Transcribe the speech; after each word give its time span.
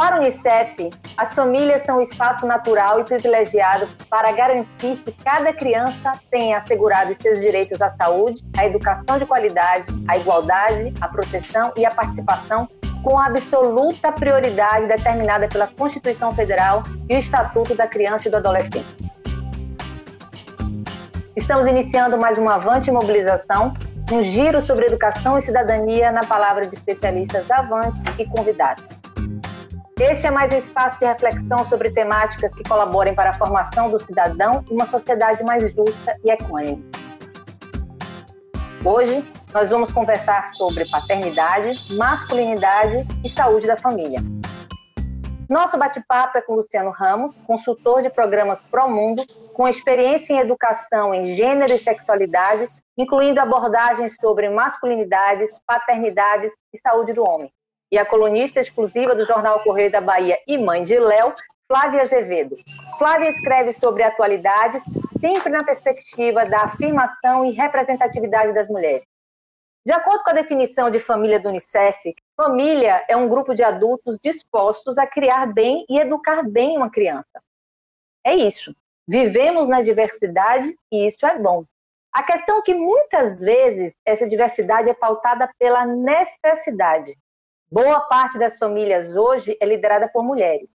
Para 0.00 0.16
o 0.16 0.20
Unicef, 0.20 0.88
as 1.14 1.34
famílias 1.34 1.82
são 1.82 1.98
o 1.98 2.00
espaço 2.00 2.46
natural 2.46 3.00
e 3.00 3.04
privilegiado 3.04 3.86
para 4.08 4.32
garantir 4.32 4.96
que 4.96 5.12
cada 5.12 5.52
criança 5.52 6.12
tenha 6.30 6.56
assegurado 6.56 7.14
seus 7.14 7.38
direitos 7.38 7.82
à 7.82 7.90
saúde, 7.90 8.42
à 8.56 8.64
educação 8.64 9.18
de 9.18 9.26
qualidade, 9.26 9.84
à 10.08 10.16
igualdade, 10.16 10.94
à 11.02 11.06
proteção 11.06 11.70
e 11.76 11.84
à 11.84 11.90
participação 11.90 12.66
com 13.04 13.18
absoluta 13.18 14.10
prioridade 14.10 14.86
determinada 14.86 15.46
pela 15.48 15.66
Constituição 15.66 16.32
Federal 16.32 16.82
e 17.06 17.16
o 17.16 17.18
Estatuto 17.18 17.74
da 17.74 17.86
Criança 17.86 18.26
e 18.26 18.30
do 18.30 18.38
Adolescente. 18.38 19.12
Estamos 21.36 21.68
iniciando 21.68 22.16
mais 22.16 22.38
uma 22.38 22.54
avante 22.54 22.90
mobilização, 22.90 23.74
um 24.10 24.22
giro 24.22 24.62
sobre 24.62 24.86
educação 24.86 25.36
e 25.36 25.42
cidadania 25.42 26.10
na 26.10 26.22
palavra 26.22 26.66
de 26.66 26.74
especialistas 26.74 27.50
Avante 27.50 28.00
e 28.18 28.24
convidados. 28.24 28.99
Este 30.02 30.28
é 30.28 30.30
mais 30.30 30.50
um 30.50 30.56
espaço 30.56 30.98
de 30.98 31.04
reflexão 31.04 31.58
sobre 31.66 31.90
temáticas 31.90 32.54
que 32.54 32.66
colaborem 32.66 33.14
para 33.14 33.30
a 33.30 33.32
formação 33.34 33.90
do 33.90 34.00
cidadão 34.00 34.64
em 34.70 34.72
uma 34.72 34.86
sociedade 34.86 35.44
mais 35.44 35.74
justa 35.74 36.16
e 36.24 36.30
equânime. 36.30 36.82
Hoje, 38.82 39.22
nós 39.52 39.68
vamos 39.68 39.92
conversar 39.92 40.48
sobre 40.52 40.88
paternidade, 40.88 41.94
masculinidade 41.94 43.06
e 43.22 43.28
saúde 43.28 43.66
da 43.66 43.76
família. 43.76 44.20
Nosso 45.46 45.76
bate-papo 45.76 46.38
é 46.38 46.40
com 46.40 46.54
Luciano 46.54 46.90
Ramos, 46.90 47.34
consultor 47.46 48.00
de 48.00 48.08
programas 48.08 48.62
Promundo, 48.62 49.22
com 49.52 49.68
experiência 49.68 50.32
em 50.32 50.38
educação 50.38 51.12
em 51.12 51.26
gênero 51.26 51.74
e 51.74 51.78
sexualidade, 51.78 52.70
incluindo 52.96 53.38
abordagens 53.38 54.16
sobre 54.18 54.48
masculinidades, 54.48 55.50
paternidades 55.66 56.54
e 56.72 56.78
saúde 56.78 57.12
do 57.12 57.22
homem 57.22 57.52
e 57.90 57.98
a 57.98 58.06
colunista 58.06 58.60
exclusiva 58.60 59.14
do 59.14 59.24
jornal 59.24 59.62
Correio 59.62 59.90
da 59.90 60.00
Bahia 60.00 60.38
e 60.46 60.56
mãe 60.56 60.82
de 60.82 60.98
Léo, 60.98 61.34
Flávia 61.66 62.02
Azevedo. 62.02 62.56
Flávia 62.98 63.30
escreve 63.30 63.72
sobre 63.72 64.02
atualidades, 64.02 64.82
sempre 65.20 65.50
na 65.50 65.64
perspectiva 65.64 66.44
da 66.44 66.62
afirmação 66.62 67.44
e 67.44 67.52
representatividade 67.52 68.52
das 68.52 68.68
mulheres. 68.68 69.06
De 69.84 69.92
acordo 69.92 70.22
com 70.22 70.30
a 70.30 70.34
definição 70.34 70.90
de 70.90 70.98
família 70.98 71.40
do 71.40 71.48
Unicef, 71.48 72.14
família 72.36 73.04
é 73.08 73.16
um 73.16 73.28
grupo 73.28 73.54
de 73.54 73.62
adultos 73.62 74.18
dispostos 74.18 74.98
a 74.98 75.06
criar 75.06 75.46
bem 75.46 75.86
e 75.88 75.98
educar 75.98 76.42
bem 76.42 76.76
uma 76.76 76.90
criança. 76.90 77.42
É 78.24 78.34
isso. 78.34 78.74
Vivemos 79.08 79.66
na 79.68 79.80
diversidade 79.80 80.74
e 80.92 81.06
isso 81.06 81.24
é 81.24 81.38
bom. 81.38 81.64
A 82.12 82.22
questão 82.22 82.58
é 82.58 82.62
que 82.62 82.74
muitas 82.74 83.40
vezes 83.40 83.96
essa 84.04 84.28
diversidade 84.28 84.90
é 84.90 84.94
pautada 84.94 85.50
pela 85.58 85.86
necessidade, 85.86 87.16
Boa 87.72 88.00
parte 88.00 88.36
das 88.36 88.58
famílias 88.58 89.16
hoje 89.16 89.56
é 89.60 89.64
liderada 89.64 90.08
por 90.08 90.24
mulheres, 90.24 90.68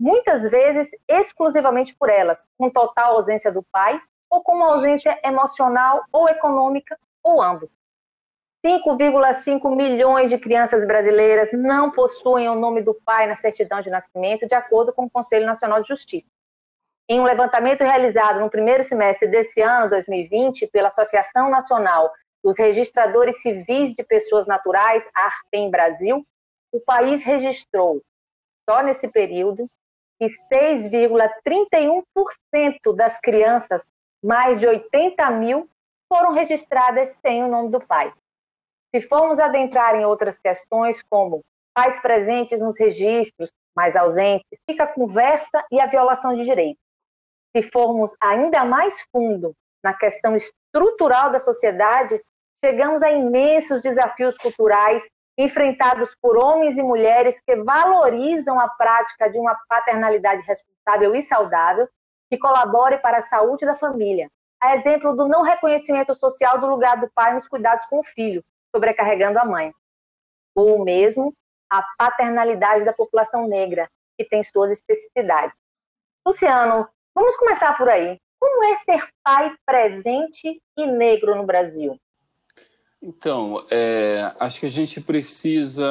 muitas 0.00 0.50
vezes 0.50 0.90
exclusivamente 1.06 1.94
por 1.94 2.10
elas, 2.10 2.44
com 2.58 2.68
total 2.68 3.14
ausência 3.14 3.52
do 3.52 3.62
pai 3.70 4.00
ou 4.28 4.42
com 4.42 4.56
uma 4.56 4.72
ausência 4.72 5.16
emocional 5.24 6.02
ou 6.12 6.28
econômica, 6.28 6.98
ou 7.22 7.40
ambos. 7.40 7.70
5,5 8.66 9.76
milhões 9.76 10.28
de 10.28 10.38
crianças 10.38 10.84
brasileiras 10.84 11.50
não 11.52 11.92
possuem 11.92 12.48
o 12.48 12.56
nome 12.56 12.82
do 12.82 12.94
pai 13.04 13.28
na 13.28 13.36
certidão 13.36 13.80
de 13.80 13.88
nascimento, 13.88 14.48
de 14.48 14.54
acordo 14.54 14.92
com 14.92 15.04
o 15.04 15.10
Conselho 15.10 15.46
Nacional 15.46 15.80
de 15.80 15.86
Justiça. 15.86 16.26
Em 17.08 17.20
um 17.20 17.24
levantamento 17.24 17.82
realizado 17.82 18.40
no 18.40 18.50
primeiro 18.50 18.82
semestre 18.82 19.28
desse 19.28 19.60
ano, 19.60 19.88
2020, 19.88 20.66
pela 20.66 20.88
Associação 20.88 21.48
Nacional 21.48 22.10
dos 22.42 22.58
Registradores 22.58 23.40
Civis 23.40 23.94
de 23.94 24.02
Pessoas 24.02 24.48
Naturais, 24.48 25.04
ARPEM 25.14 25.70
Brasil, 25.70 26.26
o 26.72 26.80
país 26.80 27.22
registrou, 27.22 28.02
só 28.68 28.82
nesse 28.82 29.06
período, 29.08 29.66
que 30.18 30.26
6,31% 30.52 32.94
das 32.94 33.18
crianças, 33.20 33.82
mais 34.22 34.60
de 34.60 34.66
80 34.66 35.30
mil, 35.30 35.66
foram 36.12 36.32
registradas 36.32 37.18
sem 37.22 37.42
o 37.42 37.48
nome 37.48 37.70
do 37.70 37.80
pai. 37.80 38.12
Se 38.94 39.00
formos 39.00 39.38
adentrar 39.38 39.94
em 39.94 40.04
outras 40.04 40.38
questões, 40.38 41.02
como 41.08 41.42
pais 41.72 41.98
presentes 42.00 42.60
nos 42.60 42.78
registros, 42.78 43.50
mais 43.74 43.96
ausentes, 43.96 44.58
fica 44.68 44.84
a 44.84 44.92
conversa 44.92 45.64
e 45.70 45.80
a 45.80 45.86
violação 45.86 46.36
de 46.36 46.44
direitos. 46.44 46.82
Se 47.56 47.62
formos 47.62 48.14
ainda 48.20 48.62
mais 48.64 49.00
fundo 49.12 49.54
na 49.82 49.94
questão 49.94 50.36
estrutural 50.36 51.30
da 51.30 51.38
sociedade, 51.38 52.20
chegamos 52.64 53.02
a 53.02 53.10
imensos 53.10 53.80
desafios 53.80 54.36
culturais 54.36 55.08
enfrentados 55.42 56.14
por 56.20 56.36
homens 56.36 56.76
e 56.76 56.82
mulheres 56.82 57.40
que 57.40 57.56
valorizam 57.56 58.60
a 58.60 58.68
prática 58.68 59.30
de 59.30 59.38
uma 59.38 59.58
paternalidade 59.68 60.42
responsável 60.42 61.14
e 61.14 61.22
saudável, 61.22 61.88
que 62.30 62.38
colabore 62.38 62.98
para 62.98 63.18
a 63.18 63.22
saúde 63.22 63.64
da 63.64 63.76
família. 63.76 64.30
A 64.62 64.76
exemplo 64.76 65.16
do 65.16 65.26
não 65.26 65.42
reconhecimento 65.42 66.14
social 66.14 66.58
do 66.58 66.66
lugar 66.66 67.00
do 67.00 67.10
pai 67.14 67.32
nos 67.32 67.48
cuidados 67.48 67.86
com 67.86 68.00
o 68.00 68.04
filho, 68.04 68.44
sobrecarregando 68.74 69.38
a 69.38 69.44
mãe. 69.44 69.72
Ou 70.54 70.84
mesmo 70.84 71.34
a 71.70 71.82
paternalidade 71.96 72.84
da 72.84 72.92
população 72.92 73.48
negra, 73.48 73.88
que 74.18 74.24
tem 74.24 74.42
suas 74.42 74.72
especificidades. 74.72 75.56
Luciano, 76.26 76.86
vamos 77.14 77.36
começar 77.36 77.76
por 77.78 77.88
aí. 77.88 78.20
Como 78.38 78.64
é 78.64 78.74
ser 78.76 79.08
pai 79.24 79.54
presente 79.64 80.60
e 80.76 80.86
negro 80.86 81.34
no 81.34 81.44
Brasil? 81.44 81.98
Então, 83.02 83.64
é, 83.70 84.30
acho 84.38 84.60
que 84.60 84.66
a 84.66 84.70
gente 84.70 85.00
precisa 85.00 85.88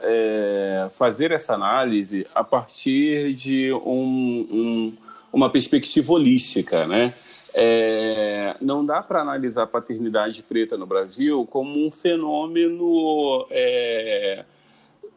é, 0.00 0.88
fazer 0.92 1.30
essa 1.30 1.52
análise 1.52 2.26
a 2.34 2.42
partir 2.42 3.34
de 3.34 3.70
um, 3.74 4.48
um, 4.50 4.96
uma 5.30 5.50
perspectiva 5.50 6.14
holística, 6.14 6.86
né? 6.86 7.12
É, 7.54 8.56
não 8.60 8.84
dá 8.84 9.02
para 9.02 9.20
analisar 9.20 9.64
a 9.64 9.66
paternidade 9.66 10.42
preta 10.42 10.78
no 10.78 10.86
Brasil 10.86 11.46
como 11.50 11.86
um 11.86 11.90
fenômeno 11.90 13.46
é, 13.50 14.44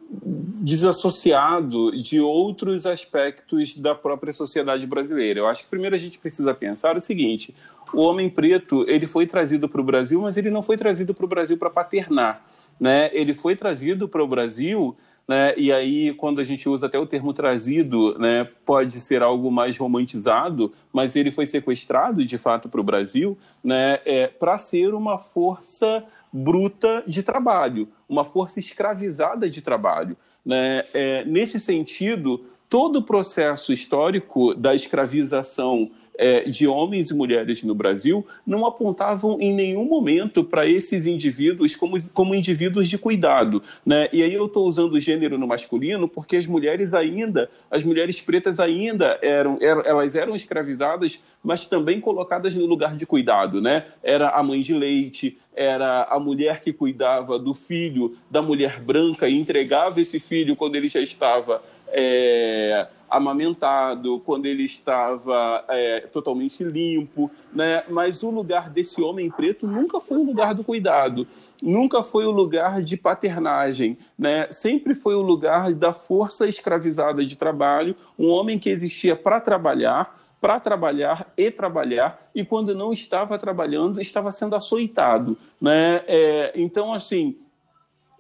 desassociado 0.10 1.92
de 2.02 2.20
outros 2.20 2.86
aspectos 2.86 3.78
da 3.78 3.96
própria 3.96 4.34
sociedade 4.34 4.86
brasileira. 4.86 5.40
Eu 5.40 5.48
acho 5.48 5.64
que 5.64 5.70
primeiro 5.70 5.96
a 5.96 6.00
gente 6.00 6.18
precisa 6.18 6.54
pensar 6.54 6.96
o 6.96 7.00
seguinte: 7.00 7.56
o 7.94 8.02
homem 8.02 8.30
preto 8.30 8.86
ele 8.88 9.08
foi 9.08 9.26
trazido 9.26 9.68
para 9.68 9.82
o 9.82 9.84
Brasil, 9.84 10.22
mas 10.22 10.38
ele 10.38 10.50
não 10.50 10.62
foi 10.62 10.78
trazido 10.78 11.14
para 11.14 11.26
o 11.26 11.28
Brasil 11.28 11.58
para 11.58 11.70
paternar, 11.70 12.46
né? 12.80 13.10
Ele 13.14 13.34
foi 13.34 13.56
trazido 13.56 14.08
para 14.08 14.24
o 14.24 14.28
Brasil, 14.28 14.96
né? 15.28 15.54
E 15.58 15.72
aí 15.72 16.14
quando 16.14 16.40
a 16.40 16.44
gente 16.44 16.68
usa 16.68 16.88
até 16.88 16.98
o 16.98 17.06
termo 17.06 17.34
trazido, 17.34 18.18
né? 18.18 18.48
Pode 18.66 19.00
ser 19.00 19.22
algo 19.22 19.52
mais 19.52 19.78
romantizado, 19.78 20.74
mas 20.92 21.16
ele 21.16 21.32
foi 21.32 21.46
sequestrado 21.46 22.26
de 22.26 22.38
fato 22.38 22.70
para 22.70 22.82
o 22.82 22.84
Brasil, 22.84 23.38
né? 23.64 24.00
É, 24.06 24.28
para 24.28 24.58
ser 24.58 24.94
uma 24.94 25.18
força 25.18 26.04
bruta 26.32 27.04
de 27.08 27.24
trabalho, 27.24 27.88
uma 28.08 28.24
força 28.24 28.60
escravizada 28.60 29.50
de 29.50 29.62
trabalho, 29.62 30.16
né? 30.46 30.84
É, 30.94 31.26
nesse 31.26 31.60
sentido, 31.60 32.46
todo 32.70 32.98
o 32.98 33.04
processo 33.04 33.74
histórico 33.74 34.54
da 34.54 34.76
escravização 34.76 35.90
é, 36.20 36.42
de 36.50 36.68
homens 36.68 37.10
e 37.10 37.14
mulheres 37.14 37.64
no 37.64 37.74
Brasil 37.74 38.28
não 38.46 38.66
apontavam 38.66 39.40
em 39.40 39.54
nenhum 39.54 39.86
momento 39.86 40.44
para 40.44 40.68
esses 40.68 41.08
indivíduos 41.08 41.78
como, 41.78 41.98
como 42.12 42.36
indivíduos 42.36 42.90
de 42.90 42.98
cuidado. 42.98 43.64
Né? 43.86 44.10
E 44.12 44.22
aí 44.22 44.34
eu 44.34 44.48
estou 44.48 44.68
usando 44.68 44.94
o 44.94 45.00
gênero 45.00 45.38
no 45.38 45.48
masculino 45.48 46.10
porque 46.10 46.36
as 46.36 46.46
mulheres 46.46 46.94
ainda, 46.94 47.50
as 47.72 47.84
mulheres 47.84 48.20
pretas 48.20 48.60
ainda 48.60 49.18
eram, 49.22 49.58
eram, 49.62 49.82
elas 49.86 50.14
eram 50.14 50.36
escravizadas, 50.36 51.24
mas 51.42 51.68
também 51.68 52.02
colocadas 52.02 52.54
no 52.54 52.66
lugar 52.66 52.98
de 52.98 53.06
cuidado. 53.06 53.62
Né? 53.62 53.86
Era 54.04 54.32
a 54.32 54.44
mãe 54.44 54.60
de 54.60 54.74
leite, 54.74 55.38
era 55.56 56.04
a 56.04 56.20
mulher 56.20 56.60
que 56.60 56.74
cuidava 56.74 57.40
do 57.40 57.54
filho 57.54 58.18
da 58.30 58.42
mulher 58.42 58.82
branca 58.82 59.30
e 59.30 59.40
entregava 59.40 60.02
esse 60.02 60.20
filho 60.20 60.58
quando 60.58 60.76
ele 60.76 60.90
já 60.90 61.00
estava. 61.00 61.64
É, 61.92 62.88
amamentado, 63.10 64.20
quando 64.26 64.46
ele 64.46 64.64
estava 64.64 65.64
é, 65.68 66.02
totalmente 66.12 66.64
limpo, 66.64 67.32
né? 67.54 67.84
Mas 67.90 68.24
o 68.24 68.30
lugar 68.30 68.70
desse 68.70 69.02
homem 69.02 69.30
preto 69.30 69.66
nunca 69.66 70.00
foi 70.00 70.18
o 70.18 70.24
lugar 70.24 70.54
do 70.54 70.64
cuidado, 70.64 71.28
nunca 71.62 72.04
foi 72.04 72.26
o 72.26 72.32
lugar 72.32 72.82
de 72.82 72.98
paternagem, 72.98 73.98
né? 74.18 74.48
Sempre 74.52 74.94
foi 74.94 75.16
o 75.16 75.22
lugar 75.22 75.74
da 75.74 75.94
força 75.94 76.48
escravizada 76.48 77.26
de 77.26 77.36
trabalho, 77.36 77.96
um 78.18 78.30
homem 78.30 78.60
que 78.60 78.70
existia 78.70 79.16
para 79.16 79.40
trabalhar, 79.40 80.18
para 80.40 80.60
trabalhar 80.60 81.34
e 81.36 81.52
trabalhar, 81.52 82.30
e 82.34 82.46
quando 82.46 82.74
não 82.74 82.94
estava 82.94 83.38
trabalhando, 83.38 84.00
estava 84.00 84.32
sendo 84.32 84.56
açoitado, 84.56 85.38
né? 85.60 86.02
É, 86.08 86.54
então, 86.56 86.94
assim, 86.94 87.36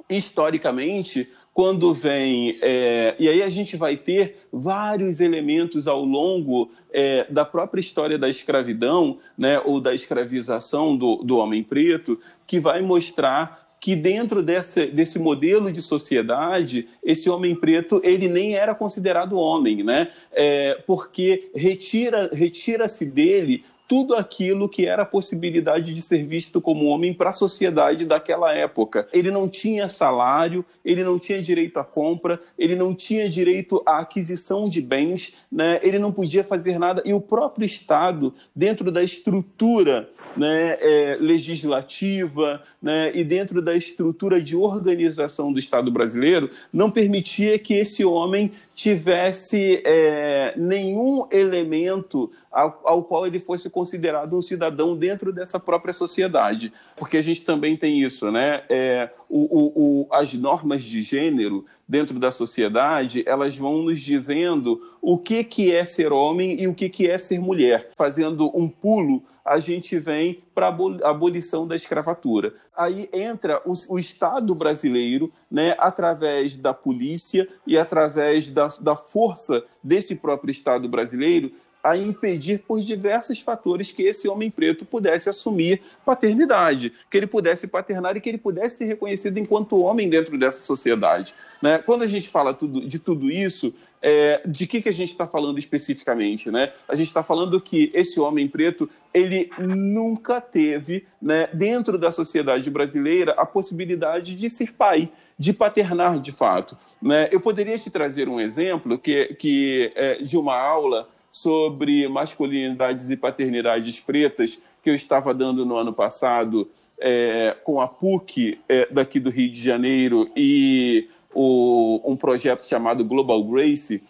historicamente, 0.09 1.31
quando 1.59 1.93
vem. 1.93 2.57
É, 2.61 3.15
e 3.19 3.27
aí 3.27 3.43
a 3.43 3.49
gente 3.49 3.75
vai 3.75 3.97
ter 3.97 4.47
vários 4.49 5.19
elementos 5.19 5.89
ao 5.89 6.05
longo 6.05 6.71
é, 6.89 7.27
da 7.29 7.43
própria 7.43 7.81
história 7.81 8.17
da 8.17 8.29
escravidão, 8.29 9.17
né, 9.37 9.59
ou 9.65 9.81
da 9.81 9.93
escravização 9.93 10.95
do, 10.95 11.17
do 11.17 11.35
homem 11.35 11.61
preto, 11.61 12.17
que 12.47 12.61
vai 12.61 12.81
mostrar 12.81 13.75
que 13.77 13.93
dentro 13.93 14.41
desse, 14.41 14.85
desse 14.85 15.19
modelo 15.19 15.69
de 15.69 15.81
sociedade, 15.81 16.87
esse 17.03 17.29
homem 17.29 17.53
preto 17.53 17.99
ele 18.05 18.29
nem 18.29 18.55
era 18.55 18.73
considerado 18.73 19.37
homem, 19.37 19.83
né? 19.83 20.11
É, 20.31 20.81
porque 20.87 21.51
retira 21.53 22.29
retira-se 22.31 23.05
dele 23.05 23.65
tudo 23.89 24.13
aquilo 24.13 24.69
que 24.69 24.85
era 24.85 25.01
a 25.01 25.05
possibilidade 25.05 25.95
de 25.95 26.01
ser 26.03 26.23
visto 26.23 26.61
como 26.61 26.85
homem 26.85 27.11
para 27.11 27.31
a 27.31 27.33
sociedade 27.33 28.05
daquela 28.05 28.53
época. 28.53 29.07
Ele 29.11 29.31
não 29.31 29.49
tinha 29.49 29.89
salário, 29.89 30.63
ele 30.85 31.03
não 31.03 31.17
tinha 31.17 31.41
direito 31.41 31.79
à 31.79 31.83
compra, 31.83 32.39
ele 32.55 32.75
não 32.75 32.93
tinha 32.93 33.27
direito 33.27 33.81
à 33.87 33.97
aquisição 33.97 34.69
de 34.69 34.79
bens, 34.79 35.33
né? 35.51 35.79
ele 35.81 35.97
não 35.97 36.11
podia 36.11 36.43
fazer 36.43 36.77
nada. 36.77 37.01
E 37.03 37.15
o 37.15 37.19
próprio 37.19 37.65
Estado, 37.65 38.31
dentro 38.55 38.91
da 38.91 39.01
estrutura 39.01 40.07
né, 40.37 40.77
é, 40.79 41.17
legislativa 41.19 42.61
né, 42.79 43.11
e 43.15 43.23
dentro 43.23 43.59
da 43.59 43.75
estrutura 43.75 44.39
de 44.39 44.55
organização 44.55 45.51
do 45.51 45.57
Estado 45.57 45.89
brasileiro, 45.89 46.51
não 46.71 46.91
permitia 46.91 47.57
que 47.57 47.73
esse 47.73 48.05
homem 48.05 48.51
tivesse 48.75 49.81
é, 49.83 50.53
nenhum 50.55 51.27
elemento 51.31 52.31
ao, 52.51 52.81
ao, 52.83 53.03
qual 53.03 53.27
ele 53.27 53.39
fosse 53.39 53.69
considerado 53.69 54.35
um 54.35 54.41
cidadão 54.41 54.95
dentro 54.95 55.31
dessa 55.31 55.59
própria 55.59 55.93
sociedade. 55.93 56.73
Porque 56.95 57.17
a 57.17 57.21
gente 57.21 57.43
também 57.43 57.77
tem 57.77 58.01
isso, 58.01 58.31
né? 58.31 58.63
É, 58.69 59.09
o, 59.29 59.39
o, 59.39 59.71
o, 59.75 60.07
as 60.11 60.33
normas 60.33 60.83
de 60.83 61.01
gênero 61.01 61.65
dentro 61.87 62.19
da 62.19 62.29
sociedade, 62.29 63.23
elas 63.25 63.57
vão 63.57 63.81
nos 63.81 63.99
dizendo 63.99 64.79
o 65.01 65.17
que, 65.17 65.43
que 65.43 65.73
é 65.73 65.83
ser 65.83 66.11
homem 66.11 66.61
e 66.61 66.67
o 66.67 66.75
que, 66.75 66.87
que 66.87 67.07
é 67.07 67.17
ser 67.17 67.39
mulher. 67.39 67.89
Fazendo 67.97 68.55
um 68.55 68.69
pulo, 68.69 69.23
a 69.43 69.57
gente 69.57 69.97
vem 69.97 70.43
para 70.53 70.67
a 70.67 71.09
abolição 71.09 71.67
da 71.67 71.75
escravatura. 71.75 72.53
Aí 72.77 73.09
entra 73.11 73.59
o, 73.65 73.73
o 73.89 73.97
Estado 73.97 74.53
brasileiro, 74.53 75.33
né, 75.49 75.75
através 75.79 76.55
da 76.55 76.75
polícia 76.75 77.47
e 77.65 77.75
através 77.75 78.47
da, 78.49 78.67
da 78.79 78.95
força 78.95 79.63
desse 79.83 80.15
próprio 80.15 80.51
Estado 80.51 80.87
brasileiro, 80.87 81.51
a 81.83 81.95
impedir 81.95 82.59
por 82.59 82.81
diversos 82.81 83.39
fatores 83.39 83.91
que 83.91 84.03
esse 84.03 84.27
homem 84.27 84.51
preto 84.51 84.85
pudesse 84.85 85.29
assumir 85.29 85.81
paternidade, 86.05 86.91
que 87.09 87.17
ele 87.17 87.27
pudesse 87.27 87.67
paternar 87.67 88.17
e 88.17 88.21
que 88.21 88.29
ele 88.29 88.37
pudesse 88.37 88.77
ser 88.77 88.85
reconhecido 88.85 89.37
enquanto 89.37 89.79
homem 89.79 90.09
dentro 90.09 90.37
dessa 90.37 90.61
sociedade. 90.61 91.33
Né? 91.61 91.77
Quando 91.79 92.03
a 92.03 92.07
gente 92.07 92.29
fala 92.29 92.53
tudo, 92.53 92.85
de 92.85 92.99
tudo 92.99 93.29
isso, 93.29 93.73
é, 94.01 94.41
de 94.45 94.65
que, 94.67 94.81
que 94.81 94.89
a 94.89 94.93
gente 94.93 95.11
está 95.11 95.25
falando 95.25 95.57
especificamente? 95.57 96.51
Né? 96.51 96.71
A 96.87 96.95
gente 96.95 97.07
está 97.07 97.23
falando 97.23 97.59
que 97.59 97.91
esse 97.93 98.19
homem 98.19 98.47
preto 98.47 98.89
ele 99.13 99.49
nunca 99.57 100.39
teve, 100.39 101.05
né, 101.21 101.49
dentro 101.53 101.97
da 101.97 102.11
sociedade 102.11 102.69
brasileira, 102.69 103.33
a 103.33 103.45
possibilidade 103.45 104.35
de 104.35 104.49
ser 104.49 104.73
pai, 104.73 105.09
de 105.37 105.53
paternar 105.53 106.19
de 106.19 106.31
fato. 106.31 106.77
Né? 107.01 107.29
Eu 107.31 107.39
poderia 107.39 107.79
te 107.79 107.89
trazer 107.89 108.27
um 108.27 108.39
exemplo 108.39 108.97
que, 108.97 109.33
que 109.35 109.91
é, 109.95 110.15
de 110.15 110.37
uma 110.37 110.57
aula 110.57 111.07
sobre 111.31 112.07
masculinidades 112.07 113.09
e 113.09 113.17
paternidades 113.17 113.99
pretas 113.99 114.61
que 114.83 114.89
eu 114.89 114.95
estava 114.95 115.33
dando 115.33 115.65
no 115.65 115.75
ano 115.75 115.93
passado 115.93 116.69
é, 116.99 117.55
com 117.63 117.79
a 117.79 117.87
PUC 117.87 118.59
é, 118.67 118.87
daqui 118.91 119.19
do 119.19 119.29
Rio 119.29 119.51
de 119.51 119.61
Janeiro 119.61 120.29
e 120.35 121.07
o, 121.33 122.01
um 122.05 122.15
projeto 122.15 122.63
chamado 122.63 123.05
Global 123.05 123.43
Grace, 123.43 124.03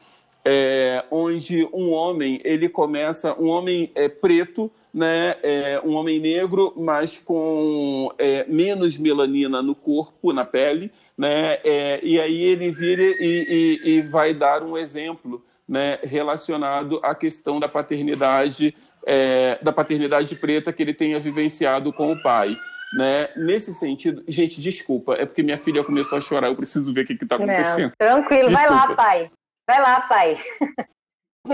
é, 0.43 1.03
onde 1.11 1.67
um 1.73 1.91
homem 1.91 2.39
ele 2.43 2.69
começa 2.69 3.33
um 3.39 3.47
homem 3.47 3.91
é, 3.93 4.07
preto 4.07 4.71
né, 4.93 5.35
é, 5.43 5.81
um 5.83 5.93
homem 5.93 6.19
negro, 6.19 6.73
mas 6.75 7.17
com 7.17 8.11
é, 8.17 8.45
menos 8.47 8.97
melanina 8.97 9.61
no 9.61 9.75
corpo, 9.75 10.33
na 10.33 10.43
pele, 10.43 10.91
né, 11.17 11.59
é, 11.63 11.99
e 12.03 12.19
aí 12.19 12.41
ele 12.41 12.71
vira 12.71 13.03
e, 13.03 13.79
e, 13.83 13.89
e 13.89 14.01
vai 14.01 14.33
dar 14.33 14.63
um 14.63 14.77
exemplo 14.77 15.43
né, 15.69 15.99
relacionado 16.01 16.99
à 17.03 17.13
questão 17.13 17.59
da 17.59 17.69
paternidade, 17.69 18.75
é, 19.05 19.59
da 19.61 19.71
paternidade 19.71 20.35
preta 20.35 20.73
que 20.73 20.81
ele 20.81 20.95
tenha 20.95 21.19
vivenciado 21.19 21.93
com 21.93 22.11
o 22.11 22.21
pai. 22.23 22.57
Né? 22.93 23.29
Nesse 23.35 23.75
sentido, 23.75 24.23
gente, 24.27 24.59
desculpa, 24.59 25.13
é 25.13 25.27
porque 25.27 25.43
minha 25.43 25.59
filha 25.59 25.83
começou 25.83 26.17
a 26.17 26.21
chorar, 26.21 26.47
eu 26.47 26.55
preciso 26.55 26.91
ver 26.91 27.01
o 27.01 27.05
que 27.05 27.13
está 27.13 27.35
acontecendo. 27.35 27.93
Não, 27.99 28.07
tranquilo, 28.07 28.49
desculpa. 28.49 28.67
vai 28.67 28.87
lá, 28.87 28.95
pai. 28.95 29.31
Vai 29.67 29.81
lá, 29.81 30.01
pai. 30.01 30.37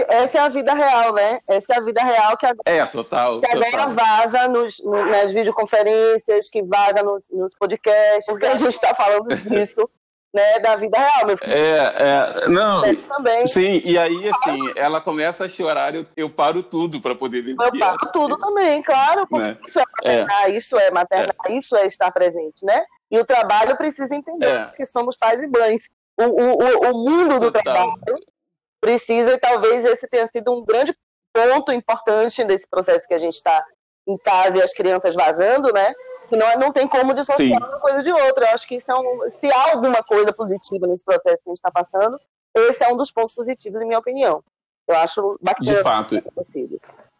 Essa 0.08 0.38
é 0.38 0.42
a 0.42 0.50
vida 0.50 0.74
real, 0.74 1.14
né? 1.14 1.40
Essa 1.48 1.74
é 1.74 1.78
a 1.78 1.82
vida 1.82 2.02
real 2.02 2.38
que 2.38 2.46
agora, 2.46 2.64
é, 2.66 2.86
total, 2.86 3.42
que 3.42 3.52
agora 3.52 3.72
total. 3.72 3.92
vaza 3.92 4.48
nos, 4.48 4.84
nas 4.84 5.32
videoconferências, 5.32 6.50
que 6.50 6.64
vaza 6.64 7.04
nos, 7.04 7.30
nos 7.30 7.54
podcasts, 7.56 8.26
porque 8.26 8.46
a 8.46 8.56
gente 8.56 8.74
está 8.74 8.96
falando 8.96 9.28
disso 9.38 9.90
né, 10.36 10.60
da 10.60 10.76
vida 10.76 10.98
real. 10.98 11.26
Meu 11.26 11.38
é, 11.44 11.94
é, 12.44 12.48
não, 12.50 12.84
também. 13.08 13.48
sim, 13.48 13.82
e 13.86 13.98
aí, 13.98 14.30
assim, 14.30 14.60
ela 14.76 15.00
começa 15.00 15.46
a 15.46 15.50
chorar, 15.50 15.96
eu, 15.96 16.06
eu 16.18 16.30
paro 16.30 16.62
tudo 16.62 17.00
para 17.00 17.16
poder 17.16 17.42
ver. 17.42 17.52
Eu 17.52 17.80
paro 17.80 18.12
tudo 18.12 18.38
também, 18.38 18.84
claro, 18.84 19.26
porque 19.26 19.48
né? 19.48 19.58
isso 19.66 19.80
é 19.80 19.84
maternar, 19.86 20.44
é. 20.44 20.50
isso 20.50 20.78
é 20.78 20.92
maternar, 20.92 21.36
é. 21.46 21.52
isso 21.54 21.76
é 21.78 21.88
estar 21.88 22.12
presente, 22.12 22.66
né? 22.66 22.84
E 23.10 23.18
o 23.18 23.24
trabalho 23.24 23.78
precisa 23.78 24.14
entender 24.14 24.52
é. 24.52 24.74
que 24.76 24.86
somos 24.86 25.16
pais 25.16 25.42
e 25.42 25.48
mães. 25.48 25.90
O, 26.18 26.24
o, 26.24 26.92
o 26.92 26.94
mundo 27.06 27.40
do 27.40 27.52
Total. 27.52 27.64
trabalho 27.64 28.26
precisa, 28.82 29.34
e 29.34 29.38
talvez 29.38 29.86
esse 29.86 30.06
tenha 30.08 30.28
sido 30.28 30.54
um 30.54 30.66
grande 30.66 30.94
ponto 31.32 31.72
importante 31.72 32.44
desse 32.44 32.68
processo 32.70 33.08
que 33.08 33.14
a 33.14 33.18
gente 33.18 33.36
está 33.36 33.64
em 34.06 34.18
casa 34.18 34.58
e 34.58 34.62
as 34.62 34.74
crianças 34.74 35.16
vazando, 35.16 35.72
né? 35.72 35.94
Que 36.28 36.36
não, 36.36 36.60
não 36.60 36.72
tem 36.72 36.88
como 36.88 37.14
dissociar 37.14 37.58
uma 37.58 37.80
coisa 37.80 38.04
de 38.04 38.12
outra. 38.12 38.48
Eu 38.48 38.56
acho 38.56 38.68
que 38.68 38.80
são, 38.80 39.26
é 39.26 39.30
se 39.30 39.52
há 39.52 39.72
alguma 39.72 40.04
coisa 40.04 40.34
positiva 40.34 40.88
nesse 40.88 41.04
processo 41.04 41.44
que 41.44 41.50
a 41.50 41.52
gente 41.52 41.58
está 41.58 41.72
passando, 41.72 42.20
esse 42.56 42.84
é 42.84 42.92
um 42.92 42.98
dos 42.98 43.12
pontos 43.12 43.36
positivos, 43.36 43.82
em 43.82 43.86
minha 43.86 44.00
opinião. 44.00 44.44
Eu 44.88 44.96
acho 44.98 45.40
bacana. 45.42 45.72
De 45.72 45.84
fato. 45.84 46.24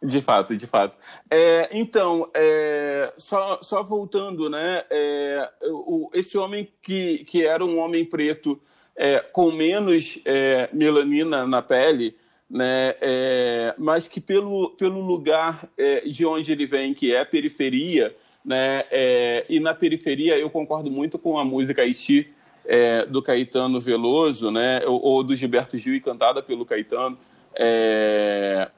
De 0.02 0.22
fato, 0.22 0.56
de 0.56 0.68
fato. 0.68 0.96
É, 1.32 1.70
então, 1.72 2.30
é, 2.34 3.12
só, 3.18 3.60
só 3.62 3.82
voltando, 3.82 4.50
né? 4.50 4.84
É, 4.90 5.50
o, 5.64 6.10
esse 6.14 6.38
homem 6.38 6.72
que, 6.82 7.26
que 7.26 7.46
era 7.46 7.66
um 7.66 7.80
homem 7.80 8.06
preto 8.06 8.62
é, 8.96 9.20
com 9.20 9.52
menos 9.52 10.20
é, 10.24 10.70
melanina 10.72 11.48
na 11.48 11.62
pele, 11.62 12.16
né? 12.48 12.96
É, 13.02 13.74
mas 13.78 14.08
que 14.08 14.22
pelo, 14.22 14.72
pelo 14.72 15.02
lugar 15.02 15.68
de 16.06 16.26
onde 16.26 16.52
ele 16.52 16.68
vem, 16.68 16.94
que 16.94 17.14
é 17.14 17.22
a 17.22 17.26
periferia, 17.26 18.16
né? 18.46 18.86
É, 18.92 19.46
e 19.50 19.60
na 19.60 19.74
periferia 19.74 20.38
eu 20.38 20.50
concordo 20.50 20.92
muito 20.92 21.18
com 21.18 21.40
a 21.40 21.44
música 21.44 21.82
Haiti 21.82 22.30
é, 22.66 23.06
do 23.06 23.22
Caetano 23.22 23.80
Veloso, 23.80 24.52
né? 24.52 24.82
Ou, 24.86 25.02
ou, 25.02 25.24
do 25.24 25.36
Gilberto 25.36 25.78
Gil 25.78 25.96
e 25.96 26.02
cantada 26.02 26.42
pelo 26.42 26.66
Caetano, 26.66 27.18
é, 27.58 28.70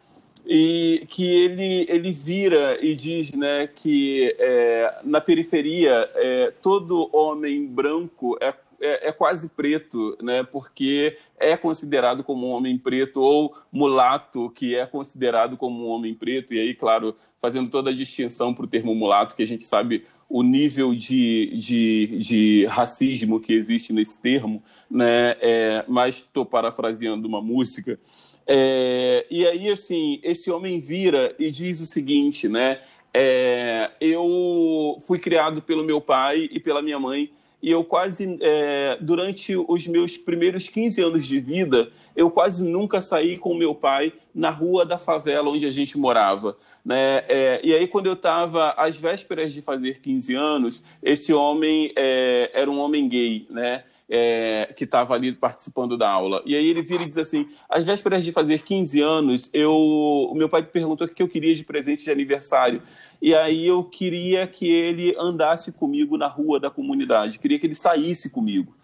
e 0.45 1.05
que 1.09 1.25
ele 1.25 1.86
ele 1.89 2.12
vira 2.12 2.77
e 2.81 2.95
diz, 2.95 3.33
né, 3.33 3.67
que 3.67 4.33
é, 4.39 5.00
na 5.03 5.19
periferia 5.19 6.09
é, 6.15 6.53
todo 6.62 7.09
homem 7.12 7.65
branco 7.65 8.38
é 8.39 8.53
é, 8.79 9.10
é, 9.10 9.12
quase 9.12 9.50
preto, 9.50 10.17
né? 10.22 10.43
Porque 10.43 11.17
é 11.39 11.57
considerado 11.57 12.24
como 12.24 12.48
um 12.48 12.51
homem 12.51 12.77
preto 12.77 13.22
ou 13.22 13.55
mulato, 13.72 14.50
que 14.51 14.75
é 14.75 14.86
considerado 14.86 15.57
como 15.57 15.86
um 15.86 15.89
homem 15.89 16.13
preto. 16.13 16.53
E 16.53 16.60
aí, 16.60 16.74
claro, 16.74 17.15
fazendo 17.41 17.69
toda 17.69 17.89
a 17.89 17.96
distinção 17.96 18.53
para 18.53 18.65
o 18.65 18.67
termo 18.67 18.93
mulato, 18.93 19.36
que 19.36 19.43
a 19.43 19.48
gente 19.48 19.65
sabe 19.65 20.05
o 20.29 20.43
nível 20.43 20.93
de, 20.93 21.57
de, 21.57 22.19
de 22.19 22.65
racismo 22.65 23.39
que 23.39 23.53
existe 23.53 23.93
nesse 23.93 24.22
termo, 24.22 24.62
né? 24.89 25.36
É, 25.41 25.86
mas 25.88 26.17
estou 26.17 26.46
parafraseando 26.46 27.27
uma 27.27 27.41
música. 27.41 28.00
É, 28.46 29.25
e 29.29 29.46
aí, 29.46 29.69
assim, 29.69 30.19
esse 30.24 30.50
homem 30.50 30.79
vira 30.79 31.36
e 31.38 31.51
diz 31.51 31.81
o 31.81 31.86
seguinte, 31.86 32.48
né? 32.48 32.79
É, 33.13 33.91
eu 34.00 34.98
fui 35.07 35.17
criado 35.17 35.62
pelo 35.62 35.84
meu 35.84 36.00
pai 36.00 36.48
e 36.51 36.60
pela 36.60 36.81
minha 36.81 37.00
mãe 37.00 37.31
e 37.61 37.71
eu 37.71 37.83
quase, 37.83 38.37
é, 38.39 38.97
durante 39.01 39.55
os 39.55 39.87
meus 39.87 40.15
primeiros 40.15 40.69
15 40.69 41.01
anos 41.01 41.25
de 41.25 41.39
vida, 41.39 41.89
eu 42.15 42.29
quase 42.29 42.63
nunca 42.63 43.01
saí 43.01 43.37
com 43.37 43.53
meu 43.53 43.73
pai 43.73 44.13
na 44.33 44.49
rua 44.49 44.85
da 44.85 44.97
favela 44.97 45.49
onde 45.49 45.65
a 45.65 45.71
gente 45.71 45.97
morava. 45.97 46.57
Né? 46.85 47.23
É, 47.27 47.61
e 47.63 47.73
aí, 47.73 47.87
quando 47.87 48.05
eu 48.05 48.13
estava 48.13 48.71
às 48.71 48.95
vésperas 48.95 49.53
de 49.53 49.61
fazer 49.61 49.99
15 50.01 50.35
anos, 50.35 50.83
esse 51.01 51.33
homem 51.33 51.91
é, 51.95 52.51
era 52.53 52.69
um 52.69 52.79
homem 52.79 53.09
gay, 53.09 53.47
né? 53.49 53.83
É, 54.09 54.73
que 54.75 54.83
estava 54.83 55.13
ali 55.13 55.33
participando 55.33 55.97
da 55.97 56.09
aula. 56.09 56.41
E 56.45 56.55
aí 56.55 56.65
ele 56.67 56.81
vira 56.81 57.03
e 57.03 57.07
diz 57.07 57.17
assim: 57.17 57.47
às 57.69 57.85
vésperas 57.85 58.23
de 58.23 58.31
fazer 58.31 58.63
15 58.63 59.01
anos, 59.01 59.49
eu, 59.53 59.73
o 59.73 60.33
meu 60.35 60.49
pai 60.49 60.61
me 60.61 60.67
perguntou 60.67 61.07
o 61.07 61.09
que 61.09 61.21
eu 61.21 61.27
queria 61.27 61.53
de 61.53 61.63
presente 61.63 62.03
de 62.03 62.11
aniversário. 62.11 62.81
E 63.21 63.35
aí 63.35 63.65
eu 63.65 63.83
queria 63.83 64.47
que 64.47 64.69
ele 64.69 65.15
andasse 65.19 65.71
comigo 65.71 66.17
na 66.17 66.27
rua 66.27 66.59
da 66.59 66.69
comunidade, 66.69 67.39
queria 67.39 67.59
que 67.59 67.67
ele 67.67 67.75
saísse 67.75 68.29
comigo 68.29 68.75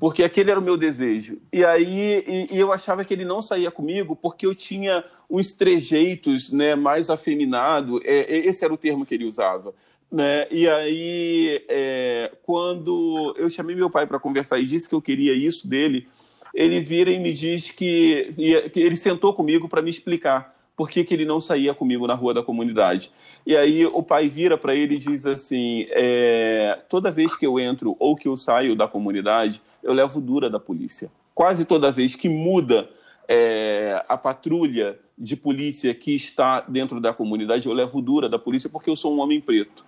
porque 0.00 0.24
aquele 0.24 0.50
era 0.50 0.58
o 0.58 0.62
meu 0.62 0.76
desejo. 0.76 1.38
E 1.52 1.64
aí 1.64 2.24
e, 2.26 2.56
e 2.56 2.58
eu 2.58 2.72
achava 2.72 3.04
que 3.04 3.14
ele 3.14 3.24
não 3.24 3.40
saía 3.40 3.70
comigo 3.70 4.16
porque 4.16 4.44
eu 4.44 4.54
tinha 4.54 5.04
uns 5.30 5.52
trejeitos 5.52 6.50
né, 6.50 6.74
mais 6.74 7.08
afeminado, 7.08 8.00
é, 8.04 8.36
esse 8.36 8.64
era 8.64 8.74
o 8.74 8.76
termo 8.76 9.06
que 9.06 9.14
ele 9.14 9.24
usava 9.24 9.72
Né? 10.10 10.46
E 10.50 10.68
aí, 10.68 11.64
é, 11.68 12.32
quando 12.42 13.34
eu 13.36 13.50
chamei 13.50 13.74
meu 13.74 13.90
pai 13.90 14.06
para 14.06 14.20
conversar 14.20 14.58
e 14.58 14.66
disse 14.66 14.88
que 14.88 14.94
eu 14.94 15.02
queria 15.02 15.34
isso 15.34 15.68
dele, 15.68 16.08
ele 16.54 16.80
vira 16.80 17.10
e 17.10 17.18
me 17.18 17.32
diz 17.32 17.70
que, 17.70 18.30
que 18.72 18.80
ele 18.80 18.96
sentou 18.96 19.34
comigo 19.34 19.68
para 19.68 19.82
me 19.82 19.90
explicar 19.90 20.54
por 20.76 20.90
que, 20.90 21.04
que, 21.04 21.14
ele 21.14 21.24
não 21.24 21.40
saía 21.40 21.74
comigo 21.74 22.06
na 22.06 22.14
rua 22.14 22.34
da 22.34 22.42
comunidade. 22.42 23.10
E 23.46 23.56
aí 23.56 23.86
o 23.86 24.02
pai 24.02 24.28
vira 24.28 24.58
para 24.58 24.74
ele 24.74 24.96
e 24.96 24.98
diz 24.98 25.26
assim: 25.26 25.86
é, 25.90 26.78
toda 26.88 27.10
vez 27.10 27.34
que 27.34 27.46
eu 27.46 27.58
entro 27.58 27.96
ou 27.98 28.14
que 28.14 28.28
eu 28.28 28.36
saio 28.36 28.76
da 28.76 28.86
comunidade, 28.86 29.60
eu 29.82 29.92
levo 29.92 30.20
dura 30.20 30.50
da 30.50 30.60
polícia. 30.60 31.10
Quase 31.34 31.64
toda 31.64 31.90
vez 31.90 32.14
que 32.14 32.28
muda 32.28 32.88
é, 33.28 34.04
a 34.08 34.16
patrulha 34.16 34.98
de 35.18 35.36
polícia 35.36 35.94
que 35.94 36.14
está 36.14 36.60
dentro 36.60 37.00
da 37.00 37.12
comunidade, 37.12 37.66
eu 37.66 37.72
levo 37.72 38.02
dura 38.02 38.28
da 38.28 38.38
polícia 38.38 38.68
porque 38.68 38.90
eu 38.90 38.96
sou 38.96 39.14
um 39.14 39.20
homem 39.20 39.40
preto. 39.40 39.84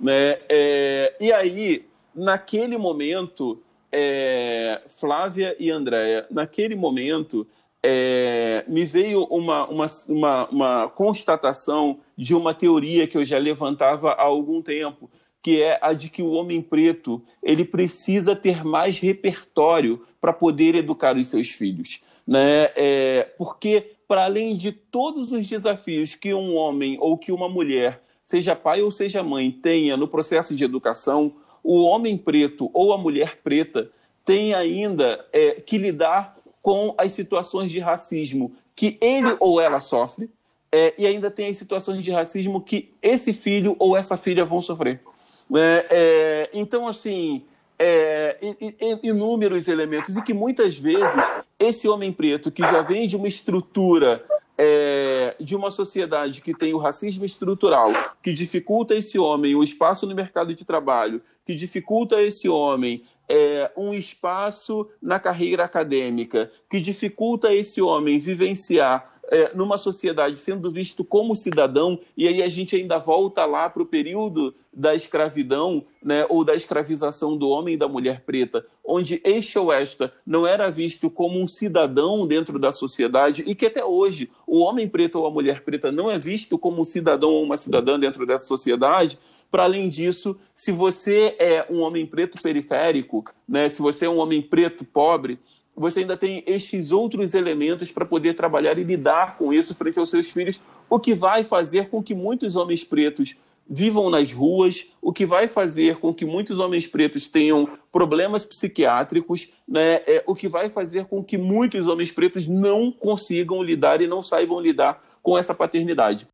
Né? 0.00 0.38
É, 0.48 1.14
e 1.20 1.32
aí, 1.32 1.86
naquele 2.14 2.78
momento, 2.78 3.62
é, 3.92 4.80
Flávia 4.98 5.54
e 5.58 5.70
Andréia, 5.70 6.26
naquele 6.30 6.74
momento, 6.74 7.46
é, 7.82 8.64
me 8.66 8.84
veio 8.84 9.24
uma, 9.24 9.66
uma, 9.68 9.86
uma, 10.08 10.48
uma, 10.48 10.88
constatação 10.88 12.00
de 12.16 12.34
uma 12.34 12.54
teoria 12.54 13.06
que 13.06 13.16
eu 13.16 13.24
já 13.24 13.38
levantava 13.38 14.12
há 14.12 14.22
algum 14.22 14.62
tempo, 14.62 15.10
que 15.42 15.62
é 15.62 15.78
a 15.80 15.92
de 15.92 16.10
que 16.10 16.22
o 16.22 16.32
homem 16.32 16.60
preto 16.60 17.22
ele 17.42 17.64
precisa 17.64 18.36
ter 18.36 18.64
mais 18.64 18.98
repertório 18.98 20.06
para 20.20 20.32
poder 20.32 20.74
educar 20.74 21.16
os 21.16 21.28
seus 21.28 21.48
filhos. 21.48 22.02
Né? 22.26 22.70
É, 22.76 23.28
porque, 23.38 23.92
para 24.06 24.24
além 24.24 24.56
de 24.56 24.72
todos 24.72 25.32
os 25.32 25.46
desafios 25.46 26.14
que 26.14 26.34
um 26.34 26.54
homem 26.54 26.98
ou 27.00 27.16
que 27.16 27.32
uma 27.32 27.48
mulher 27.48 28.02
seja 28.30 28.54
pai 28.54 28.80
ou 28.80 28.92
seja 28.92 29.24
mãe, 29.24 29.50
tenha 29.50 29.96
no 29.96 30.06
processo 30.06 30.54
de 30.54 30.62
educação, 30.62 31.32
o 31.64 31.82
homem 31.82 32.16
preto 32.16 32.70
ou 32.72 32.92
a 32.92 32.96
mulher 32.96 33.40
preta 33.42 33.90
tem 34.24 34.54
ainda 34.54 35.26
é, 35.32 35.54
que 35.54 35.76
lidar 35.76 36.38
com 36.62 36.94
as 36.96 37.10
situações 37.10 37.72
de 37.72 37.80
racismo 37.80 38.52
que 38.76 38.96
ele 39.00 39.36
ou 39.40 39.60
ela 39.60 39.80
sofre, 39.80 40.30
é, 40.70 40.94
e 40.96 41.08
ainda 41.08 41.28
tem 41.28 41.48
as 41.48 41.58
situações 41.58 42.04
de 42.04 42.12
racismo 42.12 42.60
que 42.60 42.94
esse 43.02 43.32
filho 43.32 43.74
ou 43.80 43.96
essa 43.96 44.16
filha 44.16 44.44
vão 44.44 44.62
sofrer. 44.62 45.00
É, 45.52 45.86
é 45.90 46.50
então, 46.52 46.86
assim, 46.86 47.42
é, 47.80 48.38
inúmeros 49.02 49.66
elementos, 49.66 50.16
e 50.16 50.22
que 50.22 50.32
muitas 50.32 50.78
vezes 50.78 51.20
esse 51.58 51.88
homem 51.88 52.12
preto, 52.12 52.52
que 52.52 52.62
já 52.62 52.80
vem 52.80 53.08
de 53.08 53.16
uma 53.16 53.26
estrutura 53.26 54.24
é, 54.62 55.34
de 55.40 55.56
uma 55.56 55.70
sociedade 55.70 56.42
que 56.42 56.52
tem 56.52 56.74
o 56.74 56.78
racismo 56.78 57.24
estrutural, 57.24 57.92
que 58.22 58.30
dificulta 58.30 58.94
esse 58.94 59.18
homem 59.18 59.54
o 59.54 59.64
espaço 59.64 60.06
no 60.06 60.14
mercado 60.14 60.54
de 60.54 60.66
trabalho, 60.66 61.22
que 61.46 61.54
dificulta 61.54 62.20
esse 62.20 62.46
homem 62.46 63.02
é, 63.26 63.70
um 63.74 63.94
espaço 63.94 64.86
na 65.00 65.18
carreira 65.18 65.64
acadêmica, 65.64 66.52
que 66.68 66.78
dificulta 66.78 67.54
esse 67.54 67.80
homem 67.80 68.18
vivenciar 68.18 69.19
é, 69.30 69.54
numa 69.54 69.78
sociedade 69.78 70.38
sendo 70.38 70.70
visto 70.70 71.04
como 71.04 71.36
cidadão, 71.36 71.98
e 72.16 72.26
aí 72.26 72.42
a 72.42 72.48
gente 72.48 72.74
ainda 72.74 72.98
volta 72.98 73.46
lá 73.46 73.70
para 73.70 73.82
o 73.82 73.86
período 73.86 74.54
da 74.72 74.94
escravidão, 74.94 75.82
né, 76.02 76.26
ou 76.28 76.44
da 76.44 76.54
escravização 76.54 77.36
do 77.36 77.48
homem 77.48 77.74
e 77.74 77.76
da 77.76 77.88
mulher 77.88 78.22
preta, 78.24 78.66
onde 78.84 79.20
este 79.24 79.58
ou 79.58 79.72
esta 79.72 80.12
não 80.26 80.46
era 80.46 80.70
visto 80.70 81.08
como 81.08 81.40
um 81.40 81.46
cidadão 81.46 82.26
dentro 82.26 82.58
da 82.58 82.72
sociedade, 82.72 83.44
e 83.46 83.54
que 83.54 83.66
até 83.66 83.84
hoje 83.84 84.30
o 84.46 84.58
homem 84.58 84.88
preto 84.88 85.18
ou 85.20 85.26
a 85.26 85.30
mulher 85.30 85.62
preta 85.62 85.92
não 85.92 86.10
é 86.10 86.18
visto 86.18 86.58
como 86.58 86.80
um 86.80 86.84
cidadão 86.84 87.30
ou 87.30 87.42
uma 87.42 87.56
cidadã 87.56 87.98
dentro 87.98 88.26
dessa 88.26 88.44
sociedade, 88.44 89.18
para 89.50 89.64
além 89.64 89.88
disso, 89.88 90.38
se 90.54 90.70
você 90.70 91.34
é 91.38 91.66
um 91.68 91.80
homem 91.80 92.06
preto 92.06 92.40
periférico, 92.40 93.24
né, 93.48 93.68
se 93.68 93.82
você 93.82 94.06
é 94.06 94.10
um 94.10 94.18
homem 94.18 94.40
preto 94.40 94.84
pobre, 94.84 95.40
você 95.76 96.00
ainda 96.00 96.16
tem 96.16 96.42
estes 96.46 96.90
outros 96.92 97.34
elementos 97.34 97.90
para 97.90 98.04
poder 98.04 98.34
trabalhar 98.34 98.78
e 98.78 98.84
lidar 98.84 99.38
com 99.38 99.52
isso 99.52 99.74
frente 99.74 99.98
aos 99.98 100.10
seus 100.10 100.28
filhos, 100.28 100.60
o 100.88 100.98
que 100.98 101.14
vai 101.14 101.44
fazer 101.44 101.88
com 101.88 102.02
que 102.02 102.14
muitos 102.14 102.56
homens 102.56 102.84
pretos 102.84 103.36
vivam 103.72 104.10
nas 104.10 104.32
ruas, 104.32 104.88
o 105.00 105.12
que 105.12 105.24
vai 105.24 105.46
fazer 105.46 105.98
com 105.98 106.12
que 106.12 106.24
muitos 106.24 106.58
homens 106.58 106.88
pretos 106.88 107.28
tenham 107.28 107.68
problemas 107.92 108.44
psiquiátricos, 108.44 109.48
né? 109.66 110.02
é, 110.06 110.24
o 110.26 110.34
que 110.34 110.48
vai 110.48 110.68
fazer 110.68 111.04
com 111.06 111.22
que 111.22 111.38
muitos 111.38 111.86
homens 111.86 112.10
pretos 112.10 112.48
não 112.48 112.90
consigam 112.90 113.62
lidar 113.62 114.00
e 114.00 114.08
não 114.08 114.22
saibam 114.22 114.60
lidar 114.60 115.00
com 115.22 115.38
essa 115.38 115.54
paternidade. 115.54 116.26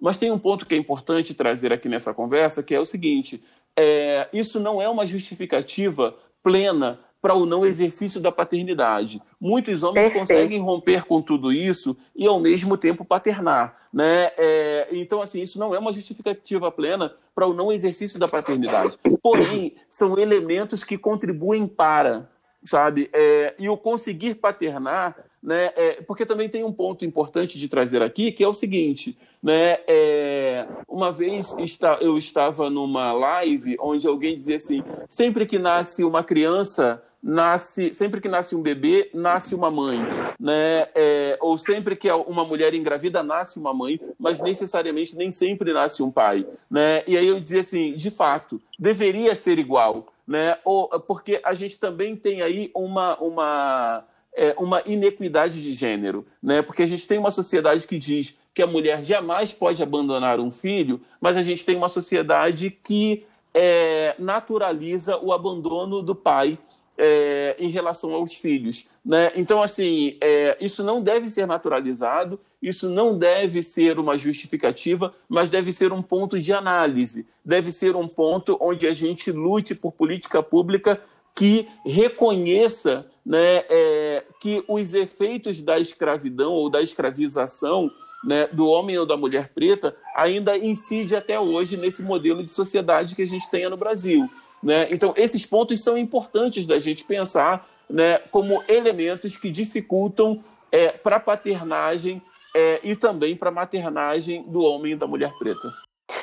Mas 0.00 0.16
tem 0.16 0.32
um 0.32 0.38
ponto 0.38 0.64
que 0.64 0.74
é 0.74 0.78
importante 0.78 1.34
trazer 1.34 1.70
aqui 1.70 1.88
nessa 1.88 2.14
conversa, 2.14 2.62
que 2.62 2.74
é 2.74 2.80
o 2.80 2.86
seguinte: 2.86 3.44
é, 3.76 4.28
isso 4.32 4.58
não 4.58 4.80
é 4.80 4.88
uma 4.88 5.06
justificativa 5.06 6.16
plena 6.42 6.98
para 7.24 7.34
o 7.34 7.46
não 7.46 7.64
exercício 7.64 8.20
da 8.20 8.30
paternidade. 8.30 9.22
Muitos 9.40 9.82
homens 9.82 10.12
Perfeito. 10.12 10.20
conseguem 10.20 10.60
romper 10.60 11.06
com 11.06 11.22
tudo 11.22 11.50
isso 11.50 11.96
e, 12.14 12.26
ao 12.26 12.38
mesmo 12.38 12.76
tempo, 12.76 13.02
paternar. 13.02 13.88
Né? 13.90 14.30
É, 14.36 14.88
então, 14.92 15.22
assim, 15.22 15.40
isso 15.40 15.58
não 15.58 15.74
é 15.74 15.78
uma 15.78 15.90
justificativa 15.90 16.70
plena 16.70 17.14
para 17.34 17.46
o 17.46 17.54
não 17.54 17.72
exercício 17.72 18.18
da 18.20 18.28
paternidade. 18.28 18.98
Porém, 19.22 19.74
são 19.90 20.18
elementos 20.18 20.84
que 20.84 20.98
contribuem 20.98 21.66
para, 21.66 22.28
sabe? 22.62 23.08
É, 23.10 23.54
e 23.58 23.70
o 23.70 23.76
conseguir 23.78 24.34
paternar 24.34 25.16
né? 25.44 25.72
É, 25.76 26.00
porque 26.00 26.24
também 26.24 26.48
tem 26.48 26.64
um 26.64 26.72
ponto 26.72 27.04
importante 27.04 27.58
de 27.58 27.68
trazer 27.68 28.02
aqui, 28.02 28.32
que 28.32 28.42
é 28.42 28.48
o 28.48 28.52
seguinte, 28.52 29.18
né? 29.42 29.78
É, 29.86 30.66
uma 30.88 31.12
vez 31.12 31.54
está, 31.58 31.98
eu 32.00 32.16
estava 32.16 32.70
numa 32.70 33.12
live 33.12 33.76
onde 33.78 34.06
alguém 34.06 34.34
dizia 34.34 34.56
assim: 34.56 34.82
sempre 35.06 35.44
que 35.44 35.58
nasce 35.58 36.02
uma 36.02 36.24
criança, 36.24 37.02
nasce, 37.24 37.94
sempre 37.94 38.20
que 38.20 38.28
nasce 38.28 38.54
um 38.54 38.60
bebê, 38.60 39.08
nasce 39.14 39.54
uma 39.54 39.70
mãe, 39.70 39.98
né? 40.38 40.88
É, 40.94 41.38
ou 41.40 41.56
sempre 41.56 41.96
que 41.96 42.12
uma 42.12 42.44
mulher 42.44 42.74
engravida, 42.74 43.22
nasce 43.22 43.58
uma 43.58 43.72
mãe, 43.72 43.98
mas 44.18 44.38
necessariamente 44.40 45.16
nem 45.16 45.30
sempre 45.30 45.72
nasce 45.72 46.02
um 46.02 46.10
pai, 46.10 46.46
né? 46.70 47.02
E 47.06 47.16
aí 47.16 47.26
eu 47.26 47.40
dizia 47.40 47.60
assim, 47.60 47.94
de 47.94 48.10
fato, 48.10 48.60
deveria 48.78 49.34
ser 49.34 49.58
igual, 49.58 50.12
né? 50.28 50.58
Ou, 50.66 50.86
porque 51.00 51.40
a 51.42 51.54
gente 51.54 51.78
também 51.78 52.14
tem 52.14 52.42
aí 52.42 52.70
uma, 52.74 53.16
uma 53.16 54.04
é, 54.36 54.54
uma 54.58 54.82
inequidade 54.84 55.62
de 55.62 55.72
gênero, 55.72 56.26
né? 56.42 56.60
Porque 56.60 56.82
a 56.82 56.86
gente 56.86 57.08
tem 57.08 57.16
uma 57.16 57.30
sociedade 57.30 57.86
que 57.86 57.96
diz 57.96 58.36
que 58.52 58.60
a 58.62 58.66
mulher 58.66 59.02
jamais 59.02 59.50
pode 59.50 59.82
abandonar 59.82 60.38
um 60.38 60.50
filho, 60.50 61.00
mas 61.18 61.38
a 61.38 61.42
gente 61.42 61.64
tem 61.64 61.74
uma 61.74 61.88
sociedade 61.88 62.70
que 62.70 63.24
é, 63.54 64.14
naturaliza 64.18 65.16
o 65.16 65.32
abandono 65.32 66.02
do 66.02 66.14
pai 66.14 66.58
é, 66.96 67.56
em 67.58 67.68
relação 67.68 68.12
aos 68.12 68.34
filhos. 68.34 68.86
Né? 69.04 69.32
Então, 69.34 69.62
assim, 69.62 70.16
é, 70.20 70.56
isso 70.60 70.82
não 70.82 71.02
deve 71.02 71.28
ser 71.28 71.46
naturalizado, 71.46 72.40
isso 72.62 72.88
não 72.88 73.16
deve 73.18 73.62
ser 73.62 73.98
uma 73.98 74.16
justificativa, 74.16 75.14
mas 75.28 75.50
deve 75.50 75.72
ser 75.72 75.92
um 75.92 76.02
ponto 76.02 76.40
de 76.40 76.52
análise, 76.52 77.26
deve 77.44 77.70
ser 77.70 77.96
um 77.96 78.08
ponto 78.08 78.56
onde 78.60 78.86
a 78.86 78.92
gente 78.92 79.30
lute 79.30 79.74
por 79.74 79.92
política 79.92 80.42
pública 80.42 81.00
que 81.34 81.68
reconheça 81.84 83.06
né, 83.26 83.64
é, 83.68 84.24
que 84.40 84.62
os 84.68 84.94
efeitos 84.94 85.60
da 85.60 85.78
escravidão 85.78 86.52
ou 86.52 86.70
da 86.70 86.80
escravização 86.80 87.90
né, 88.24 88.48
do 88.52 88.66
homem 88.66 88.98
ou 88.98 89.06
da 89.06 89.16
mulher 89.16 89.50
preta 89.54 89.96
ainda 90.14 90.56
incide 90.56 91.16
até 91.16 91.38
hoje 91.38 91.76
nesse 91.76 92.02
modelo 92.02 92.42
de 92.42 92.50
sociedade 92.50 93.14
que 93.14 93.22
a 93.22 93.26
gente 93.26 93.50
tem 93.50 93.68
no 93.68 93.76
Brasil. 93.76 94.26
Né? 94.64 94.88
Então, 94.90 95.12
esses 95.16 95.44
pontos 95.44 95.82
são 95.82 95.96
importantes 95.98 96.66
da 96.66 96.80
gente 96.80 97.04
pensar 97.04 97.68
né, 97.88 98.18
como 98.30 98.64
elementos 98.66 99.36
que 99.36 99.50
dificultam 99.50 100.42
é, 100.72 100.88
para 100.88 101.16
a 101.16 101.20
paternagem 101.20 102.22
é, 102.56 102.80
e 102.82 102.96
também 102.96 103.36
para 103.36 103.50
a 103.50 103.52
maternagem 103.52 104.42
do 104.44 104.62
homem 104.62 104.92
e 104.92 104.96
da 104.96 105.06
mulher 105.06 105.32
preta. 105.38 105.68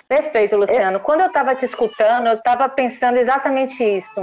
Perfeito, 0.07 0.57
Luciano. 0.57 0.99
Quando 0.99 1.21
eu 1.21 1.27
estava 1.27 1.55
te 1.55 1.65
escutando, 1.65 2.27
eu 2.27 2.33
estava 2.33 2.67
pensando 2.67 3.17
exatamente 3.17 3.83
isso 3.83 4.21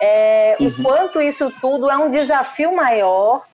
é, 0.00 0.56
uhum. 0.60 0.66
o 0.66 0.82
quanto 0.82 1.20
isso 1.20 1.50
tudo 1.60 1.90
é 1.90 1.96
um 1.96 2.10
desafio 2.10 2.74
maior, 2.74 3.44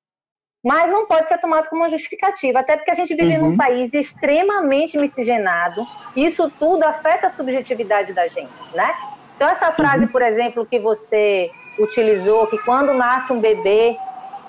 mas 0.64 0.90
não 0.90 1.06
pode 1.06 1.28
ser 1.28 1.38
tomado 1.38 1.68
como 1.68 1.82
uma 1.82 1.88
justificativa, 1.88 2.60
até 2.60 2.76
porque 2.76 2.90
a 2.90 2.94
gente 2.94 3.14
vive 3.14 3.36
uhum. 3.36 3.50
num 3.50 3.56
país 3.56 3.92
extremamente 3.94 4.98
miscigenado, 4.98 5.84
e 6.16 6.24
isso 6.24 6.50
tudo 6.58 6.84
afeta 6.84 7.26
a 7.26 7.30
subjetividade 7.30 8.12
da 8.12 8.26
gente, 8.28 8.50
né? 8.74 8.94
Então 9.42 9.50
essa 9.50 9.72
frase, 9.72 10.06
por 10.06 10.22
exemplo, 10.22 10.64
que 10.64 10.78
você 10.78 11.50
utilizou, 11.76 12.46
que 12.46 12.56
quando 12.58 12.94
nasce 12.94 13.32
um 13.32 13.40
bebê, 13.40 13.96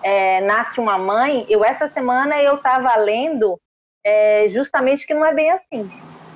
é, 0.03 0.39
nasce 0.41 0.79
uma 0.79 0.99
mãe, 0.99 1.47
eu 1.49 1.65
essa 1.65 1.87
semana 1.87 2.39
eu 2.39 2.57
estava 2.57 2.95
lendo 2.97 3.59
é, 4.05 4.45
justamente 4.49 5.07
que 5.07 5.15
não 5.15 5.25
é 5.25 5.33
bem 5.33 5.49
assim. 5.49 5.91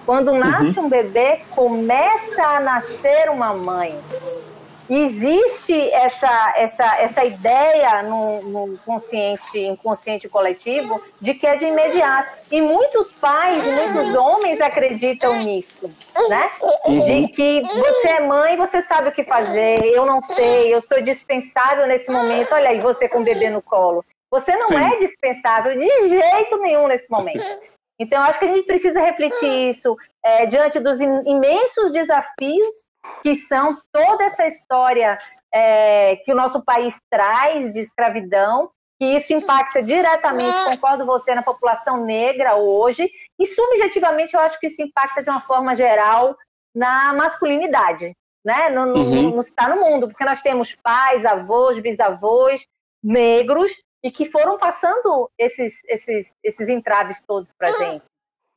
Quando 0.07 0.33
nasce 0.33 0.79
uhum. 0.79 0.87
um 0.87 0.89
bebê, 0.89 1.41
começa 1.51 2.41
a 2.41 2.59
nascer 2.59 3.29
uma 3.29 3.53
mãe. 3.53 3.95
Existe 4.89 5.73
essa, 5.91 6.53
essa, 6.55 7.01
essa 7.01 7.25
ideia 7.25 8.03
no, 8.03 8.39
no, 8.41 8.77
consciente, 8.79 9.59
inconsciente 9.59 10.29
coletivo 10.29 11.01
de 11.19 11.33
que 11.33 11.45
é 11.45 11.55
de 11.55 11.65
imediato. 11.65 12.31
E 12.51 12.61
muitos 12.61 13.11
pais 13.11 13.63
e 13.65 13.71
muitos 13.71 14.15
homens 14.15 14.61
acreditam 14.61 15.43
nisso, 15.43 15.91
né? 16.29 16.49
De 16.85 17.11
uhum. 17.11 17.27
que 17.27 17.61
você 17.61 18.09
é 18.09 18.19
mãe, 18.21 18.55
você 18.55 18.81
sabe 18.81 19.09
o 19.09 19.11
que 19.11 19.23
fazer, 19.23 19.77
eu 19.83 20.05
não 20.05 20.21
sei, 20.21 20.73
eu 20.73 20.81
sou 20.81 21.01
dispensável 21.01 21.87
nesse 21.87 22.09
momento. 22.09 22.53
Olha 22.53 22.69
aí, 22.69 22.79
você 22.79 23.09
com 23.09 23.19
o 23.19 23.23
bebê 23.23 23.49
no 23.49 23.61
colo. 23.61 24.05
Você 24.31 24.53
não 24.55 24.67
Sim. 24.67 24.75
é 24.75 24.97
dispensável 24.99 25.77
de 25.77 26.09
jeito 26.09 26.57
nenhum 26.59 26.87
nesse 26.87 27.09
momento. 27.09 27.43
Então, 27.99 28.21
acho 28.21 28.37
que 28.37 28.45
a 28.45 28.53
gente 28.53 28.65
precisa 28.65 28.99
refletir 28.99 29.69
isso 29.69 29.97
é, 30.23 30.45
diante 30.45 30.79
dos 30.79 30.99
imensos 30.99 31.91
desafios 31.91 32.89
que 33.23 33.35
são 33.35 33.77
toda 33.91 34.23
essa 34.23 34.45
história 34.45 35.17
é, 35.53 36.17
que 36.17 36.31
o 36.31 36.35
nosso 36.35 36.63
país 36.63 36.99
traz 37.09 37.71
de 37.71 37.79
escravidão, 37.79 38.69
que 38.99 39.05
isso 39.05 39.33
impacta 39.33 39.81
diretamente, 39.81 40.65
concordo 40.65 41.05
você, 41.05 41.35
na 41.35 41.43
população 41.43 42.03
negra 42.03 42.55
hoje, 42.55 43.09
e 43.39 43.45
subjetivamente 43.45 44.35
eu 44.35 44.39
acho 44.39 44.59
que 44.59 44.67
isso 44.67 44.81
impacta 44.81 45.21
de 45.21 45.29
uma 45.29 45.41
forma 45.41 45.75
geral 45.75 46.35
na 46.75 47.13
masculinidade, 47.13 48.15
né? 48.43 48.69
No, 48.69 48.93
uhum. 48.93 49.31
no, 49.31 49.39
está 49.39 49.67
no 49.67 49.81
mundo, 49.81 50.07
porque 50.07 50.25
nós 50.25 50.41
temos 50.41 50.75
pais, 50.75 51.25
avós, 51.25 51.79
bisavós 51.79 52.65
negros 53.03 53.81
e 54.03 54.11
que 54.11 54.25
foram 54.25 54.57
passando 54.57 55.29
esses, 55.37 55.83
esses, 55.85 56.31
esses 56.43 56.69
entraves 56.69 57.21
todos 57.27 57.49
para 57.57 57.69
gente, 57.69 58.03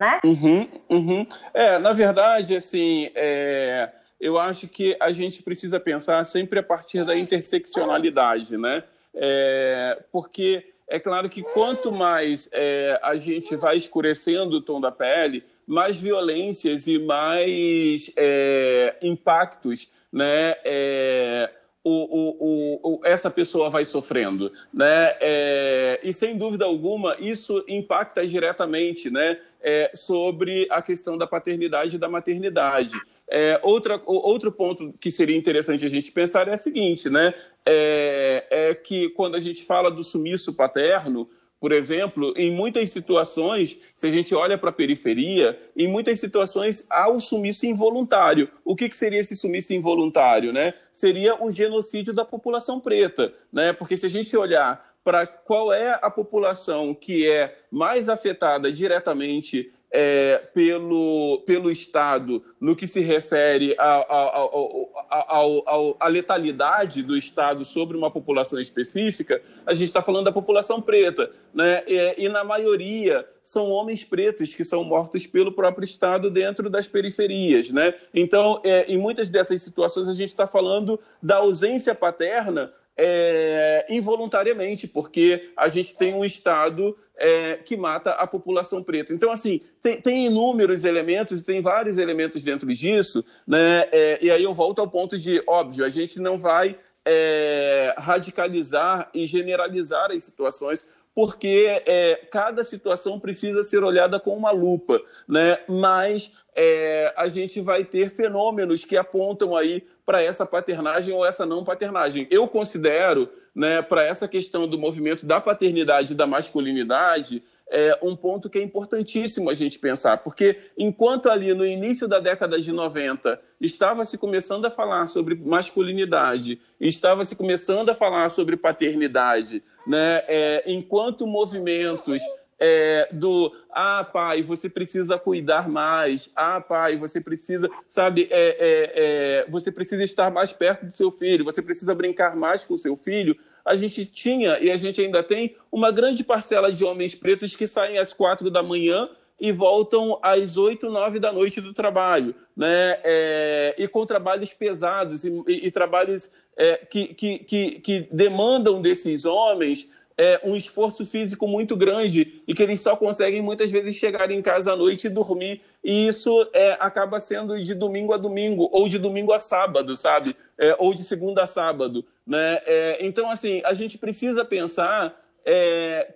né? 0.00 0.20
Uhum, 0.24 0.68
uhum. 0.88 1.26
É, 1.52 1.78
na 1.78 1.92
verdade, 1.92 2.56
assim, 2.56 3.10
é, 3.14 3.90
eu 4.20 4.38
acho 4.38 4.68
que 4.68 4.96
a 5.00 5.10
gente 5.12 5.42
precisa 5.42 5.80
pensar 5.80 6.24
sempre 6.26 6.58
a 6.58 6.62
partir 6.62 7.04
da 7.04 7.16
interseccionalidade, 7.16 8.56
né? 8.56 8.84
É, 9.14 10.02
porque 10.12 10.64
é 10.86 11.00
claro 11.00 11.28
que 11.28 11.42
quanto 11.42 11.90
mais 11.90 12.48
é, 12.52 12.98
a 13.02 13.16
gente 13.16 13.56
vai 13.56 13.76
escurecendo 13.76 14.56
o 14.56 14.60
tom 14.60 14.80
da 14.80 14.92
pele, 14.92 15.42
mais 15.66 15.96
violências 15.96 16.86
e 16.86 16.98
mais 16.98 18.10
é, 18.16 18.96
impactos, 19.00 19.90
né? 20.12 20.56
É, 20.64 21.50
o, 21.82 21.90
o, 21.90 22.80
o, 22.82 23.06
essa 23.06 23.30
pessoa 23.30 23.70
vai 23.70 23.84
sofrendo, 23.84 24.52
né? 24.72 25.16
É, 25.20 26.00
e 26.02 26.12
sem 26.12 26.36
dúvida 26.36 26.64
alguma 26.64 27.16
isso 27.18 27.64
impacta 27.66 28.26
diretamente, 28.26 29.08
né? 29.10 29.38
É, 29.62 29.90
sobre 29.94 30.66
a 30.70 30.82
questão 30.82 31.16
da 31.16 31.26
paternidade 31.26 31.96
e 31.96 31.98
da 31.98 32.08
maternidade. 32.08 32.96
É, 33.30 33.60
outra, 33.62 34.00
outro 34.04 34.50
ponto 34.50 34.92
que 35.00 35.10
seria 35.10 35.36
interessante 35.36 35.84
a 35.84 35.88
gente 35.88 36.10
pensar 36.10 36.48
é 36.48 36.54
o 36.54 36.58
seguinte, 36.58 37.08
né? 37.08 37.32
É, 37.64 38.46
é, 38.50 38.74
que 38.74 39.10
quando 39.10 39.36
a 39.36 39.40
gente 39.40 39.64
fala 39.64 39.88
do 39.88 40.02
sumiço 40.02 40.52
paterno, 40.52 41.28
por 41.60 41.72
exemplo, 41.72 42.32
em 42.36 42.50
muitas 42.50 42.90
situações, 42.90 43.78
se 43.94 44.06
a 44.06 44.10
gente 44.10 44.34
olha 44.34 44.56
para 44.56 44.70
a 44.70 44.72
periferia, 44.72 45.60
em 45.76 45.86
muitas 45.86 46.18
situações 46.18 46.86
há 46.88 47.08
o 47.08 47.20
sumiço 47.20 47.66
involuntário. 47.66 48.48
O 48.64 48.74
que, 48.74 48.88
que 48.88 48.96
seria 48.96 49.20
esse 49.20 49.36
sumiço 49.36 49.74
involuntário? 49.74 50.54
Né? 50.54 50.72
Seria 50.90 51.40
o 51.40 51.52
genocídio 51.52 52.14
da 52.14 52.24
população 52.24 52.80
preta. 52.80 53.32
Né? 53.52 53.74
Porque 53.74 53.94
se 53.94 54.06
a 54.06 54.08
gente 54.08 54.34
olhar 54.34 54.90
para 55.04 55.26
qual 55.26 55.70
é 55.70 55.98
a 56.00 56.10
população 56.10 56.94
que 56.94 57.28
é 57.28 57.58
mais 57.70 58.08
afetada 58.08 58.72
diretamente 58.72 59.70
é, 59.92 60.38
pelo, 60.54 61.42
pelo 61.44 61.70
Estado 61.70 62.42
no 62.60 62.76
que 62.76 62.86
se 62.86 63.00
refere 63.00 63.74
à 63.78 66.08
letalidade 66.08 67.02
do 67.02 67.16
Estado 67.16 67.64
sobre 67.64 67.96
uma 67.96 68.10
população 68.10 68.60
específica, 68.60 69.42
a 69.66 69.74
gente 69.74 69.88
está 69.88 70.00
falando 70.00 70.26
da 70.26 70.32
população 70.32 70.80
preta. 70.80 71.30
Né? 71.52 71.82
E, 71.86 72.26
e, 72.26 72.28
na 72.28 72.44
maioria, 72.44 73.26
são 73.42 73.70
homens 73.70 74.04
pretos 74.04 74.54
que 74.54 74.64
são 74.64 74.84
mortos 74.84 75.26
pelo 75.26 75.52
próprio 75.52 75.84
Estado 75.84 76.30
dentro 76.30 76.70
das 76.70 76.86
periferias. 76.86 77.70
Né? 77.70 77.94
Então, 78.14 78.60
é, 78.64 78.84
em 78.84 78.98
muitas 78.98 79.28
dessas 79.28 79.60
situações, 79.62 80.08
a 80.08 80.14
gente 80.14 80.30
está 80.30 80.46
falando 80.46 81.00
da 81.20 81.36
ausência 81.36 81.94
paterna 81.94 82.70
é, 83.02 83.86
involuntariamente, 83.88 84.86
porque 84.86 85.50
a 85.56 85.68
gente 85.68 85.96
tem 85.96 86.12
um 86.12 86.24
Estado 86.24 86.96
é, 87.20 87.56
que 87.56 87.76
mata 87.76 88.12
a 88.12 88.26
população 88.26 88.82
preta. 88.82 89.12
Então, 89.12 89.30
assim, 89.30 89.60
tem, 89.82 90.00
tem 90.00 90.26
inúmeros 90.26 90.84
elementos, 90.84 91.42
tem 91.42 91.60
vários 91.60 91.98
elementos 91.98 92.42
dentro 92.42 92.66
disso, 92.74 93.22
né? 93.46 93.86
É, 93.92 94.18
e 94.22 94.30
aí 94.30 94.42
eu 94.42 94.54
volto 94.54 94.80
ao 94.80 94.88
ponto 94.88 95.18
de, 95.18 95.42
óbvio, 95.46 95.84
a 95.84 95.90
gente 95.90 96.18
não 96.18 96.38
vai 96.38 96.78
é, 97.04 97.94
radicalizar 97.98 99.10
e 99.12 99.26
generalizar 99.26 100.10
as 100.10 100.24
situações, 100.24 100.86
porque 101.14 101.82
é, 101.86 102.26
cada 102.30 102.64
situação 102.64 103.20
precisa 103.20 103.62
ser 103.62 103.84
olhada 103.84 104.18
com 104.18 104.34
uma 104.34 104.50
lupa, 104.50 104.98
né? 105.28 105.58
Mas 105.68 106.32
é, 106.56 107.12
a 107.16 107.28
gente 107.28 107.60
vai 107.60 107.84
ter 107.84 108.08
fenômenos 108.08 108.84
que 108.84 108.96
apontam 108.96 109.54
aí 109.54 109.86
para 110.06 110.22
essa 110.22 110.46
paternagem 110.46 111.14
ou 111.14 111.26
essa 111.26 111.44
não 111.44 111.64
paternagem. 111.64 112.26
Eu 112.30 112.48
considero, 112.48 113.28
né, 113.54 113.82
para 113.82 114.04
essa 114.04 114.28
questão 114.28 114.68
do 114.68 114.78
movimento 114.78 115.26
da 115.26 115.40
paternidade 115.40 116.12
e 116.12 116.16
da 116.16 116.26
masculinidade, 116.26 117.42
é 117.70 117.96
um 118.02 118.16
ponto 118.16 118.50
que 118.50 118.58
é 118.58 118.62
importantíssimo 118.62 119.48
a 119.48 119.54
gente 119.54 119.78
pensar, 119.78 120.18
porque 120.18 120.58
enquanto 120.76 121.30
ali 121.30 121.54
no 121.54 121.64
início 121.64 122.08
da 122.08 122.18
década 122.18 122.60
de 122.60 122.72
90 122.72 123.40
estava 123.60 124.04
se 124.04 124.18
começando 124.18 124.64
a 124.64 124.70
falar 124.70 125.06
sobre 125.06 125.36
masculinidade, 125.36 126.60
estava 126.80 127.24
se 127.24 127.36
começando 127.36 127.88
a 127.88 127.94
falar 127.94 128.28
sobre 128.28 128.56
paternidade, 128.56 129.62
né, 129.86 130.22
é, 130.26 130.64
enquanto 130.66 131.26
movimentos 131.26 132.20
é, 132.60 133.08
do 133.10 133.50
ah, 133.70 134.04
pai, 134.04 134.42
você 134.42 134.68
precisa 134.68 135.18
cuidar 135.18 135.66
mais, 135.66 136.30
ah, 136.36 136.60
pai, 136.60 136.96
você 136.96 137.18
precisa, 137.18 137.70
sabe, 137.88 138.28
é, 138.30 138.48
é, 138.50 138.92
é, 139.40 139.50
você 139.50 139.72
precisa 139.72 140.04
estar 140.04 140.30
mais 140.30 140.52
perto 140.52 140.84
do 140.86 140.96
seu 140.96 141.10
filho, 141.10 141.44
você 141.44 141.62
precisa 141.62 141.94
brincar 141.94 142.36
mais 142.36 142.62
com 142.62 142.74
o 142.74 142.78
seu 142.78 142.96
filho. 142.96 143.34
A 143.64 143.74
gente 143.76 144.04
tinha 144.04 144.58
e 144.58 144.70
a 144.70 144.76
gente 144.76 145.00
ainda 145.00 145.22
tem 145.22 145.56
uma 145.72 145.90
grande 145.90 146.22
parcela 146.22 146.70
de 146.70 146.84
homens 146.84 147.14
pretos 147.14 147.56
que 147.56 147.66
saem 147.66 147.98
às 147.98 148.12
quatro 148.12 148.50
da 148.50 148.62
manhã 148.62 149.08
e 149.40 149.52
voltam 149.52 150.18
às 150.22 150.58
oito, 150.58 150.90
nove 150.90 151.18
da 151.18 151.32
noite 151.32 151.62
do 151.62 151.72
trabalho, 151.72 152.34
né? 152.54 152.98
É, 153.02 153.74
e 153.78 153.88
com 153.88 154.04
trabalhos 154.04 154.52
pesados 154.52 155.24
e, 155.24 155.30
e, 155.46 155.66
e 155.66 155.70
trabalhos 155.70 156.30
é, 156.56 156.76
que, 156.76 157.14
que, 157.14 157.38
que, 157.38 157.70
que 157.80 158.08
demandam 158.12 158.82
desses 158.82 159.24
homens 159.24 159.88
é, 160.20 160.38
um 160.44 160.54
esforço 160.54 161.06
físico 161.06 161.48
muito 161.48 161.74
grande 161.74 162.42
e 162.46 162.52
que 162.52 162.62
eles 162.62 162.82
só 162.82 162.94
conseguem 162.94 163.40
muitas 163.40 163.70
vezes 163.70 163.96
chegar 163.96 164.30
em 164.30 164.42
casa 164.42 164.74
à 164.74 164.76
noite 164.76 165.06
e 165.06 165.10
dormir. 165.10 165.62
E 165.82 166.06
isso 166.06 166.46
é, 166.52 166.76
acaba 166.78 167.18
sendo 167.18 167.58
de 167.64 167.74
domingo 167.74 168.12
a 168.12 168.18
domingo, 168.18 168.68
ou 168.70 168.86
de 168.86 168.98
domingo 168.98 169.32
a 169.32 169.38
sábado, 169.38 169.96
sabe? 169.96 170.36
É, 170.58 170.76
ou 170.78 170.92
de 170.92 171.04
segunda 171.04 171.44
a 171.44 171.46
sábado. 171.46 172.04
Né? 172.26 172.60
É, 172.66 172.98
então, 173.00 173.30
assim, 173.30 173.62
a 173.64 173.72
gente 173.72 173.96
precisa 173.96 174.44
pensar 174.44 175.18
é, 175.42 176.12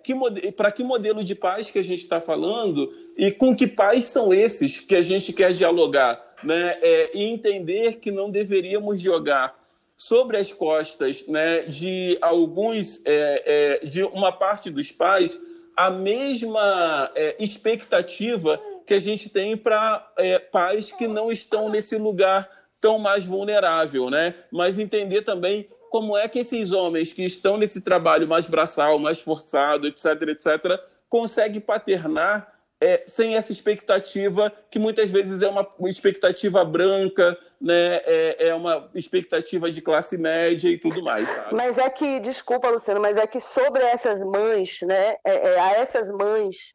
para 0.55 0.71
que 0.71 0.83
modelo 0.83 1.23
de 1.23 1.33
paz 1.33 1.71
que 1.71 1.79
a 1.79 1.83
gente 1.83 2.03
está 2.03 2.21
falando 2.21 2.93
e 3.17 3.31
com 3.31 3.55
que 3.55 3.65
pais 3.65 4.05
são 4.05 4.31
esses 4.31 4.79
que 4.79 4.93
a 4.93 5.01
gente 5.01 5.33
quer 5.33 5.51
dialogar. 5.51 6.23
Né? 6.43 6.77
É, 6.79 7.17
e 7.17 7.23
entender 7.23 7.93
que 7.93 8.11
não 8.11 8.29
deveríamos 8.29 9.01
jogar 9.01 9.64
sobre 9.97 10.37
as 10.37 10.51
costas 10.51 11.25
né, 11.27 11.63
de 11.63 12.17
alguns, 12.21 13.01
é, 13.05 13.79
é, 13.83 13.85
de 13.85 14.03
uma 14.03 14.31
parte 14.31 14.69
dos 14.69 14.91
pais, 14.91 15.39
a 15.75 15.89
mesma 15.89 17.11
é, 17.15 17.35
expectativa 17.39 18.59
que 18.85 18.93
a 18.93 18.99
gente 18.99 19.29
tem 19.29 19.57
para 19.57 20.11
é, 20.17 20.39
pais 20.39 20.91
que 20.91 21.07
não 21.07 21.31
estão 21.31 21.69
nesse 21.69 21.97
lugar 21.97 22.49
tão 22.79 22.99
mais 22.99 23.25
vulnerável, 23.25 24.09
né? 24.09 24.35
Mas 24.51 24.77
entender 24.77 25.23
também 25.23 25.67
como 25.89 26.15
é 26.15 26.27
que 26.27 26.39
esses 26.39 26.71
homens 26.71 27.11
que 27.11 27.23
estão 27.23 27.57
nesse 27.57 27.81
trabalho 27.81 28.27
mais 28.27 28.45
braçal, 28.45 28.99
mais 28.99 29.19
forçado, 29.19 29.87
etc., 29.87 30.21
etc., 30.29 30.79
conseguem 31.09 31.61
paternar 31.61 32.54
é, 32.85 33.03
sem 33.07 33.35
essa 33.35 33.51
expectativa, 33.51 34.53
que 34.69 34.77
muitas 34.77 35.11
vezes 35.11 35.41
é 35.41 35.49
uma, 35.49 35.67
expectativa 35.85 36.63
branca, 36.63 37.35
né, 37.59 37.95
é, 38.05 38.49
é, 38.49 38.53
uma 38.53 38.91
expectativa 38.93 39.71
de 39.71 39.81
classe 39.81 40.15
média 40.19 40.69
e 40.69 40.77
tudo 40.77 41.01
mais. 41.01 41.27
Sabe? 41.27 41.55
Mas 41.55 41.79
é 41.79 41.89
que, 41.89 42.19
desculpa, 42.19 42.69
Luciano, 42.69 43.01
mas 43.01 43.17
é 43.17 43.25
que 43.25 43.39
sobre 43.39 43.81
essas 43.81 44.21
mães, 44.21 44.81
né, 44.83 45.15
é, 45.25 45.53
é 45.53 45.59
a 45.59 45.71
essas 45.77 46.11
mães 46.11 46.73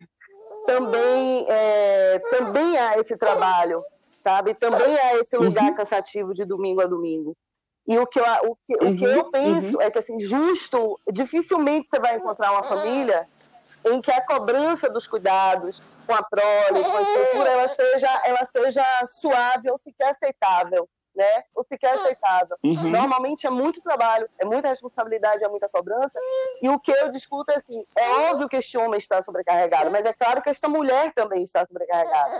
também, 0.66 1.46
é, 1.48 2.18
também 2.30 2.76
há 2.76 2.98
esse 2.98 3.16
trabalho, 3.16 3.80
sabe? 4.18 4.54
Também 4.54 4.98
há 4.98 5.16
esse 5.16 5.36
lugar 5.36 5.70
uhum. 5.70 5.76
cansativo 5.76 6.34
de 6.34 6.44
domingo 6.44 6.80
a 6.80 6.86
domingo. 6.86 7.36
E 7.86 7.96
o 7.96 8.06
que 8.06 8.18
eu, 8.18 8.24
o 8.24 8.56
que, 8.64 8.84
uhum. 8.84 8.92
o 8.92 8.96
que 8.96 9.04
eu 9.04 9.30
penso 9.30 9.76
uhum. 9.76 9.82
é 9.82 9.88
que, 9.88 9.98
assim, 10.00 10.18
justo, 10.18 10.98
dificilmente 11.12 11.88
você 11.88 12.00
vai 12.00 12.16
encontrar 12.16 12.50
uma 12.50 12.64
família 12.64 13.28
em 13.84 14.00
que 14.00 14.10
a 14.10 14.24
cobrança 14.24 14.90
dos 14.90 15.06
cuidados 15.06 15.82
com 16.06 16.14
a 16.14 16.22
prole, 16.22 16.84
com 16.84 16.96
a 16.96 17.02
estrutura, 17.02 17.50
ela 17.50 17.68
seja, 17.68 18.22
ela 18.24 18.46
seja 18.46 18.84
suave 19.06 19.70
ou 19.70 19.78
sequer 19.78 20.10
aceitável. 20.10 20.88
né? 21.14 21.44
O 21.54 21.64
que 21.64 21.76
é 21.84 21.90
aceitável. 21.90 22.56
Uhum. 22.62 22.90
Normalmente 22.90 23.46
é 23.46 23.50
muito 23.50 23.82
trabalho, 23.82 24.28
é 24.38 24.44
muita 24.44 24.68
responsabilidade, 24.68 25.44
é 25.44 25.48
muita 25.48 25.68
cobrança. 25.68 26.18
E 26.62 26.68
o 26.68 26.78
que 26.78 26.90
eu 26.92 27.10
discuto 27.10 27.50
é 27.52 27.56
assim: 27.56 27.84
é 27.96 28.30
óbvio 28.30 28.48
que 28.48 28.56
este 28.56 28.78
homem 28.78 28.98
está 28.98 29.20
sobrecarregado, 29.22 29.90
mas 29.90 30.04
é 30.04 30.12
claro 30.12 30.40
que 30.40 30.48
esta 30.50 30.68
mulher 30.68 31.12
também 31.12 31.42
está 31.42 31.66
sobrecarregada. 31.66 32.32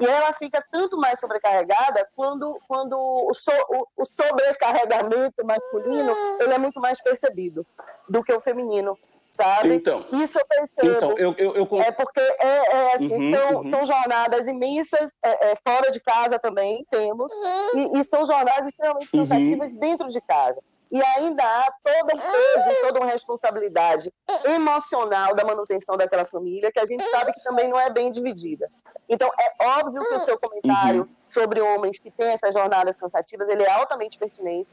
E 0.00 0.06
ela 0.06 0.32
fica 0.34 0.62
tanto 0.70 0.96
mais 0.96 1.20
sobrecarregada 1.20 2.08
quando, 2.14 2.58
quando 2.68 2.98
o, 2.98 3.32
so, 3.34 3.52
o, 3.70 3.86
o 3.96 4.04
sobrecarregamento 4.04 5.44
masculino 5.44 6.12
ele 6.40 6.52
é 6.52 6.58
muito 6.58 6.80
mais 6.80 7.00
percebido 7.02 7.64
do 8.08 8.22
que 8.22 8.32
o 8.32 8.40
feminino 8.40 8.98
sabe? 9.36 9.74
Então, 9.74 10.04
Isso 10.12 10.38
eu 10.38 10.46
percebo. 10.46 10.96
Então, 10.96 11.18
eu, 11.18 11.34
eu, 11.38 11.54
eu... 11.54 11.82
É 11.82 11.92
porque 11.92 12.20
é, 12.20 12.46
é 12.46 12.94
assim, 12.94 13.14
uhum, 13.14 13.32
são, 13.32 13.56
uhum. 13.56 13.70
são 13.70 13.84
jornadas 13.84 14.46
imensas, 14.46 15.12
é, 15.22 15.52
é, 15.52 15.56
fora 15.66 15.90
de 15.90 16.00
casa 16.00 16.38
também 16.38 16.84
temos, 16.90 17.30
e, 17.74 18.00
e 18.00 18.04
são 18.04 18.26
jornadas 18.26 18.66
extremamente 18.66 19.10
uhum. 19.14 19.26
cansativas 19.26 19.74
uhum. 19.74 19.80
dentro 19.80 20.08
de 20.08 20.20
casa. 20.22 20.60
E 20.90 21.02
ainda 21.02 21.42
há 21.42 21.72
toda 21.82 22.14
um 22.14 22.18
peso, 22.18 22.80
toda 22.80 23.00
uma 23.00 23.10
responsabilidade 23.10 24.12
emocional 24.44 25.34
da 25.34 25.44
manutenção 25.44 25.96
daquela 25.96 26.24
família, 26.24 26.70
que 26.70 26.78
a 26.78 26.86
gente 26.86 27.04
sabe 27.10 27.32
que 27.32 27.42
também 27.42 27.68
não 27.68 27.78
é 27.78 27.90
bem 27.90 28.12
dividida. 28.12 28.70
Então, 29.08 29.28
é 29.38 29.64
óbvio 29.64 30.00
que 30.04 30.14
o 30.14 30.18
seu 30.20 30.38
comentário 30.38 31.02
uhum. 31.02 31.08
sobre 31.26 31.60
homens 31.60 31.98
que 31.98 32.10
têm 32.10 32.28
essas 32.28 32.54
jornadas 32.54 32.96
cansativas, 32.96 33.48
ele 33.48 33.64
é 33.64 33.70
altamente 33.70 34.16
pertinente. 34.16 34.68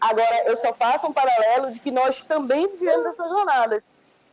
Agora, 0.00 0.44
eu 0.44 0.56
só 0.56 0.72
faço 0.72 1.06
um 1.06 1.12
paralelo 1.12 1.72
de 1.72 1.80
que 1.80 1.90
nós 1.90 2.24
também 2.24 2.68
vivemos 2.68 3.06
essas 3.06 3.28
jornadas 3.28 3.82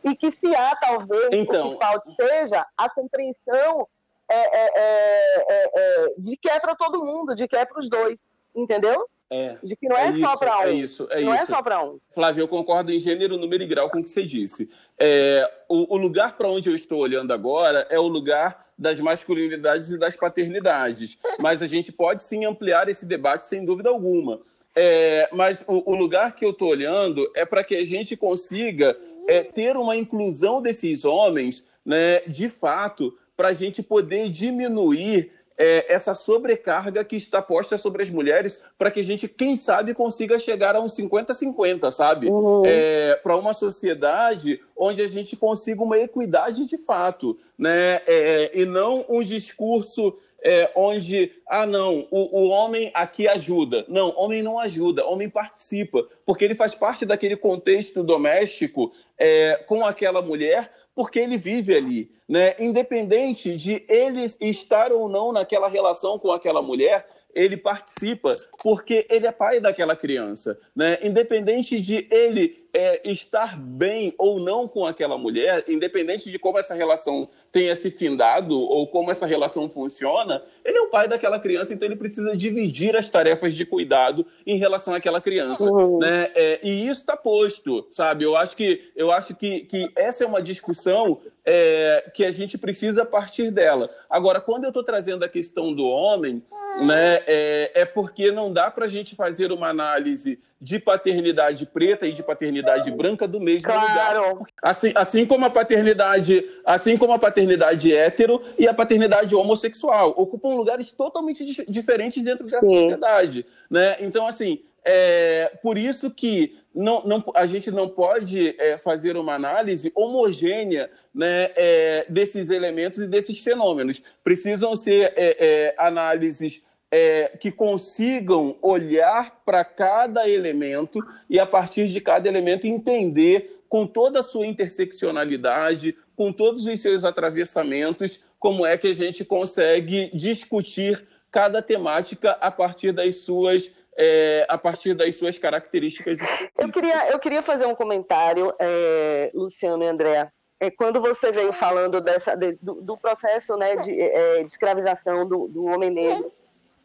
e 0.04 0.14
que 0.14 0.30
se 0.30 0.54
há, 0.54 0.76
talvez, 0.76 1.28
então, 1.32 1.68
o 1.68 1.72
que 1.78 1.84
falte 1.84 2.14
seja 2.14 2.66
a 2.76 2.90
compreensão 2.90 3.88
é, 4.30 4.36
é, 4.36 4.72
é, 4.76 5.46
é, 5.48 5.70
é 5.74 6.14
de 6.18 6.36
que 6.36 6.48
é 6.48 6.60
para 6.60 6.74
todo 6.74 7.04
mundo, 7.04 7.34
de 7.34 7.48
que 7.48 7.56
é 7.56 7.64
para 7.64 7.80
os 7.80 7.88
dois, 7.88 8.28
entendeu? 8.54 9.08
É, 9.30 9.56
de 9.62 9.74
que 9.74 9.88
não 9.88 9.96
é, 9.96 10.16
só 10.16 10.36
para 10.36 10.58
um. 10.58 10.62
É 10.62 10.72
isso, 10.72 11.08
é 11.10 11.20
não 11.22 11.32
isso. 11.32 11.42
é 11.42 11.46
só 11.46 11.62
para 11.62 11.82
um. 11.82 11.98
Flávio, 12.12 12.42
eu 12.42 12.48
concordo 12.48 12.92
em 12.92 12.98
gênero, 12.98 13.38
número 13.38 13.62
e 13.62 13.66
grau 13.66 13.90
com 13.90 13.98
o 13.98 14.04
que 14.04 14.10
você 14.10 14.22
disse. 14.22 14.70
É, 14.98 15.50
o, 15.68 15.94
o 15.94 15.98
lugar 15.98 16.36
para 16.36 16.48
onde 16.48 16.68
eu 16.68 16.74
estou 16.74 17.00
olhando 17.00 17.32
agora 17.32 17.86
é 17.90 17.98
o 17.98 18.06
lugar 18.06 18.66
das 18.78 19.00
masculinidades 19.00 19.90
e 19.90 19.98
das 19.98 20.14
paternidades. 20.14 21.16
Mas 21.38 21.62
a 21.62 21.66
gente 21.66 21.90
pode 21.90 22.22
sim 22.22 22.44
ampliar 22.44 22.88
esse 22.88 23.06
debate 23.06 23.46
sem 23.46 23.64
dúvida 23.64 23.88
alguma. 23.88 24.40
É, 24.76 25.28
mas 25.32 25.64
o, 25.68 25.92
o, 25.92 25.94
lugar 25.94 26.34
que 26.34 26.44
eu 26.44 26.50
estou 26.50 26.68
olhando 26.68 27.30
é 27.34 27.46
para 27.46 27.62
que 27.62 27.76
a 27.76 27.84
gente 27.84 28.16
consiga 28.16 28.96
é, 29.28 29.42
ter 29.42 29.76
uma 29.76 29.96
inclusão 29.96 30.60
desses 30.60 31.04
homens, 31.04 31.64
né, 31.84 32.20
de 32.20 32.48
fato, 32.48 33.16
para 33.36 33.48
a 33.48 33.52
gente 33.52 33.82
poder 33.82 34.30
diminuir 34.30 35.32
é, 35.56 35.92
essa 35.92 36.14
sobrecarga 36.14 37.04
que 37.04 37.16
está 37.16 37.40
posta 37.40 37.78
sobre 37.78 38.02
as 38.02 38.10
mulheres, 38.10 38.60
para 38.76 38.90
que 38.90 39.00
a 39.00 39.04
gente, 39.04 39.28
quem 39.28 39.56
sabe, 39.56 39.94
consiga 39.94 40.38
chegar 40.38 40.74
a 40.74 40.80
um 40.80 40.86
50-50, 40.86 41.90
sabe? 41.92 42.28
Uhum. 42.28 42.62
É, 42.64 43.16
para 43.22 43.36
uma 43.36 43.54
sociedade 43.54 44.60
onde 44.76 45.02
a 45.02 45.06
gente 45.06 45.36
consiga 45.36 45.82
uma 45.82 45.98
equidade 45.98 46.66
de 46.66 46.76
fato, 46.76 47.36
né? 47.56 48.00
É, 48.06 48.50
e 48.54 48.64
não 48.64 49.04
um 49.08 49.22
discurso 49.22 50.16
é, 50.44 50.70
onde, 50.74 51.32
ah, 51.48 51.64
não, 51.64 52.06
o, 52.10 52.42
o 52.42 52.48
homem 52.48 52.90
aqui 52.92 53.26
ajuda. 53.26 53.84
Não, 53.88 54.14
homem 54.16 54.42
não 54.42 54.58
ajuda, 54.58 55.06
homem 55.06 55.30
participa, 55.30 56.06
porque 56.26 56.44
ele 56.44 56.54
faz 56.54 56.74
parte 56.74 57.06
daquele 57.06 57.36
contexto 57.36 58.04
doméstico 58.04 58.92
é, 59.18 59.64
com 59.66 59.84
aquela 59.84 60.20
mulher, 60.20 60.70
porque 60.94 61.18
ele 61.18 61.38
vive 61.38 61.74
ali. 61.74 62.10
Né? 62.28 62.54
Independente 62.58 63.56
de 63.56 63.84
ele 63.88 64.30
estar 64.40 64.92
ou 64.92 65.08
não 65.08 65.32
naquela 65.32 65.68
relação 65.68 66.18
com 66.18 66.30
aquela 66.30 66.60
mulher, 66.60 67.06
ele 67.34 67.56
participa 67.56 68.34
porque 68.62 69.06
ele 69.10 69.26
é 69.26 69.32
pai 69.32 69.60
daquela 69.60 69.96
criança, 69.96 70.56
né? 70.74 70.98
Independente 71.02 71.80
de 71.80 72.06
ele 72.08 72.63
é, 72.74 73.08
estar 73.08 73.56
bem 73.56 74.12
ou 74.18 74.40
não 74.40 74.66
com 74.66 74.84
aquela 74.84 75.16
mulher, 75.16 75.64
independente 75.68 76.28
de 76.28 76.40
como 76.40 76.58
essa 76.58 76.74
relação 76.74 77.28
tenha 77.52 77.74
se 77.76 77.88
findado 77.88 78.58
ou 78.58 78.88
como 78.88 79.12
essa 79.12 79.26
relação 79.26 79.70
funciona, 79.70 80.42
ele 80.64 80.76
é 80.76 80.80
o 80.80 80.90
pai 80.90 81.06
daquela 81.06 81.38
criança, 81.38 81.72
então 81.72 81.86
ele 81.86 81.94
precisa 81.94 82.36
dividir 82.36 82.96
as 82.96 83.08
tarefas 83.08 83.54
de 83.54 83.64
cuidado 83.64 84.26
em 84.44 84.58
relação 84.58 84.92
àquela 84.92 85.20
criança, 85.20 85.70
uhum. 85.70 86.00
né? 86.00 86.32
É, 86.34 86.58
e 86.64 86.88
isso 86.88 87.02
está 87.02 87.16
posto, 87.16 87.86
sabe? 87.92 88.24
Eu 88.24 88.36
acho 88.36 88.56
que 88.56 88.90
eu 88.96 89.12
acho 89.12 89.36
que, 89.36 89.60
que 89.60 89.88
essa 89.94 90.24
é 90.24 90.26
uma 90.26 90.42
discussão 90.42 91.20
é, 91.44 92.10
que 92.12 92.24
a 92.24 92.30
gente 92.32 92.58
precisa 92.58 93.06
partir 93.06 93.52
dela. 93.52 93.88
Agora, 94.10 94.40
quando 94.40 94.64
eu 94.64 94.68
estou 94.68 94.82
trazendo 94.82 95.24
a 95.24 95.28
questão 95.28 95.72
do 95.72 95.84
homem, 95.84 96.42
né, 96.80 97.22
é, 97.26 97.70
é 97.74 97.84
porque 97.84 98.32
não 98.32 98.52
dá 98.52 98.68
para 98.68 98.86
a 98.86 98.88
gente 98.88 99.14
fazer 99.14 99.52
uma 99.52 99.68
análise 99.68 100.40
de 100.60 100.78
paternidade 100.78 101.66
preta 101.66 102.06
e 102.06 102.12
de 102.12 102.22
paternidade 102.22 102.90
branca 102.90 103.28
do 103.28 103.40
mesmo 103.40 103.68
claro. 103.68 104.28
lugar. 104.30 104.46
Assim, 104.62 104.92
assim 104.94 105.26
como 105.26 105.44
a 105.44 105.50
paternidade, 105.50 106.44
assim 106.64 106.96
como 106.96 107.12
a 107.12 107.18
paternidade 107.18 107.94
hétero 107.94 108.40
e 108.58 108.66
a 108.66 108.72
paternidade 108.72 109.34
homossexual 109.34 110.14
ocupam 110.16 110.54
lugares 110.54 110.90
totalmente 110.92 111.44
diferentes 111.68 112.22
dentro 112.22 112.46
da 112.46 112.58
sociedade, 112.58 113.44
né? 113.68 113.96
Então 114.00 114.26
assim, 114.26 114.62
é 114.84 115.52
por 115.62 115.78
isso 115.78 116.10
que 116.10 116.58
não, 116.74 117.04
não, 117.04 117.24
a 117.34 117.46
gente 117.46 117.70
não 117.70 117.88
pode 117.88 118.54
é, 118.58 118.76
fazer 118.76 119.16
uma 119.16 119.34
análise 119.34 119.92
homogênea 119.94 120.90
né, 121.14 121.50
é, 121.54 122.06
desses 122.08 122.50
elementos 122.50 122.98
e 122.98 123.06
desses 123.06 123.38
fenômenos. 123.38 124.02
Precisam 124.24 124.74
ser 124.74 125.12
é, 125.16 125.36
é 125.38 125.74
análises 125.78 126.62
é, 126.96 127.36
que 127.40 127.50
consigam 127.50 128.56
olhar 128.62 129.42
para 129.44 129.64
cada 129.64 130.28
elemento 130.28 131.00
e, 131.28 131.40
a 131.40 131.44
partir 131.44 131.88
de 131.88 132.00
cada 132.00 132.28
elemento, 132.28 132.68
entender 132.68 133.64
com 133.68 133.84
toda 133.84 134.20
a 134.20 134.22
sua 134.22 134.46
interseccionalidade, 134.46 135.96
com 136.14 136.32
todos 136.32 136.66
os 136.66 136.80
seus 136.80 137.02
atravessamentos, 137.02 138.22
como 138.38 138.64
é 138.64 138.78
que 138.78 138.86
a 138.86 138.92
gente 138.92 139.24
consegue 139.24 140.16
discutir 140.16 141.04
cada 141.32 141.60
temática 141.60 142.30
a 142.40 142.48
partir 142.48 142.92
das 142.92 143.16
suas 143.22 143.72
é, 143.96 144.46
a 144.48 144.56
partir 144.56 144.94
das 144.94 145.16
suas 145.16 145.36
características 145.36 146.20
Eu 146.56 146.68
queria, 146.68 147.10
eu 147.10 147.18
queria 147.18 147.42
fazer 147.42 147.66
um 147.66 147.74
comentário, 147.74 148.52
é, 148.60 149.32
Luciano 149.34 149.82
e 149.82 149.86
André. 149.86 150.28
É, 150.60 150.70
quando 150.70 151.00
você 151.00 151.32
veio 151.32 151.52
falando 151.52 152.00
dessa, 152.00 152.36
de, 152.36 152.52
do, 152.62 152.74
do, 152.80 152.96
processo 152.96 153.56
né, 153.56 153.76
de, 153.76 154.00
é, 154.00 154.42
escravização 154.42 155.26
do, 155.26 155.48
do 155.48 155.64
homem 155.64 155.90
negro, 155.90 156.32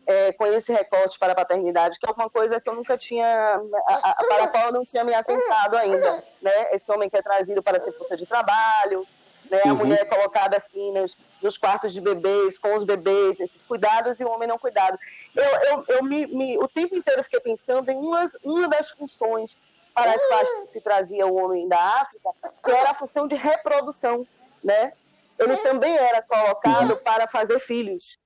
é, 0.09 0.33
com 0.33 0.47
esse 0.47 0.73
recorte 0.73 1.19
para 1.19 1.33
a 1.33 1.35
paternidade, 1.35 1.99
que 1.99 2.09
é 2.09 2.11
uma 2.11 2.27
coisa 2.27 2.59
que 2.59 2.67
eu 2.67 2.73
nunca 2.73 2.97
tinha, 2.97 3.61
a, 3.87 4.09
a, 4.09 4.15
para 4.15 4.43
a 4.45 4.47
qual 4.47 4.65
eu 4.65 4.73
não 4.73 4.83
tinha 4.83 5.03
me 5.03 5.13
atentado 5.13 5.77
ainda, 5.77 6.23
né? 6.41 6.73
Esse 6.73 6.91
homem 6.91 7.07
que 7.07 7.15
é 7.15 7.21
trazido 7.21 7.61
para 7.61 7.79
ser 7.79 7.91
força 7.91 8.17
de 8.17 8.25
trabalho, 8.25 9.07
né? 9.51 9.61
A 9.63 9.67
uhum. 9.67 9.75
mulher 9.75 10.09
colocada 10.09 10.57
assim 10.57 10.91
nos, 10.93 11.15
nos, 11.39 11.59
quartos 11.59 11.93
de 11.93 12.01
bebês, 12.01 12.57
com 12.57 12.75
os 12.75 12.83
bebês, 12.83 13.37
nesses 13.37 13.63
cuidados 13.63 14.19
e 14.19 14.23
o 14.23 14.31
homem 14.31 14.47
não 14.47 14.57
cuidado. 14.57 14.97
Eu, 15.35 15.43
eu, 15.43 15.85
eu 15.89 16.03
me, 16.03 16.25
me, 16.25 16.57
o 16.57 16.67
tempo 16.67 16.95
inteiro 16.95 17.23
fiquei 17.23 17.41
pensando 17.41 17.87
em 17.91 17.97
umas, 17.97 18.35
uma 18.43 18.67
das 18.67 18.89
funções 18.89 19.55
para 19.93 20.11
as 20.11 20.27
quais 20.27 20.49
se 20.73 20.81
trazia 20.81 21.27
o 21.27 21.35
homem 21.35 21.67
da 21.67 21.79
África, 22.01 22.29
que 22.63 22.71
era 22.71 22.89
a 22.89 22.95
função 22.95 23.27
de 23.27 23.35
reprodução, 23.35 24.25
né? 24.63 24.91
Ele 25.37 25.55
também 25.57 25.95
era 25.95 26.19
colocado 26.23 26.97
para 26.97 27.27
fazer 27.27 27.59
filhos 27.59 28.18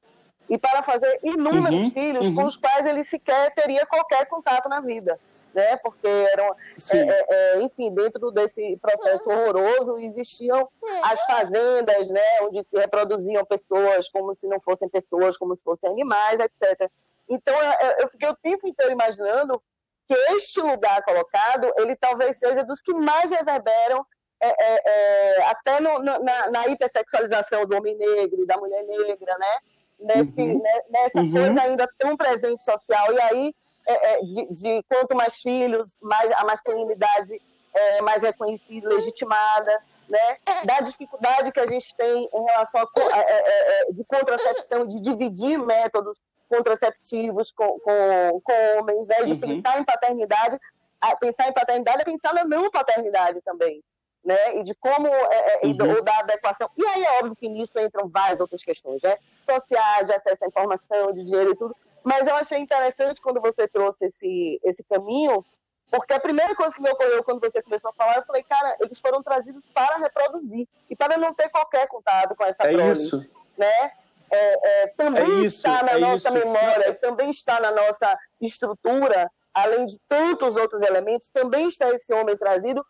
e 0.49 0.57
para 0.57 0.83
fazer 0.83 1.19
inúmeros 1.23 1.85
uhum, 1.85 1.89
filhos 1.91 2.27
uhum. 2.27 2.35
com 2.35 2.45
os 2.45 2.55
quais 2.55 2.85
ele 2.85 3.03
sequer 3.03 3.53
teria 3.53 3.85
qualquer 3.85 4.25
contato 4.25 4.67
na 4.67 4.81
vida. 4.81 5.19
Né? 5.53 5.77
Porque 5.77 6.07
eram, 6.07 6.55
é, 6.91 6.97
é, 6.97 7.25
é, 7.29 7.61
enfim, 7.61 7.93
dentro 7.93 8.31
desse 8.31 8.75
processo 8.77 9.29
horroroso 9.29 9.99
existiam 9.99 10.67
as 11.03 11.23
fazendas, 11.25 12.09
né, 12.09 12.41
onde 12.41 12.63
se 12.63 12.75
reproduziam 12.75 13.45
pessoas 13.45 14.09
como 14.09 14.33
se 14.33 14.47
não 14.47 14.59
fossem 14.59 14.89
pessoas, 14.89 15.37
como 15.37 15.55
se 15.55 15.63
fossem 15.63 15.91
animais, 15.91 16.39
etc. 16.39 16.89
Então 17.29 17.55
eu, 17.55 17.91
eu 17.99 18.09
fiquei 18.09 18.29
o 18.29 18.35
tempo 18.35 18.67
inteiro 18.67 18.91
imaginando 18.91 19.61
que 20.07 20.15
este 20.35 20.59
lugar 20.59 21.03
colocado, 21.03 21.71
ele 21.77 21.95
talvez 21.95 22.37
seja 22.37 22.63
dos 22.63 22.81
que 22.81 22.93
mais 22.93 23.29
reverberam 23.29 24.03
é, 24.41 24.47
é, 24.47 24.81
é, 24.85 25.43
até 25.43 25.79
no, 25.79 25.99
na, 25.99 26.49
na 26.49 26.67
hipersexualização 26.67 27.65
do 27.65 27.77
homem 27.77 27.95
negro, 27.95 28.45
da 28.45 28.57
mulher 28.57 28.83
negra, 28.83 29.37
né? 29.37 29.57
Nesse, 30.03 30.41
uhum. 30.41 30.61
né, 30.61 30.81
nessa 30.89 31.19
uhum. 31.19 31.31
coisa 31.31 31.61
ainda 31.61 31.89
tão 31.97 32.15
presente 32.15 32.63
social. 32.63 33.11
E 33.13 33.21
aí, 33.21 33.55
é, 33.87 34.13
é, 34.13 34.21
de, 34.21 34.53
de, 34.53 34.83
quanto 34.83 35.15
mais 35.15 35.35
filhos, 35.37 35.95
mais 36.01 36.31
a 36.31 36.45
masculinidade 36.45 37.41
é 37.73 38.01
mais 38.01 38.21
reconhecida, 38.21 38.87
legitimada, 38.89 39.81
né? 40.07 40.37
da 40.63 40.81
dificuldade 40.81 41.51
que 41.51 41.59
a 41.59 41.65
gente 41.65 41.95
tem 41.95 42.29
em 42.31 42.43
relação 42.43 42.81
a, 42.81 43.19
é, 43.19 43.81
é, 43.81 43.91
de 43.91 44.03
contracepção, 44.05 44.87
de 44.87 45.01
dividir 45.01 45.57
métodos 45.57 46.19
contraceptivos 46.47 47.51
com, 47.51 47.79
com, 47.79 48.41
com 48.43 48.79
homens, 48.79 49.07
né? 49.07 49.23
de 49.23 49.33
uhum. 49.33 49.39
pensar 49.39 49.79
em 49.79 49.83
paternidade. 49.83 50.59
A, 51.01 51.15
pensar 51.15 51.49
em 51.49 51.53
paternidade 51.53 52.01
é 52.01 52.05
pensar 52.05 52.33
na 52.33 52.45
não 52.45 52.69
paternidade 52.69 53.41
também 53.41 53.83
né? 54.23 54.57
E 54.57 54.63
de 54.63 54.73
como 54.75 55.07
é, 55.07 55.59
é 55.61 55.67
uhum. 55.67 55.95
ou 55.95 56.03
da 56.03 56.19
adequação. 56.19 56.69
E 56.77 56.85
aí 56.85 57.03
é 57.03 57.19
óbvio 57.19 57.35
que 57.35 57.49
nisso 57.49 57.79
entram 57.79 58.07
várias 58.07 58.39
outras 58.39 58.63
questões, 58.63 59.01
né? 59.01 59.17
Sociais, 59.41 60.05
de 60.05 60.13
acesso 60.13 60.45
à 60.45 60.47
informação, 60.47 61.11
de 61.11 61.23
dinheiro 61.23 61.51
e 61.51 61.55
tudo. 61.55 61.75
Mas 62.03 62.27
eu 62.27 62.35
achei 62.35 62.57
interessante 62.57 63.21
quando 63.21 63.39
você 63.39 63.67
trouxe 63.67 64.07
esse, 64.07 64.59
esse 64.63 64.83
caminho, 64.83 65.45
porque 65.89 66.13
a 66.13 66.19
primeira 66.19 66.55
coisa 66.55 66.75
que 66.75 66.81
me 66.81 66.89
ocorreu 66.89 67.23
quando 67.23 67.39
você 67.39 67.61
começou 67.61 67.91
a 67.91 67.93
falar, 67.93 68.17
eu 68.17 68.25
falei, 68.25 68.43
cara, 68.43 68.75
eles 68.81 68.99
foram 68.99 69.21
trazidos 69.21 69.65
para 69.73 69.97
reproduzir 69.97 70.67
e 70.89 70.95
para 70.95 71.17
não 71.17 71.33
ter 71.33 71.49
qualquer 71.49 71.87
contato 71.87 72.35
com 72.35 72.43
essa 72.43 72.63
é 72.63 72.73
prole, 72.73 72.91
isso. 72.91 73.25
né? 73.57 73.91
É, 74.31 74.83
é, 74.83 74.87
também 74.97 75.23
é 75.23 75.27
isso, 75.41 75.57
está 75.57 75.83
na 75.83 75.91
é 75.91 75.97
nossa 75.99 76.29
isso. 76.29 76.33
memória, 76.33 76.95
também 76.95 77.29
está 77.29 77.59
na 77.59 77.71
nossa 77.71 78.17
estrutura, 78.41 79.29
além 79.53 79.85
de 79.85 79.99
tantos 80.07 80.55
outros 80.55 80.81
elementos, 80.81 81.29
também 81.29 81.67
está 81.67 81.89
esse 81.91 82.11
homem 82.13 82.35
trazido 82.35 82.83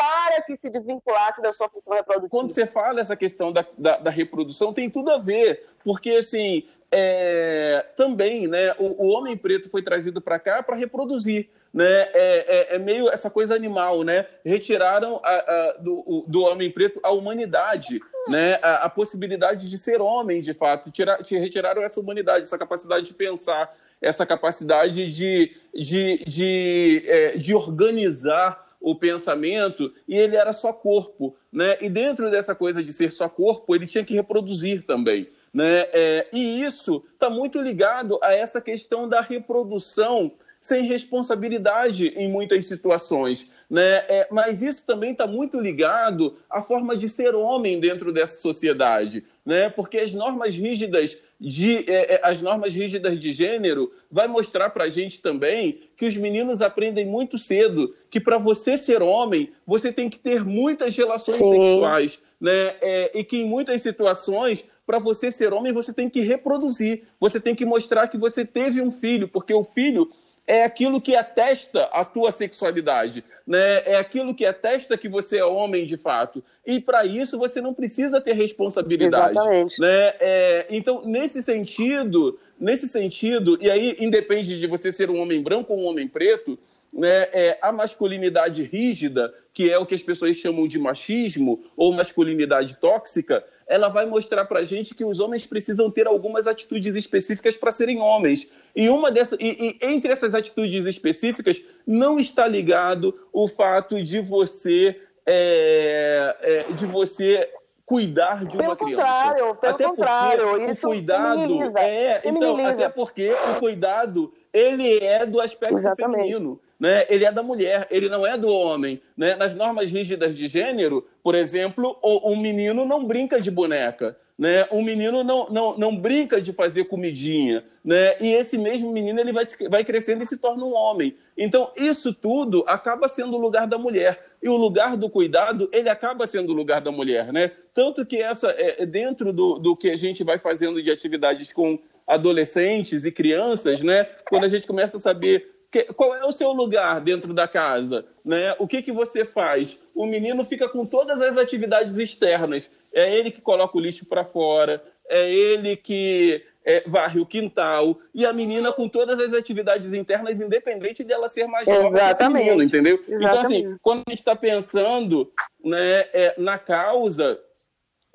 para 0.00 0.40
que 0.42 0.56
se 0.56 0.70
desvinculasse 0.70 1.42
da 1.42 1.52
sua 1.52 1.68
função 1.68 1.92
reprodutiva. 1.92 2.30
Quando 2.30 2.54
você 2.54 2.66
fala 2.66 3.00
essa 3.00 3.14
questão 3.14 3.52
da, 3.52 3.66
da, 3.76 3.98
da 3.98 4.10
reprodução, 4.10 4.72
tem 4.72 4.88
tudo 4.88 5.10
a 5.10 5.18
ver, 5.18 5.68
porque 5.84 6.12
assim, 6.12 6.66
é, 6.90 7.84
também, 7.96 8.48
né, 8.48 8.74
o, 8.78 9.04
o, 9.04 9.08
homem 9.08 9.36
preto 9.36 9.68
foi 9.68 9.82
trazido 9.82 10.18
para 10.22 10.38
cá 10.38 10.62
para 10.62 10.74
reproduzir 10.74 11.50
né? 11.72 11.84
É, 11.84 12.12
é, 12.14 12.74
é, 12.74 12.78
meio 12.78 13.08
essa 13.08 13.30
coisa 13.30 13.54
animal, 13.54 14.02
né? 14.02 14.26
Retiraram 14.44 15.20
a, 15.22 15.30
a, 15.30 15.76
do, 15.78 16.24
do 16.26 16.40
homem 16.40 16.70
preto 16.70 16.98
a 17.02 17.12
humanidade, 17.12 18.00
né? 18.28 18.58
A, 18.60 18.86
a, 18.86 18.90
possibilidade 18.90 19.68
de 19.68 19.78
ser 19.78 20.00
homem, 20.00 20.40
de 20.40 20.52
fato. 20.52 20.90
Tira, 20.90 21.18
retiraram 21.28 21.82
essa 21.82 22.00
humanidade, 22.00 22.42
essa 22.42 22.58
capacidade 22.58 23.06
de 23.06 23.14
pensar, 23.14 23.72
essa 24.02 24.26
capacidade 24.26 25.08
de, 25.10 25.56
de, 25.72 26.24
de, 26.26 27.04
é, 27.06 27.36
de 27.36 27.54
organizar 27.54 28.68
o 28.80 28.94
pensamento 28.94 29.92
e 30.08 30.16
ele 30.16 30.36
era 30.36 30.52
só 30.52 30.72
corpo, 30.72 31.36
né? 31.52 31.76
E 31.80 31.90
dentro 31.90 32.30
dessa 32.30 32.54
coisa 32.54 32.82
de 32.82 32.92
ser 32.92 33.12
só 33.12 33.28
corpo, 33.28 33.74
ele 33.74 33.86
tinha 33.86 34.04
que 34.04 34.14
reproduzir 34.14 34.84
também. 34.86 35.28
Né? 35.52 35.88
É, 35.92 36.28
e 36.32 36.62
isso 36.62 37.04
está 37.12 37.28
muito 37.28 37.60
ligado 37.60 38.18
a 38.22 38.32
essa 38.32 38.60
questão 38.60 39.08
da 39.08 39.20
reprodução 39.20 40.32
sem 40.62 40.84
responsabilidade 40.84 42.08
em 42.08 42.30
muitas 42.30 42.66
situações. 42.66 43.50
Né? 43.68 44.04
É, 44.08 44.28
mas 44.30 44.62
isso 44.62 44.84
também 44.86 45.12
está 45.12 45.26
muito 45.26 45.58
ligado 45.58 46.36
à 46.48 46.60
forma 46.60 46.96
de 46.96 47.08
ser 47.08 47.34
homem 47.34 47.80
dentro 47.80 48.12
dessa 48.12 48.38
sociedade, 48.40 49.24
né? 49.50 49.68
porque 49.68 49.98
as 49.98 50.12
normas 50.14 50.54
rígidas 50.54 51.20
de, 51.40 51.78
é, 51.90 52.14
é 52.14 52.20
as 52.22 52.40
normas 52.40 52.72
rígidas 52.72 53.18
de 53.18 53.32
gênero 53.32 53.90
vai 54.08 54.28
mostrar 54.28 54.70
para 54.70 54.84
a 54.84 54.88
gente 54.88 55.20
também 55.20 55.80
que 55.96 56.06
os 56.06 56.16
meninos 56.16 56.62
aprendem 56.62 57.04
muito 57.04 57.36
cedo 57.36 57.92
que 58.08 58.20
para 58.20 58.38
você 58.38 58.78
ser 58.78 59.02
homem, 59.02 59.50
você 59.66 59.92
tem 59.92 60.08
que 60.08 60.20
ter 60.20 60.44
muitas 60.44 60.96
relações 60.96 61.38
Sim. 61.38 61.64
sexuais. 61.64 62.20
Né? 62.40 62.76
É, 62.80 63.10
e 63.18 63.24
que 63.24 63.38
em 63.38 63.44
muitas 63.44 63.82
situações, 63.82 64.64
para 64.86 65.00
você 65.00 65.32
ser 65.32 65.52
homem, 65.52 65.72
você 65.72 65.92
tem 65.92 66.08
que 66.08 66.20
reproduzir, 66.20 67.02
você 67.18 67.40
tem 67.40 67.56
que 67.56 67.64
mostrar 67.64 68.06
que 68.06 68.16
você 68.16 68.44
teve 68.44 68.80
um 68.80 68.92
filho, 68.92 69.26
porque 69.26 69.52
o 69.52 69.64
filho 69.64 70.08
é 70.46 70.64
aquilo 70.64 71.00
que 71.00 71.14
atesta 71.14 71.84
a 71.92 72.04
tua 72.04 72.32
sexualidade, 72.32 73.24
né? 73.46 73.82
É 73.84 73.96
aquilo 73.96 74.34
que 74.34 74.44
atesta 74.44 74.98
que 74.98 75.08
você 75.08 75.38
é 75.38 75.44
homem 75.44 75.84
de 75.84 75.96
fato. 75.96 76.42
E 76.66 76.80
para 76.80 77.04
isso 77.04 77.38
você 77.38 77.60
não 77.60 77.72
precisa 77.72 78.20
ter 78.20 78.32
responsabilidade, 78.32 79.32
Exatamente. 79.32 79.80
né? 79.80 80.14
É, 80.20 80.66
então 80.70 81.02
nesse 81.04 81.42
sentido, 81.42 82.38
nesse 82.58 82.88
sentido, 82.88 83.58
e 83.60 83.70
aí 83.70 83.96
independe 84.00 84.58
de 84.58 84.66
você 84.66 84.90
ser 84.90 85.10
um 85.10 85.20
homem 85.20 85.42
branco 85.42 85.72
ou 85.72 85.80
um 85.80 85.84
homem 85.84 86.08
preto, 86.08 86.58
né? 86.92 87.28
É, 87.32 87.58
a 87.62 87.70
masculinidade 87.70 88.62
rígida, 88.64 89.32
que 89.54 89.70
é 89.70 89.78
o 89.78 89.86
que 89.86 89.94
as 89.94 90.02
pessoas 90.02 90.36
chamam 90.36 90.66
de 90.66 90.78
machismo 90.78 91.62
ou 91.76 91.92
masculinidade 91.92 92.76
tóxica, 92.78 93.44
ela 93.70 93.88
vai 93.88 94.04
mostrar 94.04 94.44
para 94.46 94.58
a 94.58 94.64
gente 94.64 94.96
que 94.96 95.04
os 95.04 95.20
homens 95.20 95.46
precisam 95.46 95.88
ter 95.88 96.08
algumas 96.08 96.48
atitudes 96.48 96.96
específicas 96.96 97.56
para 97.56 97.70
serem 97.70 98.00
homens. 98.00 98.50
E 98.74 98.88
uma 98.88 99.12
dessas, 99.12 99.38
e, 99.40 99.78
e, 99.80 99.86
entre 99.86 100.12
essas 100.12 100.34
atitudes 100.34 100.86
específicas 100.86 101.62
não 101.86 102.18
está 102.18 102.48
ligado 102.48 103.16
o 103.32 103.46
fato 103.46 104.02
de 104.02 104.20
você 104.20 105.00
é, 105.24 106.36
é, 106.40 106.72
de 106.72 106.84
você 106.84 107.48
cuidar 107.86 108.44
de 108.44 108.56
uma 108.56 108.74
pelo 108.74 108.76
criança. 108.76 109.02
Contrário, 109.02 109.54
pelo 109.54 109.74
até 109.74 109.84
contrário, 109.84 110.70
isso 110.70 110.86
o 110.86 110.90
cuidado 110.90 111.78
é, 111.78 112.22
então, 112.24 112.66
até 112.66 112.88
porque 112.88 113.30
o 113.30 113.60
cuidado 113.60 114.34
ele 114.52 114.98
é 114.98 115.24
do 115.24 115.40
aspecto 115.40 115.76
Exatamente. 115.76 116.32
feminino 116.32 116.60
né, 116.80 117.04
ele 117.10 117.26
é 117.26 117.30
da 117.30 117.42
mulher, 117.42 117.86
ele 117.90 118.08
não 118.08 118.26
é 118.26 118.38
do 118.38 118.48
homem. 118.48 119.02
Né? 119.14 119.36
Nas 119.36 119.54
normas 119.54 119.90
rígidas 119.90 120.34
de 120.34 120.48
gênero, 120.48 121.06
por 121.22 121.34
exemplo, 121.34 121.98
o, 122.02 122.32
um 122.32 122.36
menino 122.40 122.86
não 122.86 123.04
brinca 123.04 123.38
de 123.38 123.50
boneca. 123.50 124.16
Né? 124.38 124.66
Um 124.72 124.82
menino 124.82 125.22
não, 125.22 125.50
não, 125.50 125.76
não 125.76 125.94
brinca 125.94 126.40
de 126.40 126.54
fazer 126.54 126.84
comidinha. 126.84 127.62
Né? 127.84 128.16
E 128.18 128.32
esse 128.32 128.56
mesmo 128.56 128.90
menino 128.90 129.20
ele 129.20 129.30
vai, 129.30 129.44
vai 129.68 129.84
crescendo 129.84 130.22
e 130.22 130.26
se 130.26 130.38
torna 130.38 130.64
um 130.64 130.72
homem. 130.72 131.14
Então, 131.36 131.70
isso 131.76 132.14
tudo 132.14 132.64
acaba 132.66 133.06
sendo 133.06 133.36
o 133.36 133.40
lugar 133.40 133.66
da 133.66 133.76
mulher. 133.76 134.18
E 134.42 134.48
o 134.48 134.56
lugar 134.56 134.96
do 134.96 135.10
cuidado, 135.10 135.68
ele 135.74 135.90
acaba 135.90 136.26
sendo 136.26 136.50
o 136.50 136.56
lugar 136.56 136.80
da 136.80 136.90
mulher. 136.90 137.30
Né? 137.30 137.50
Tanto 137.74 138.06
que 138.06 138.16
essa 138.16 138.52
é, 138.52 138.82
é 138.82 138.86
dentro 138.86 139.34
do, 139.34 139.58
do 139.58 139.76
que 139.76 139.90
a 139.90 139.96
gente 139.96 140.24
vai 140.24 140.38
fazendo 140.38 140.82
de 140.82 140.90
atividades 140.90 141.52
com 141.52 141.78
adolescentes 142.06 143.04
e 143.04 143.12
crianças, 143.12 143.82
né? 143.82 144.04
quando 144.30 144.44
a 144.44 144.48
gente 144.48 144.66
começa 144.66 144.96
a 144.96 145.00
saber 145.00 145.59
que, 145.70 145.84
qual 145.94 146.14
é 146.14 146.24
o 146.24 146.32
seu 146.32 146.52
lugar 146.52 147.00
dentro 147.00 147.32
da 147.32 147.46
casa? 147.46 148.04
Né? 148.24 148.54
O 148.58 148.66
que, 148.66 148.82
que 148.82 148.92
você 148.92 149.24
faz? 149.24 149.80
O 149.94 150.04
menino 150.04 150.44
fica 150.44 150.68
com 150.68 150.84
todas 150.84 151.20
as 151.20 151.36
atividades 151.36 151.96
externas. 151.96 152.70
É 152.92 153.16
ele 153.16 153.30
que 153.30 153.40
coloca 153.40 153.76
o 153.78 153.80
lixo 153.80 154.04
para 154.04 154.24
fora, 154.24 154.82
é 155.08 155.30
ele 155.30 155.76
que 155.76 156.42
é, 156.64 156.82
varre 156.86 157.20
o 157.20 157.26
quintal, 157.26 157.98
e 158.14 158.26
a 158.26 158.32
menina 158.32 158.72
com 158.72 158.88
todas 158.88 159.18
as 159.20 159.32
atividades 159.32 159.92
internas, 159.92 160.40
independente 160.40 161.04
de 161.04 161.12
ela 161.12 161.28
ser 161.28 161.46
mais 161.46 161.66
jovem 161.66 162.16
que 162.16 162.28
menino, 162.28 162.62
entendeu? 162.62 162.96
Exatamente. 162.96 163.24
Então, 163.24 163.40
assim, 163.40 163.76
quando 163.80 164.02
a 164.06 164.10
gente 164.10 164.18
está 164.18 164.36
pensando 164.36 165.32
né, 165.64 166.00
é, 166.12 166.34
na 166.36 166.58
causa, 166.58 167.40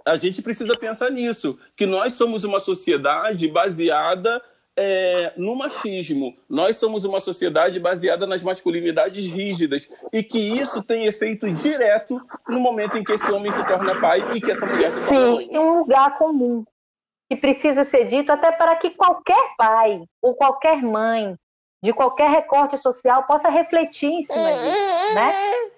a 0.05 0.15
gente 0.17 0.41
precisa 0.41 0.73
pensar 0.77 1.09
nisso, 1.09 1.57
que 1.75 1.85
nós 1.85 2.13
somos 2.13 2.43
uma 2.43 2.59
sociedade 2.59 3.47
baseada 3.47 4.41
é, 4.77 5.33
no 5.38 5.55
machismo. 5.55 6.35
Nós 6.49 6.77
somos 6.77 7.05
uma 7.05 7.19
sociedade 7.19 7.79
baseada 7.79 8.27
nas 8.27 8.43
masculinidades 8.43 9.25
rígidas 9.25 9.89
e 10.11 10.21
que 10.21 10.39
isso 10.39 10.83
tem 10.83 11.07
efeito 11.07 11.51
direto 11.51 12.21
no 12.47 12.59
momento 12.59 12.97
em 12.97 13.03
que 13.03 13.13
esse 13.13 13.31
homem 13.31 13.51
se 13.51 13.65
torna 13.65 13.99
pai 13.99 14.19
e 14.35 14.41
que 14.41 14.51
essa 14.51 14.65
mulher 14.65 14.91
se 14.91 15.09
torna 15.09 15.35
mãe. 15.35 15.47
Sim, 15.47 15.57
um 15.57 15.73
lugar 15.75 16.17
comum 16.17 16.65
que 17.29 17.35
precisa 17.35 17.83
ser 17.83 18.05
dito 18.05 18.31
até 18.31 18.51
para 18.51 18.75
que 18.75 18.91
qualquer 18.91 19.55
pai 19.57 20.03
ou 20.21 20.35
qualquer 20.35 20.81
mãe 20.81 21.35
de 21.83 21.93
qualquer 21.93 22.29
recorte 22.29 22.77
social 22.77 23.23
possa 23.23 23.49
refletir 23.49 24.09
em 24.09 24.23
cima 24.23 24.51
disso, 24.51 25.13
né? 25.13 25.31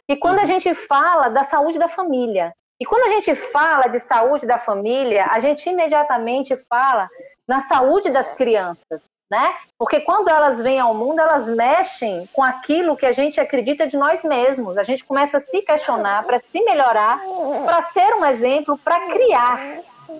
E 0.07 0.15
quando 0.15 0.39
a 0.39 0.45
gente 0.45 0.73
fala 0.73 1.27
da 1.27 1.43
saúde 1.43 1.77
da 1.77 1.89
família, 1.89 2.53
e 2.79 2.85
quando 2.85 3.07
a 3.07 3.09
gente 3.09 3.35
fala 3.35 3.87
de 3.87 3.99
saúde 3.99 4.45
da 4.45 4.57
família, 4.57 5.25
a 5.29 5.39
gente 5.39 5.69
imediatamente 5.69 6.55
fala 6.69 7.09
na 7.47 7.61
saúde 7.61 8.09
das 8.09 8.31
crianças, 8.33 9.03
né? 9.29 9.55
Porque 9.77 10.01
quando 10.01 10.29
elas 10.29 10.61
vêm 10.61 10.79
ao 10.79 10.93
mundo, 10.93 11.19
elas 11.19 11.47
mexem 11.47 12.27
com 12.33 12.43
aquilo 12.43 12.97
que 12.97 13.05
a 13.05 13.11
gente 13.11 13.39
acredita 13.39 13.87
de 13.87 13.97
nós 13.97 14.23
mesmos. 14.23 14.77
A 14.77 14.83
gente 14.83 15.03
começa 15.03 15.37
a 15.37 15.41
se 15.41 15.61
questionar 15.61 16.23
para 16.23 16.39
se 16.39 16.61
melhorar, 16.63 17.19
para 17.65 17.83
ser 17.83 18.15
um 18.15 18.25
exemplo, 18.25 18.77
para 18.77 19.07
criar, 19.07 19.59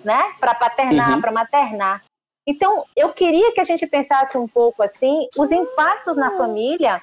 né? 0.04 0.34
Para 0.40 0.56
paternar, 0.56 1.14
uhum. 1.14 1.22
para 1.22 1.32
maternar. 1.32 2.04
Então, 2.48 2.86
eu 2.96 3.10
queria 3.10 3.52
que 3.52 3.60
a 3.60 3.66
gente 3.66 3.86
pensasse 3.86 4.38
um 4.38 4.48
pouco 4.48 4.82
assim, 4.82 5.28
os 5.38 5.52
impactos 5.52 6.16
na 6.16 6.32
família 6.38 7.02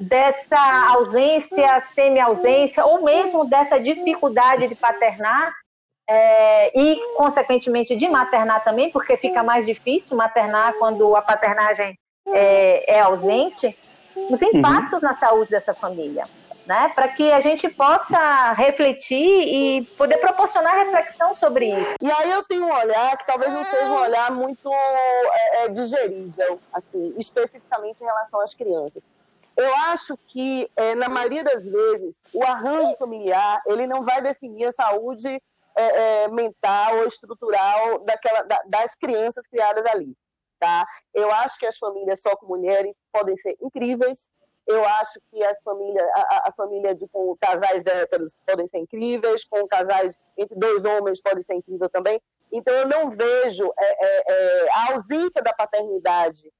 dessa 0.00 0.88
ausência, 0.88 1.80
semi-ausência, 1.94 2.84
ou 2.84 3.02
mesmo 3.02 3.44
dessa 3.44 3.78
dificuldade 3.78 4.68
de 4.68 4.74
paternar 4.74 5.54
é, 6.08 6.78
e, 6.78 7.00
consequentemente, 7.16 7.96
de 7.96 8.08
maternar 8.08 8.62
também, 8.62 8.90
porque 8.90 9.16
fica 9.16 9.42
mais 9.42 9.66
difícil 9.66 10.16
maternar 10.16 10.74
quando 10.78 11.16
a 11.16 11.22
paternagem 11.22 11.98
é, 12.28 12.96
é 12.96 13.00
ausente, 13.00 13.76
os 14.14 14.40
impactos 14.40 15.02
uhum. 15.02 15.08
na 15.08 15.14
saúde 15.14 15.50
dessa 15.50 15.74
família. 15.74 16.26
Né, 16.64 16.90
para 16.96 17.06
que 17.06 17.30
a 17.30 17.38
gente 17.38 17.68
possa 17.68 18.52
refletir 18.54 19.14
e 19.14 19.84
poder 19.96 20.16
proporcionar 20.16 20.74
reflexão 20.74 21.36
sobre 21.36 21.66
isso. 21.70 21.94
E 22.00 22.10
aí 22.10 22.32
eu 22.32 22.42
tenho 22.42 22.66
um 22.66 22.74
olhar 22.74 23.16
que 23.16 23.24
talvez 23.24 23.52
não 23.52 23.64
seja 23.64 23.84
um 23.84 24.00
olhar 24.00 24.32
muito 24.32 24.68
é, 24.74 25.64
é, 25.64 25.68
digerível, 25.68 26.58
assim, 26.72 27.14
especificamente 27.16 28.00
em 28.02 28.04
relação 28.04 28.40
às 28.40 28.52
crianças. 28.52 29.00
Eu 29.56 29.72
acho 29.92 30.18
que, 30.26 30.68
é, 30.74 30.96
na 30.96 31.08
maioria 31.08 31.44
das 31.44 31.68
vezes, 31.68 32.24
o 32.34 32.42
arranjo 32.42 32.96
familiar 32.96 33.62
ele 33.66 33.86
não 33.86 34.02
vai 34.02 34.20
definir 34.20 34.64
a 34.64 34.72
saúde 34.72 35.40
é, 35.76 36.24
é, 36.24 36.28
mental 36.28 36.96
ou 36.98 37.04
estrutural 37.04 37.98
daquela, 38.00 38.42
da, 38.42 38.62
das 38.66 38.94
crianças 38.96 39.46
criadas 39.46 39.84
ali. 39.86 40.16
Tá? 40.58 40.86
Eu 41.14 41.30
acho 41.30 41.58
que 41.58 41.66
as 41.66 41.76
famílias 41.76 42.20
só 42.20 42.34
com 42.34 42.46
mulheres 42.46 42.94
podem 43.12 43.36
ser 43.36 43.56
incríveis. 43.60 44.30
Eu 44.66 44.84
acho 44.84 45.20
que 45.30 45.44
as 45.44 45.60
famílias, 45.62 46.08
a, 46.14 46.48
a 46.48 46.52
família 46.52 46.94
de, 46.94 47.06
com 47.08 47.36
casais 47.38 47.84
héteros 47.86 48.36
podem 48.44 48.66
ser 48.66 48.78
incríveis, 48.78 49.44
com 49.44 49.68
casais 49.68 50.18
entre 50.36 50.58
dois 50.58 50.84
homens 50.84 51.20
pode 51.20 51.42
ser 51.44 51.54
incrível 51.54 51.88
também. 51.90 52.20
Então, 52.50 52.74
eu 52.74 52.88
não 52.88 53.10
vejo 53.10 53.70
é, 53.78 54.06
é, 54.06 54.24
é 54.28 54.68
a 54.72 54.94
ausência 54.94 55.42
da 55.42 55.52
paternidade 55.52 56.50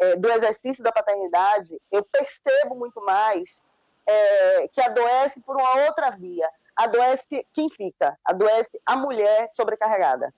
é, 0.00 0.16
do 0.16 0.28
exercício 0.30 0.82
da 0.82 0.90
paternidade, 0.90 1.80
eu 1.92 2.04
percebo 2.04 2.74
muito 2.74 3.00
mais 3.04 3.62
que 4.74 4.82
adoece 4.82 5.40
por 5.40 5.56
uma 5.56 5.86
outra 5.86 6.10
via. 6.10 6.46
Adoece 6.76 7.46
quem 7.52 7.70
fica? 7.70 8.16
Adoece 8.24 8.80
a 8.84 8.96
mulher 8.96 9.48
sobrecarregada, 9.50 10.32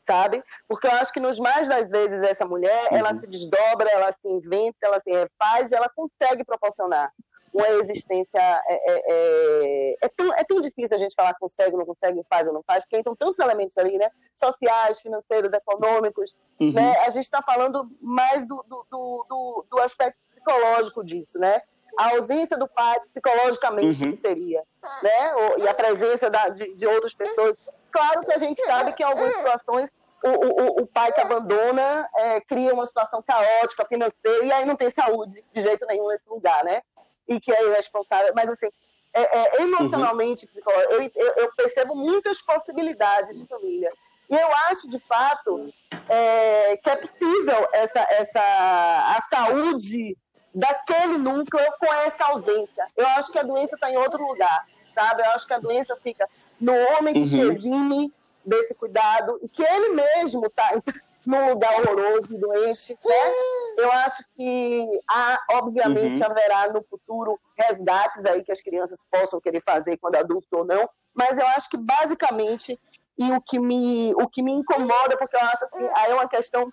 sabe? 0.00 0.42
Porque 0.68 0.86
eu 0.86 0.92
acho 0.92 1.12
que 1.12 1.20
nos 1.20 1.38
mais 1.38 1.68
das 1.68 1.88
vezes 1.88 2.22
essa 2.22 2.44
mulher, 2.44 2.88
uhum. 2.90 2.98
ela 2.98 3.18
se 3.18 3.26
desdobra, 3.26 3.90
ela 3.90 4.12
se 4.20 4.28
inventa, 4.28 4.78
ela 4.82 5.00
se 5.00 5.10
refaz, 5.10 5.70
ela 5.72 5.88
consegue 5.88 6.44
proporcionar 6.44 7.12
uma 7.52 7.68
existência 7.68 8.38
é, 8.38 8.62
é, 8.68 9.02
é, 9.06 9.96
é, 10.02 10.08
tão, 10.08 10.32
é 10.34 10.44
tão 10.44 10.60
difícil 10.60 10.96
a 10.96 11.00
gente 11.00 11.14
falar 11.14 11.34
consegue, 11.34 11.76
não 11.76 11.84
consegue, 11.84 12.22
faz 12.28 12.46
ou 12.46 12.54
não 12.54 12.62
faz, 12.62 12.84
porque 12.84 12.98
entram 12.98 13.16
tantos 13.16 13.38
elementos 13.40 13.76
ali, 13.76 13.98
né? 13.98 14.08
Sociais, 14.34 15.00
financeiros, 15.00 15.52
econômicos. 15.52 16.36
Uhum. 16.60 16.72
Né? 16.72 16.96
A 17.00 17.10
gente 17.10 17.24
está 17.24 17.42
falando 17.42 17.90
mais 18.00 18.46
do, 18.46 18.64
do, 18.68 18.86
do, 18.90 19.66
do, 19.68 19.78
aspecto 19.80 20.18
psicológico 20.30 21.04
disso, 21.04 21.38
né? 21.38 21.60
A 21.98 22.10
ausência 22.10 22.56
do 22.56 22.68
pai 22.68 22.98
psicologicamente 23.12 24.04
uhum. 24.04 24.12
que 24.12 24.16
seria, 24.18 24.62
né? 25.02 25.34
E 25.58 25.68
a 25.68 25.74
presença 25.74 26.30
da, 26.30 26.48
de, 26.48 26.74
de 26.74 26.86
outras 26.86 27.14
pessoas. 27.14 27.56
Claro 27.90 28.20
que 28.20 28.32
a 28.32 28.38
gente 28.38 28.62
sabe 28.64 28.92
que 28.92 29.02
em 29.02 29.06
algumas 29.06 29.32
situações 29.32 29.90
o, 30.22 30.28
o, 30.28 30.82
o, 30.82 30.86
pai 30.86 31.12
que 31.12 31.20
abandona 31.20 32.08
é, 32.16 32.40
cria 32.42 32.74
uma 32.74 32.86
situação 32.86 33.22
caótica, 33.22 33.86
financeira, 33.86 34.44
e 34.44 34.52
aí 34.52 34.66
não 34.66 34.76
tem 34.76 34.90
saúde 34.90 35.42
de 35.52 35.62
jeito 35.62 35.86
nenhum 35.86 36.08
nesse 36.08 36.28
lugar, 36.28 36.62
né? 36.62 36.82
e 37.30 37.40
que 37.40 37.52
é 37.52 37.64
irresponsável, 37.68 38.32
mas 38.34 38.48
assim, 38.48 38.68
é, 39.14 39.38
é, 39.38 39.62
emocionalmente, 39.62 40.46
uhum. 40.46 40.72
eu, 40.90 41.10
eu, 41.14 41.32
eu, 41.36 41.52
percebo 41.54 41.94
muitas 41.94 42.42
possibilidades 42.42 43.38
de 43.38 43.46
família. 43.46 43.92
E 44.28 44.36
eu 44.36 44.48
acho, 44.68 44.88
de 44.90 44.98
fato, 44.98 45.72
é, 46.08 46.76
que 46.76 46.90
é 46.90 46.96
possível 46.96 47.68
essa, 47.72 48.00
essa, 48.00 48.40
a 48.40 49.22
saúde 49.32 50.16
daquele 50.54 51.18
núcleo 51.18 51.72
com 51.78 51.86
essa 51.86 52.26
ausência. 52.26 52.86
Eu 52.96 53.06
acho 53.08 53.30
que 53.30 53.38
a 53.38 53.42
doença 53.42 53.74
está 53.74 53.90
em 53.90 53.96
outro 53.96 54.24
lugar, 54.26 54.66
sabe? 54.94 55.22
Eu 55.22 55.30
acho 55.32 55.46
que 55.46 55.54
a 55.54 55.58
doença 55.58 55.96
fica 56.02 56.28
no 56.60 56.72
homem 56.72 57.14
que 57.14 57.20
uhum. 57.20 57.28
se 57.28 57.40
exime 57.40 58.12
desse 58.44 58.74
cuidado 58.74 59.38
e 59.42 59.48
que 59.48 59.62
ele 59.62 59.90
mesmo 59.90 60.46
está 60.46 60.70
num 61.24 61.50
lugar 61.50 61.72
horroroso 61.74 62.34
e 62.34 62.38
doente, 62.38 62.98
né? 63.04 63.32
Eu 63.76 63.92
acho 63.92 64.24
que 64.34 65.00
há, 65.08 65.40
obviamente, 65.52 66.18
uhum. 66.18 66.24
haverá 66.24 66.72
no 66.72 66.82
futuro 66.82 67.38
resgates 67.56 68.24
aí 68.24 68.42
que 68.42 68.52
as 68.52 68.60
crianças 68.60 68.98
possam 69.10 69.40
querer 69.40 69.62
fazer 69.62 69.96
quando 69.98 70.16
adultos 70.16 70.50
ou 70.52 70.64
não, 70.64 70.88
mas 71.14 71.38
eu 71.38 71.46
acho 71.48 71.68
que 71.68 71.76
basicamente 71.76 72.78
e 73.18 73.30
o 73.32 73.40
que 73.40 73.58
me 73.58 74.14
o 74.14 74.26
que 74.26 74.42
me 74.42 74.52
incomoda 74.52 75.16
porque 75.18 75.36
eu 75.36 75.40
acho 75.40 75.68
que 75.68 75.76
aí 75.94 76.10
é 76.10 76.14
uma 76.14 76.28
questão 76.28 76.72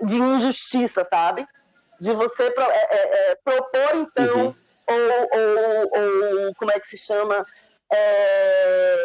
de 0.00 0.16
injustiça, 0.16 1.06
sabe? 1.08 1.46
De 2.00 2.12
você 2.12 2.50
pro, 2.50 2.64
é, 2.64 2.88
é, 2.90 3.30
é, 3.30 3.38
propor 3.44 3.94
então 3.94 4.46
uhum. 4.46 4.54
ou, 4.86 5.40
ou, 5.40 6.46
ou, 6.46 6.54
como 6.56 6.70
é 6.70 6.78
que 6.78 6.88
se 6.88 6.98
chama 6.98 7.44
é, 7.90 8.96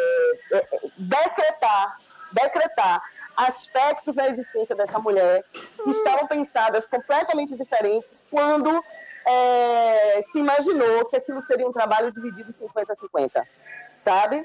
é, 0.52 0.66
decretar 0.98 1.98
decretar 2.32 3.02
aspectos 3.36 4.14
da 4.14 4.28
existência 4.28 4.74
dessa 4.74 4.98
mulher 4.98 5.44
que 5.52 5.90
estavam 5.90 6.26
pensadas 6.26 6.86
completamente 6.86 7.56
diferentes 7.56 8.26
quando 8.30 8.82
é, 9.26 10.22
se 10.22 10.38
imaginou 10.38 11.06
que 11.06 11.16
aquilo 11.16 11.40
seria 11.42 11.66
um 11.66 11.72
trabalho 11.72 12.12
dividido 12.12 12.50
50-50, 12.50 13.46
sabe? 13.98 14.44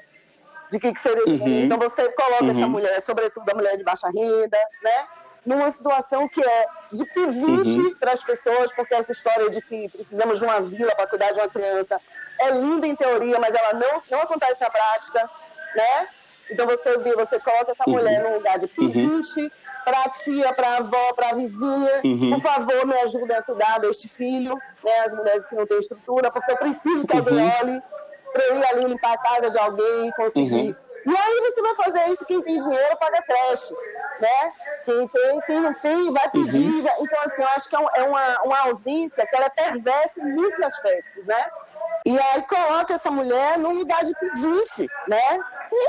De 0.72 0.80
que, 0.80 0.94
que 0.94 1.02
seria 1.02 1.24
esse 1.24 1.32
uhum. 1.32 1.60
Então 1.60 1.78
você 1.78 2.10
coloca 2.12 2.44
uhum. 2.44 2.52
essa 2.52 2.68
mulher, 2.68 3.02
sobretudo 3.02 3.50
a 3.50 3.56
mulher 3.56 3.78
de 3.78 3.84
baixa 3.84 4.08
renda, 4.08 4.58
né? 4.84 5.08
Numa 5.48 5.72
situação 5.72 6.28
que 6.28 6.44
é 6.44 6.66
de 6.92 7.06
pedinte 7.06 7.80
uhum. 7.80 7.96
para 7.98 8.12
as 8.12 8.22
pessoas, 8.22 8.74
porque 8.74 8.94
essa 8.94 9.14
história 9.14 9.50
de 9.50 9.62
que 9.62 9.88
precisamos 9.88 10.40
de 10.40 10.46
uma 10.46 10.60
vila 10.60 10.94
para 10.94 11.08
cuidar 11.08 11.32
de 11.32 11.40
uma 11.40 11.48
criança 11.48 12.02
é 12.38 12.52
linda 12.52 12.86
em 12.86 12.94
teoria, 12.94 13.40
mas 13.40 13.56
ela 13.56 13.74
não, 13.74 13.98
não 14.12 14.22
acontece 14.24 14.60
na 14.60 14.70
prática, 14.70 15.30
né? 15.74 16.10
Então 16.52 16.66
você 16.66 16.98
você 16.98 17.40
coloca 17.40 17.72
essa 17.72 17.86
uhum. 17.88 17.94
mulher 17.94 18.22
num 18.24 18.34
lugar 18.34 18.60
de 18.60 18.66
uhum. 18.66 18.92
pedinte 18.92 19.40
uhum. 19.40 19.50
para 19.86 20.04
a 20.04 20.10
tia, 20.10 20.52
para 20.52 20.68
a 20.68 20.78
avó, 20.80 21.14
para 21.14 21.30
a 21.30 21.34
vizinha. 21.34 22.02
Uhum. 22.04 22.32
Por 22.32 22.42
favor, 22.42 22.86
me 22.86 22.98
ajude 23.00 23.32
a 23.32 23.42
cuidar 23.42 23.80
deste 23.80 24.10
filho, 24.10 24.54
né? 24.84 25.00
As 25.06 25.14
mulheres 25.14 25.48
que 25.48 25.56
não 25.56 25.66
têm 25.66 25.80
estrutura, 25.80 26.30
porque 26.30 26.52
eu 26.52 26.58
preciso 26.58 27.08
que 27.08 27.16
alguém 27.16 27.38
uhum. 27.38 27.52
olhe 27.62 27.82
para 28.34 28.44
eu 28.48 28.58
ir 28.58 28.66
ali 28.66 28.84
limpar 28.84 29.14
a 29.14 29.18
casa 29.18 29.50
de 29.50 29.58
alguém 29.58 30.10
e 30.10 30.12
conseguir. 30.12 30.76
Uhum. 31.08 31.14
E 31.14 31.18
aí 31.18 31.40
você 31.42 31.62
vai 31.62 31.76
fazer 31.76 32.04
isso, 32.12 32.26
quem 32.26 32.42
tem 32.42 32.60
dinheiro 32.60 32.98
paga 32.98 33.22
creche, 33.22 33.74
né? 34.20 34.52
Quem 34.84 35.08
tem, 35.08 35.42
quem 35.42 35.60
não 35.62 35.74
tem, 35.74 36.12
vai 36.12 36.30
pedir. 36.30 36.70
Uhum. 36.70 36.88
Então, 37.00 37.22
assim, 37.22 37.42
eu 37.42 37.48
acho 37.50 37.70
que 37.70 37.76
é, 37.76 37.80
é 37.96 38.04
uma, 38.04 38.42
uma 38.44 38.60
ausência 38.66 39.26
que 39.26 39.36
ela 39.36 39.46
é 39.46 39.50
perversa 39.50 40.20
em 40.22 40.34
muitos 40.34 40.64
aspectos, 40.66 41.26
né? 41.26 41.50
E 42.06 42.18
aí 42.18 42.42
coloca 42.44 42.94
essa 42.94 43.10
mulher 43.10 43.58
num 43.58 43.74
lugar 43.74 44.04
de 44.04 44.14
pedinte, 44.16 44.88
né? 45.08 45.40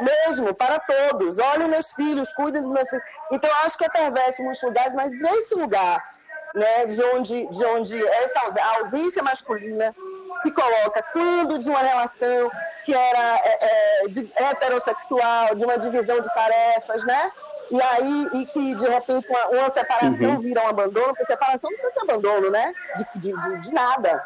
Mesmo, 0.00 0.54
para 0.54 0.78
todos. 0.78 1.38
Olhem 1.38 1.68
meus 1.68 1.92
filhos, 1.92 2.32
cuidem 2.32 2.60
dos 2.60 2.70
meus 2.70 2.88
filhos. 2.88 3.04
Então, 3.32 3.50
eu 3.50 3.56
acho 3.64 3.76
que 3.76 3.84
é 3.84 3.88
perverso 3.88 4.40
em 4.40 4.44
muitos 4.44 4.62
lugares, 4.62 4.94
mas 4.94 5.12
esse 5.20 5.54
lugar, 5.54 6.14
né, 6.54 6.86
de 6.86 7.02
onde, 7.02 7.46
de 7.48 7.64
onde 7.64 8.06
essa 8.06 8.60
a 8.60 8.78
ausência 8.78 9.22
masculina 9.22 9.94
se 10.36 10.50
coloca 10.52 11.02
quando 11.12 11.58
de 11.58 11.68
uma 11.68 11.80
relação 11.80 12.50
que 12.84 12.94
era 12.94 13.36
é, 13.44 13.58
é, 14.04 14.08
de, 14.08 14.32
heterossexual, 14.34 15.54
de 15.54 15.64
uma 15.64 15.78
divisão 15.78 16.20
de 16.20 16.28
tarefas, 16.34 17.04
né? 17.04 17.32
E 17.70 17.82
aí, 17.82 18.28
e 18.34 18.46
que 18.46 18.74
de 18.74 18.88
repente 18.88 19.28
uma, 19.28 19.46
uma 19.48 19.70
separação 19.70 20.30
uhum. 20.30 20.40
vira 20.40 20.62
um 20.62 20.68
abandono, 20.68 21.08
porque 21.08 21.26
separação 21.26 21.70
não 21.70 21.78
precisa 21.78 21.94
ser 21.94 22.10
abandono, 22.10 22.50
né? 22.50 22.72
De, 22.96 23.20
de, 23.20 23.40
de, 23.40 23.60
de 23.60 23.72
nada. 23.72 24.24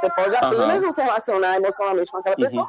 Você 0.00 0.10
pode 0.10 0.34
apenas 0.34 0.58
uhum. 0.58 0.80
não 0.80 0.92
se 0.92 1.02
relacionar 1.02 1.56
emocionalmente 1.56 2.10
com 2.10 2.18
aquela 2.18 2.36
pessoa, 2.36 2.62
uhum. 2.62 2.68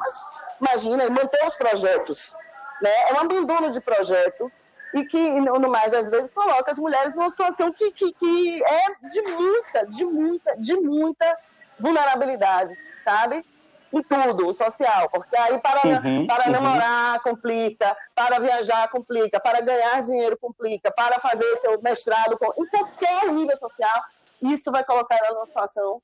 mas 0.60 0.82
imagina, 0.82 1.10
manter 1.10 1.44
os 1.46 1.56
projetos. 1.56 2.34
Né? 2.80 2.90
É 3.10 3.14
um 3.14 3.20
abandono 3.20 3.70
de 3.70 3.80
projeto 3.80 4.50
e 4.94 5.04
que, 5.04 5.18
no 5.40 5.68
mais 5.68 5.90
das 5.90 6.08
vezes, 6.08 6.32
coloca 6.32 6.70
as 6.70 6.78
mulheres 6.78 7.16
numa 7.16 7.28
situação 7.28 7.72
que, 7.72 7.90
que, 7.90 8.12
que 8.12 8.64
é 8.64 9.08
de 9.08 9.22
muita, 9.22 9.86
de 9.86 10.04
muita, 10.04 10.56
de 10.56 10.76
muita 10.76 11.38
vulnerabilidade, 11.78 12.76
sabe? 13.04 13.44
Em 13.92 14.02
tudo, 14.02 14.52
social, 14.52 15.08
porque 15.08 15.36
aí 15.36 15.56
para, 15.60 15.86
uhum, 15.86 16.26
para 16.26 16.46
uhum. 16.46 16.52
namorar 16.52 17.20
complica, 17.20 17.96
para 18.12 18.40
viajar 18.40 18.88
complica, 18.88 19.38
para 19.38 19.60
ganhar 19.60 20.02
dinheiro 20.02 20.36
complica, 20.36 20.90
para 20.90 21.20
fazer 21.20 21.44
seu 21.58 21.80
mestrado, 21.80 22.36
em 22.58 22.66
qualquer 22.66 23.32
nível 23.32 23.56
social, 23.56 24.02
isso 24.42 24.72
vai 24.72 24.82
colocar 24.84 25.16
ela 25.16 25.34
numa 25.34 25.46
situação 25.46 26.02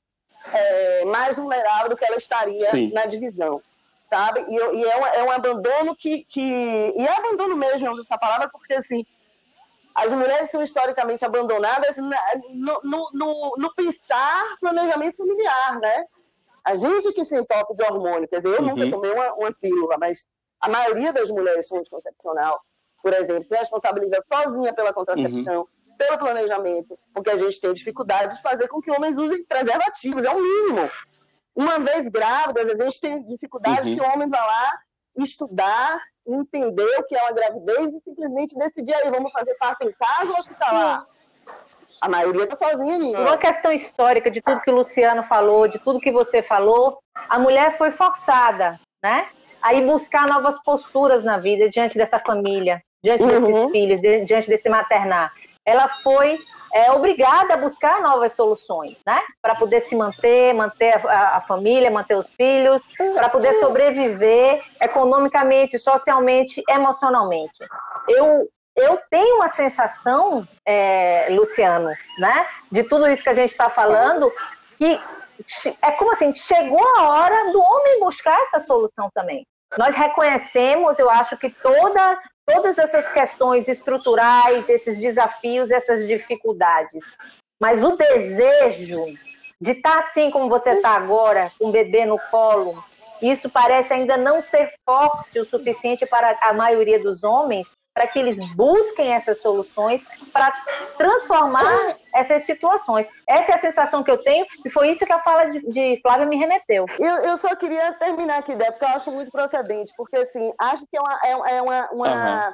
é, 0.53 1.05
mais 1.05 1.37
vulnerável 1.37 1.89
do 1.89 1.97
que 1.97 2.05
ela 2.05 2.17
estaria 2.17 2.65
Sim. 2.67 2.91
na 2.93 3.05
divisão, 3.05 3.61
sabe? 4.09 4.45
E, 4.49 4.55
e 4.55 4.85
é, 4.85 4.97
um, 4.97 5.05
é, 5.05 5.23
um, 5.23 5.31
abandono 5.31 5.95
que, 5.95 6.23
que... 6.25 6.41
E 6.41 7.05
é 7.05 7.17
abandono 7.17 7.55
mesmo, 7.55 8.01
essa 8.01 8.17
palavra, 8.17 8.49
porque, 8.49 8.73
assim, 8.73 9.05
as 10.05 10.13
mulheres 10.13 10.49
são 10.49 10.63
historicamente 10.63 11.23
abandonadas 11.23 11.97
no, 11.97 12.81
no, 12.83 13.09
no, 13.13 13.55
no 13.57 13.75
pensar 13.75 14.57
planejamento 14.59 15.17
familiar, 15.17 15.79
né? 15.79 16.05
A 16.63 16.75
gente 16.75 17.11
que 17.13 17.25
se 17.25 17.39
entope 17.39 17.75
de 17.75 17.83
hormônio, 17.83 18.27
quer 18.27 18.37
dizer, 18.37 18.49
eu 18.49 18.61
uhum. 18.61 18.75
nunca 18.75 18.89
tomei 18.89 19.11
uma, 19.11 19.33
uma 19.33 19.51
pílula, 19.53 19.97
mas 19.99 20.27
a 20.59 20.69
maioria 20.69 21.11
das 21.11 21.29
mulheres 21.29 21.67
com 21.67 21.77
anticoncepcional, 21.77 22.61
por 23.01 23.13
exemplo, 23.13 23.43
se 23.43 23.55
responsabiliza 23.55 24.23
sozinha 24.31 24.73
pela 24.73 24.93
contracepção, 24.93 25.61
uhum 25.61 25.67
pelo 26.01 26.17
planejamento, 26.17 26.97
porque 27.13 27.29
a 27.29 27.35
gente 27.35 27.61
tem 27.61 27.71
dificuldade 27.73 28.35
de 28.35 28.41
fazer 28.41 28.67
com 28.67 28.81
que 28.81 28.89
homens 28.89 29.17
usem 29.17 29.45
preservativos, 29.45 30.25
é 30.25 30.31
o 30.31 30.41
mínimo. 30.41 30.89
Uma 31.55 31.77
vez 31.77 32.09
grávida, 32.09 32.61
a 32.61 32.83
gente 32.85 32.99
tem 32.99 33.23
dificuldade 33.27 33.91
uhum. 33.91 33.95
que 33.95 34.01
o 34.01 34.07
homem 34.11 34.27
vá 34.27 34.43
lá 34.43 34.79
estudar, 35.17 36.01
entender 36.27 36.99
o 36.99 37.03
que 37.03 37.15
é 37.15 37.21
uma 37.23 37.31
gravidez 37.31 37.93
e 37.93 38.01
simplesmente 38.01 38.57
decidir 38.57 38.93
aí, 38.93 39.09
vamos 39.09 39.31
fazer 39.31 39.55
parte 39.55 39.87
em 39.87 39.91
casa 39.91 40.31
ou 40.31 40.37
hospitalar. 40.37 41.05
A 42.01 42.09
maioria 42.09 42.45
está 42.45 42.55
sozinha 42.55 42.97
nisso. 42.97 43.21
Uma 43.21 43.37
questão 43.37 43.71
histórica 43.71 44.31
de 44.31 44.41
tudo 44.41 44.61
que 44.61 44.71
o 44.71 44.75
Luciano 44.75 45.23
falou, 45.23 45.67
de 45.67 45.77
tudo 45.79 45.99
que 45.99 46.11
você 46.11 46.41
falou, 46.41 46.99
a 47.29 47.37
mulher 47.37 47.77
foi 47.77 47.91
forçada, 47.91 48.79
né? 49.03 49.29
A 49.61 49.73
ir 49.75 49.85
buscar 49.85 50.25
novas 50.27 50.61
posturas 50.63 51.23
na 51.23 51.37
vida 51.37 51.69
diante 51.69 51.97
dessa 51.97 52.17
família, 52.17 52.81
diante 53.03 53.23
uhum. 53.23 53.41
desses 53.41 53.71
filhos, 53.71 54.25
diante 54.25 54.47
desse 54.47 54.67
maternar 54.67 55.31
ela 55.65 55.87
foi 56.03 56.39
é, 56.73 56.91
obrigada 56.91 57.53
a 57.53 57.57
buscar 57.57 58.01
novas 58.01 58.33
soluções, 58.35 58.97
né? 59.05 59.19
Para 59.41 59.55
poder 59.55 59.81
se 59.81 59.95
manter, 59.95 60.53
manter 60.53 61.05
a, 61.07 61.37
a 61.37 61.41
família, 61.41 61.91
manter 61.91 62.15
os 62.15 62.31
filhos, 62.31 62.81
para 63.15 63.29
poder 63.29 63.53
sobreviver 63.53 64.63
economicamente, 64.79 65.77
socialmente, 65.77 66.63
emocionalmente. 66.67 67.63
Eu 68.07 68.49
eu 68.73 68.99
tenho 69.09 69.35
uma 69.35 69.49
sensação, 69.49 70.47
é, 70.65 71.27
Luciano, 71.31 71.89
né, 72.19 72.47
de 72.71 72.83
tudo 72.83 73.05
isso 73.07 73.21
que 73.21 73.29
a 73.29 73.33
gente 73.33 73.49
está 73.49 73.69
falando, 73.69 74.31
que 74.77 74.99
é 75.81 75.91
como 75.91 76.11
assim, 76.11 76.33
chegou 76.33 76.81
a 76.97 77.09
hora 77.09 77.51
do 77.51 77.61
homem 77.61 77.99
buscar 77.99 78.39
essa 78.41 78.59
solução 78.59 79.09
também. 79.13 79.45
Nós 79.77 79.95
reconhecemos, 79.95 80.99
eu 80.99 81.09
acho 81.09 81.37
que 81.37 81.49
toda 81.49 82.19
todas 82.45 82.77
essas 82.77 83.07
questões 83.11 83.67
estruturais, 83.67 84.67
esses 84.69 84.99
desafios, 84.99 85.71
essas 85.71 86.07
dificuldades. 86.07 87.03
mas 87.59 87.83
o 87.83 87.95
desejo 87.95 89.05
de 89.59 89.71
estar 89.71 90.01
tá 90.01 90.07
assim 90.07 90.31
como 90.31 90.49
você 90.49 90.71
está 90.71 90.95
agora, 90.95 91.51
com 91.59 91.67
um 91.67 91.71
bebê 91.71 92.05
no 92.05 92.17
colo, 92.31 92.83
isso 93.21 93.49
parece 93.49 93.93
ainda 93.93 94.17
não 94.17 94.41
ser 94.41 94.73
forte 94.83 95.39
o 95.39 95.45
suficiente 95.45 96.05
para 96.07 96.37
a 96.41 96.53
maioria 96.53 96.99
dos 96.99 97.23
homens 97.23 97.69
para 98.01 98.07
que 98.07 98.17
eles 98.17 98.37
busquem 98.55 99.13
essas 99.13 99.39
soluções 99.39 100.03
para 100.33 100.51
transformar 100.97 101.95
essas 102.11 102.43
situações. 102.43 103.05
Essa 103.27 103.51
é 103.51 103.55
a 103.55 103.59
sensação 103.59 104.03
que 104.03 104.09
eu 104.09 104.17
tenho 104.17 104.43
e 104.65 104.69
foi 104.71 104.89
isso 104.89 105.05
que 105.05 105.13
a 105.13 105.19
fala 105.19 105.45
de, 105.45 105.59
de 105.67 105.99
Flávia 106.01 106.25
me 106.25 106.35
remeteu. 106.35 106.87
Eu, 106.99 107.15
eu 107.17 107.37
só 107.37 107.55
queria 107.55 107.93
terminar 107.93 108.39
aqui, 108.39 108.55
Débora, 108.55 108.71
porque 108.71 108.85
eu 108.85 108.95
acho 108.95 109.11
muito 109.11 109.31
procedente, 109.31 109.93
porque 109.95 110.17
assim, 110.17 110.51
acho 110.57 110.83
que 110.87 110.97
é 110.97 110.99
uma, 110.99 111.19
é, 111.23 111.57
é 111.57 111.61
uma, 111.61 111.89
uma 111.91 112.07
uhum. 112.07 112.53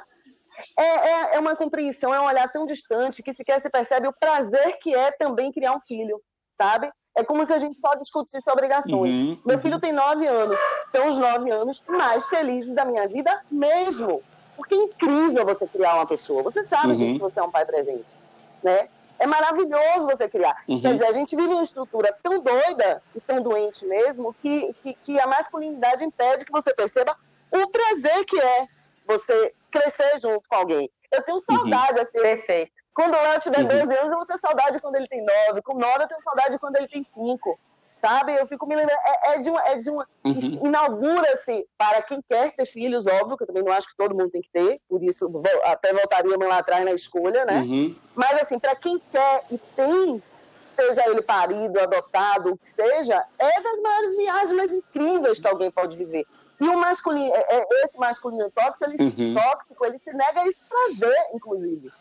é, 0.78 0.84
é, 0.84 1.36
é, 1.36 1.38
uma 1.38 1.56
compreensão, 1.56 2.14
é 2.14 2.20
um 2.20 2.26
olhar 2.26 2.52
tão 2.52 2.66
distante 2.66 3.22
que 3.22 3.32
sequer 3.32 3.62
se 3.62 3.70
percebe 3.70 4.06
o 4.06 4.12
prazer 4.12 4.78
que 4.82 4.94
é 4.94 5.10
também 5.12 5.50
criar 5.50 5.72
um 5.72 5.80
filho, 5.80 6.20
sabe? 6.60 6.90
É 7.16 7.24
como 7.24 7.44
se 7.46 7.52
a 7.54 7.58
gente 7.58 7.80
só 7.80 7.94
discutisse 7.94 8.48
obrigações. 8.50 9.10
Uhum, 9.10 9.40
Meu 9.46 9.58
filho 9.58 9.80
tem 9.80 9.92
nove 9.92 10.26
anos, 10.26 10.60
são 10.92 11.08
os 11.08 11.16
nove 11.16 11.50
anos 11.50 11.82
mais 11.88 12.28
felizes 12.28 12.74
da 12.74 12.84
minha 12.84 13.08
vida 13.08 13.42
mesmo. 13.50 14.22
Porque 14.58 14.74
é 14.74 14.78
incrível 14.78 15.44
você 15.44 15.68
criar 15.68 15.94
uma 15.94 16.06
pessoa. 16.06 16.42
Você 16.42 16.64
sabe 16.64 16.88
uhum. 16.88 16.98
disso 16.98 17.14
que 17.14 17.20
você 17.20 17.38
é 17.38 17.42
um 17.44 17.50
pai 17.50 17.64
presente. 17.64 18.16
Né? 18.60 18.88
É 19.16 19.24
maravilhoso 19.24 20.04
você 20.04 20.28
criar. 20.28 20.64
Uhum. 20.66 20.80
Quer 20.80 20.94
dizer, 20.94 21.06
a 21.06 21.12
gente 21.12 21.36
vive 21.36 21.48
uma 21.48 21.62
estrutura 21.62 22.12
tão 22.20 22.40
doida 22.40 23.00
e 23.14 23.20
tão 23.20 23.40
doente 23.40 23.86
mesmo 23.86 24.34
que, 24.42 24.74
que, 24.82 24.94
que, 24.94 25.20
a 25.20 25.28
masculinidade 25.28 26.04
impede 26.04 26.44
que 26.44 26.50
você 26.50 26.74
perceba 26.74 27.16
o 27.52 27.68
prazer 27.68 28.24
que 28.24 28.36
é 28.40 28.66
você 29.06 29.54
crescer 29.70 30.18
junto 30.18 30.42
com 30.48 30.56
alguém. 30.56 30.90
Eu 31.12 31.22
tenho 31.22 31.38
uhum. 31.38 31.56
saudade, 31.56 31.94
uhum. 31.94 32.02
assim. 32.02 32.20
Perfeito. 32.20 32.72
Quando 32.92 33.14
o 33.14 33.22
Léo 33.22 33.40
tiver 33.40 33.60
uhum. 33.60 33.68
12 33.68 33.82
anos, 33.82 34.10
eu 34.10 34.16
vou 34.16 34.26
ter 34.26 34.38
saudade 34.38 34.80
quando 34.80 34.96
ele 34.96 35.06
tem 35.06 35.24
9. 35.24 35.62
Com 35.62 35.74
9, 35.74 36.02
eu 36.02 36.08
tenho 36.08 36.22
saudade 36.22 36.58
quando 36.58 36.76
ele 36.76 36.88
tem 36.88 37.04
5 37.04 37.58
sabe? 38.00 38.34
Eu 38.34 38.46
fico 38.46 38.66
me 38.66 38.76
lembrando, 38.76 38.98
é, 39.04 39.34
é 39.34 39.38
de 39.38 39.50
uma, 39.50 39.60
é 39.68 39.76
de 39.76 39.90
uma 39.90 40.06
uhum. 40.24 40.66
inaugura-se 40.66 41.66
para 41.76 42.02
quem 42.02 42.20
quer 42.28 42.52
ter 42.52 42.66
filhos, 42.66 43.06
óbvio, 43.06 43.36
que 43.36 43.42
eu 43.44 43.46
também 43.46 43.62
não 43.62 43.72
acho 43.72 43.88
que 43.88 43.96
todo 43.96 44.14
mundo 44.14 44.30
tem 44.30 44.42
que 44.42 44.50
ter, 44.50 44.80
por 44.88 45.02
isso 45.02 45.30
até 45.64 45.92
voltaria 45.92 46.36
lá 46.36 46.58
atrás 46.58 46.84
na 46.84 46.92
escolha, 46.92 47.44
né? 47.44 47.60
Uhum. 47.60 47.96
Mas 48.14 48.42
assim, 48.42 48.58
para 48.58 48.74
quem 48.76 48.98
quer 49.10 49.44
e 49.50 49.58
tem, 49.76 50.22
seja 50.68 51.08
ele 51.08 51.22
parido, 51.22 51.80
adotado, 51.80 52.52
o 52.52 52.58
que 52.58 52.68
seja, 52.68 53.24
é 53.38 53.60
das 53.60 53.80
maiores 53.80 54.16
viagens 54.16 54.52
mais 54.52 54.72
incríveis 54.72 55.38
que 55.38 55.48
alguém 55.48 55.70
pode 55.70 55.96
viver. 55.96 56.26
E 56.60 56.68
o 56.68 56.76
masculino, 56.76 57.32
é, 57.34 57.46
é 57.56 57.84
esse 57.84 57.96
masculino 57.96 58.50
tóxico, 58.50 58.90
ele, 58.90 59.02
uhum. 59.02 59.34
tóxico, 59.34 59.86
ele 59.86 59.98
se 59.98 60.12
nega 60.12 60.40
a 60.40 60.48
esse 60.48 60.58
prazer, 60.68 61.16
inclusive 61.34 61.92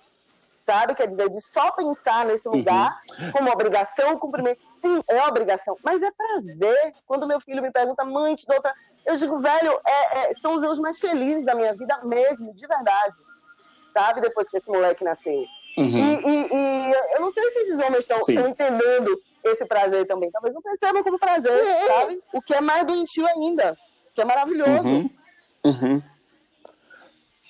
sabe? 0.67 0.93
Quer 0.93 1.07
dizer, 1.07 1.29
de 1.29 1.41
só 1.41 1.71
pensar 1.71 2.25
nesse 2.25 2.47
uhum. 2.47 2.57
lugar 2.57 3.01
uhum. 3.17 3.31
como 3.31 3.49
obrigação, 3.49 4.19
cumprimento. 4.19 4.59
Sim, 4.67 5.01
é 5.07 5.25
obrigação, 5.25 5.77
mas 5.81 6.01
é 6.03 6.11
prazer. 6.11 6.93
Quando 7.05 7.25
meu 7.25 7.39
filho 7.39 7.61
me 7.61 7.71
pergunta, 7.71 8.03
mãe, 8.03 8.35
te 8.35 8.45
dou 8.45 8.61
pra... 8.61 8.73
Eu 9.05 9.15
digo, 9.15 9.39
velho, 9.39 9.79
é, 9.87 10.19
é, 10.19 10.33
são 10.41 10.53
os 10.53 10.63
anos 10.63 10.81
mais 10.81 10.99
felizes 10.99 11.45
da 11.45 11.55
minha 11.55 11.73
vida 11.73 11.97
mesmo, 12.03 12.53
de 12.53 12.67
verdade. 12.67 13.15
Sabe? 13.93 14.19
Depois 14.19 14.49
que 14.49 14.57
esse 14.57 14.69
moleque 14.69 15.03
nasceu. 15.05 15.45
Uhum. 15.77 15.85
E, 15.85 16.27
e, 16.27 16.47
e, 16.51 16.91
eu 17.13 17.21
não 17.21 17.29
sei 17.29 17.49
se 17.51 17.59
esses 17.59 17.79
homens 17.79 17.99
estão 17.99 18.17
entendendo 18.45 19.21
esse 19.45 19.65
prazer 19.65 20.05
também. 20.05 20.29
Talvez 20.31 20.53
não 20.53 20.61
percebam 20.61 21.01
como 21.01 21.17
prazer, 21.17 21.65
é. 21.65 21.81
sabe? 21.81 22.21
O 22.33 22.41
que 22.41 22.53
é 22.53 22.59
mais 22.59 22.85
doentio 22.85 23.25
ainda, 23.27 23.77
que 24.13 24.21
é 24.21 24.25
maravilhoso. 24.25 25.09
Uhum. 25.63 26.01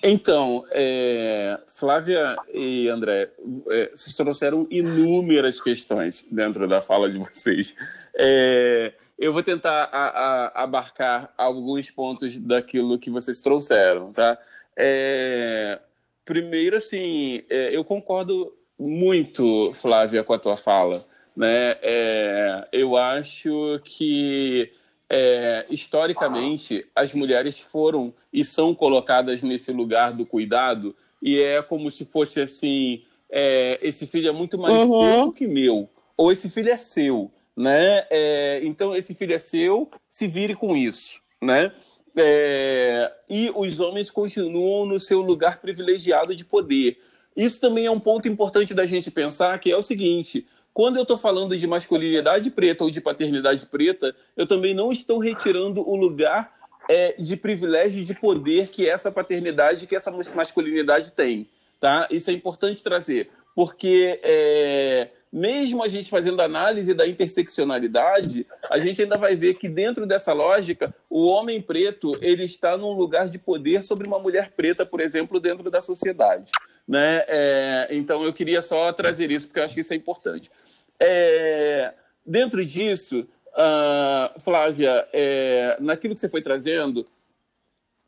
Então, 0.02 0.62
é, 0.70 1.58
Flávia 1.74 2.36
e 2.54 2.88
André, 2.88 3.30
é, 3.70 3.90
vocês 3.94 4.14
trouxeram 4.14 4.66
inúmeras 4.70 5.60
questões 5.60 6.24
dentro 6.30 6.68
da 6.68 6.80
fala 6.80 7.10
de 7.10 7.18
vocês. 7.18 7.74
É, 8.16 8.92
eu 9.18 9.32
vou 9.32 9.42
tentar 9.42 9.84
a, 9.92 10.08
a, 10.08 10.62
abarcar 10.62 11.32
alguns 11.36 11.90
pontos 11.90 12.38
daquilo 12.38 12.98
que 12.98 13.10
vocês 13.10 13.42
trouxeram, 13.42 14.12
tá? 14.12 14.38
É, 14.76 15.80
primeiro, 16.24 16.76
assim, 16.76 17.42
é, 17.50 17.74
eu 17.74 17.84
concordo 17.84 18.54
muito, 18.78 19.72
Flávia, 19.72 20.22
com 20.22 20.32
a 20.32 20.38
tua 20.38 20.56
fala. 20.56 21.04
Né? 21.36 21.76
É, 21.82 22.68
eu 22.72 22.96
acho 22.96 23.80
que 23.84 24.72
é, 25.10 25.66
historicamente, 25.70 26.86
as 26.94 27.14
mulheres 27.14 27.58
foram 27.58 28.12
e 28.32 28.44
são 28.44 28.74
colocadas 28.74 29.42
nesse 29.42 29.72
lugar 29.72 30.12
do 30.12 30.26
cuidado, 30.26 30.94
e 31.22 31.40
é 31.40 31.62
como 31.62 31.90
se 31.90 32.04
fosse 32.04 32.40
assim: 32.40 33.02
é, 33.30 33.78
esse 33.82 34.06
filho 34.06 34.28
é 34.28 34.32
muito 34.32 34.58
mais 34.58 34.74
uhum. 34.74 35.02
seu 35.02 35.24
do 35.26 35.32
que 35.32 35.46
meu, 35.46 35.88
ou 36.16 36.30
esse 36.30 36.50
filho 36.50 36.70
é 36.70 36.76
seu, 36.76 37.30
né? 37.56 38.06
É, 38.10 38.60
então, 38.64 38.94
esse 38.94 39.14
filho 39.14 39.34
é 39.34 39.38
seu, 39.38 39.90
se 40.06 40.26
vire 40.26 40.54
com 40.54 40.76
isso, 40.76 41.20
né? 41.40 41.72
É, 42.16 43.12
e 43.28 43.50
os 43.54 43.80
homens 43.80 44.10
continuam 44.10 44.84
no 44.84 44.98
seu 44.98 45.20
lugar 45.20 45.60
privilegiado 45.60 46.34
de 46.34 46.44
poder. 46.44 46.98
Isso 47.36 47.60
também 47.60 47.86
é 47.86 47.90
um 47.90 48.00
ponto 48.00 48.28
importante 48.28 48.74
da 48.74 48.84
gente 48.84 49.10
pensar, 49.10 49.58
que 49.60 49.70
é 49.70 49.76
o 49.76 49.82
seguinte: 49.82 50.46
quando 50.78 50.94
eu 50.94 51.02
estou 51.02 51.18
falando 51.18 51.58
de 51.58 51.66
masculinidade 51.66 52.52
preta 52.52 52.84
ou 52.84 52.90
de 52.92 53.00
paternidade 53.00 53.66
preta, 53.66 54.14
eu 54.36 54.46
também 54.46 54.72
não 54.72 54.92
estou 54.92 55.18
retirando 55.18 55.80
o 55.80 55.96
lugar 55.96 56.54
é, 56.88 57.16
de 57.18 57.36
privilégio 57.36 58.00
e 58.00 58.04
de 58.04 58.14
poder 58.14 58.68
que 58.68 58.88
essa 58.88 59.10
paternidade, 59.10 59.88
que 59.88 59.96
essa 59.96 60.12
masculinidade 60.32 61.10
tem. 61.10 61.48
Tá? 61.80 62.06
Isso 62.12 62.30
é 62.30 62.32
importante 62.32 62.80
trazer, 62.80 63.28
porque 63.56 64.20
é, 64.22 65.08
mesmo 65.32 65.82
a 65.82 65.88
gente 65.88 66.08
fazendo 66.08 66.40
análise 66.40 66.94
da 66.94 67.08
interseccionalidade, 67.08 68.46
a 68.70 68.78
gente 68.78 69.02
ainda 69.02 69.16
vai 69.16 69.34
ver 69.34 69.54
que 69.54 69.68
dentro 69.68 70.06
dessa 70.06 70.32
lógica, 70.32 70.94
o 71.10 71.26
homem 71.26 71.60
preto 71.60 72.16
ele 72.20 72.44
está 72.44 72.76
num 72.76 72.92
lugar 72.92 73.28
de 73.28 73.40
poder 73.40 73.82
sobre 73.82 74.06
uma 74.06 74.20
mulher 74.20 74.52
preta, 74.52 74.86
por 74.86 75.00
exemplo, 75.00 75.40
dentro 75.40 75.72
da 75.72 75.80
sociedade. 75.80 76.52
Né? 76.86 77.24
É, 77.26 77.88
então 77.90 78.22
eu 78.22 78.32
queria 78.32 78.62
só 78.62 78.92
trazer 78.92 79.30
isso, 79.32 79.48
porque 79.48 79.58
eu 79.58 79.64
acho 79.64 79.74
que 79.74 79.80
isso 79.80 79.92
é 79.92 79.96
importante. 79.96 80.48
É, 81.00 81.94
dentro 82.26 82.64
disso, 82.64 83.26
uh, 83.54 84.40
Flávia, 84.40 85.06
é, 85.12 85.76
naquilo 85.80 86.14
que 86.14 86.20
você 86.20 86.28
foi 86.28 86.42
trazendo, 86.42 87.06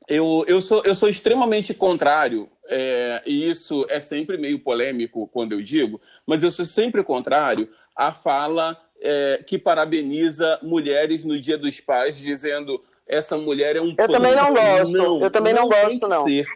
eu, 0.08 0.44
eu, 0.48 0.60
sou, 0.60 0.82
eu 0.84 0.94
sou 0.94 1.08
extremamente 1.08 1.72
contrário, 1.72 2.48
é, 2.68 3.22
e 3.24 3.48
isso 3.48 3.86
é 3.88 4.00
sempre 4.00 4.36
meio 4.36 4.58
polêmico 4.58 5.28
quando 5.28 5.52
eu 5.52 5.62
digo, 5.62 6.00
mas 6.26 6.42
eu 6.42 6.50
sou 6.50 6.66
sempre 6.66 7.04
contrário 7.04 7.68
à 7.94 8.12
fala 8.12 8.76
é, 9.00 9.42
que 9.46 9.58
parabeniza 9.58 10.58
mulheres 10.62 11.24
no 11.24 11.40
Dia 11.40 11.56
dos 11.56 11.80
Pais, 11.80 12.18
dizendo 12.18 12.82
essa 13.06 13.36
mulher 13.36 13.76
é 13.76 13.80
um. 13.80 13.94
Eu 13.96 14.08
também 14.08 14.34
não 14.34 14.54
gosto. 14.54 14.96
Não, 14.96 15.20
eu 15.20 15.30
também 15.30 15.52
não, 15.52 15.62
não 15.62 15.68
gosto, 15.68 16.08
não. 16.08 16.24
Ser. 16.24 16.46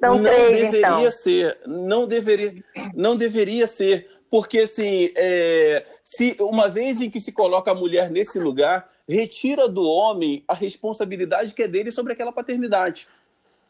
Não, 0.00 0.14
não 0.14 0.22
deveria 0.22 0.78
então. 0.78 1.10
ser. 1.10 1.58
Não 1.66 2.06
deveria, 2.06 2.64
não 2.94 3.16
deveria 3.16 3.66
ser 3.66 4.08
porque 4.30 4.60
assim, 4.60 5.10
é, 5.16 5.84
se 6.04 6.36
uma 6.38 6.68
vez 6.68 7.00
em 7.00 7.10
que 7.10 7.18
se 7.18 7.32
coloca 7.32 7.70
a 7.70 7.74
mulher 7.74 8.10
nesse 8.10 8.38
lugar, 8.38 8.88
retira 9.08 9.68
do 9.68 9.84
homem 9.84 10.44
a 10.46 10.54
responsabilidade 10.54 11.52
que 11.52 11.64
é 11.64 11.68
dele 11.68 11.90
sobre 11.90 12.12
aquela 12.12 12.32
paternidade, 12.32 13.08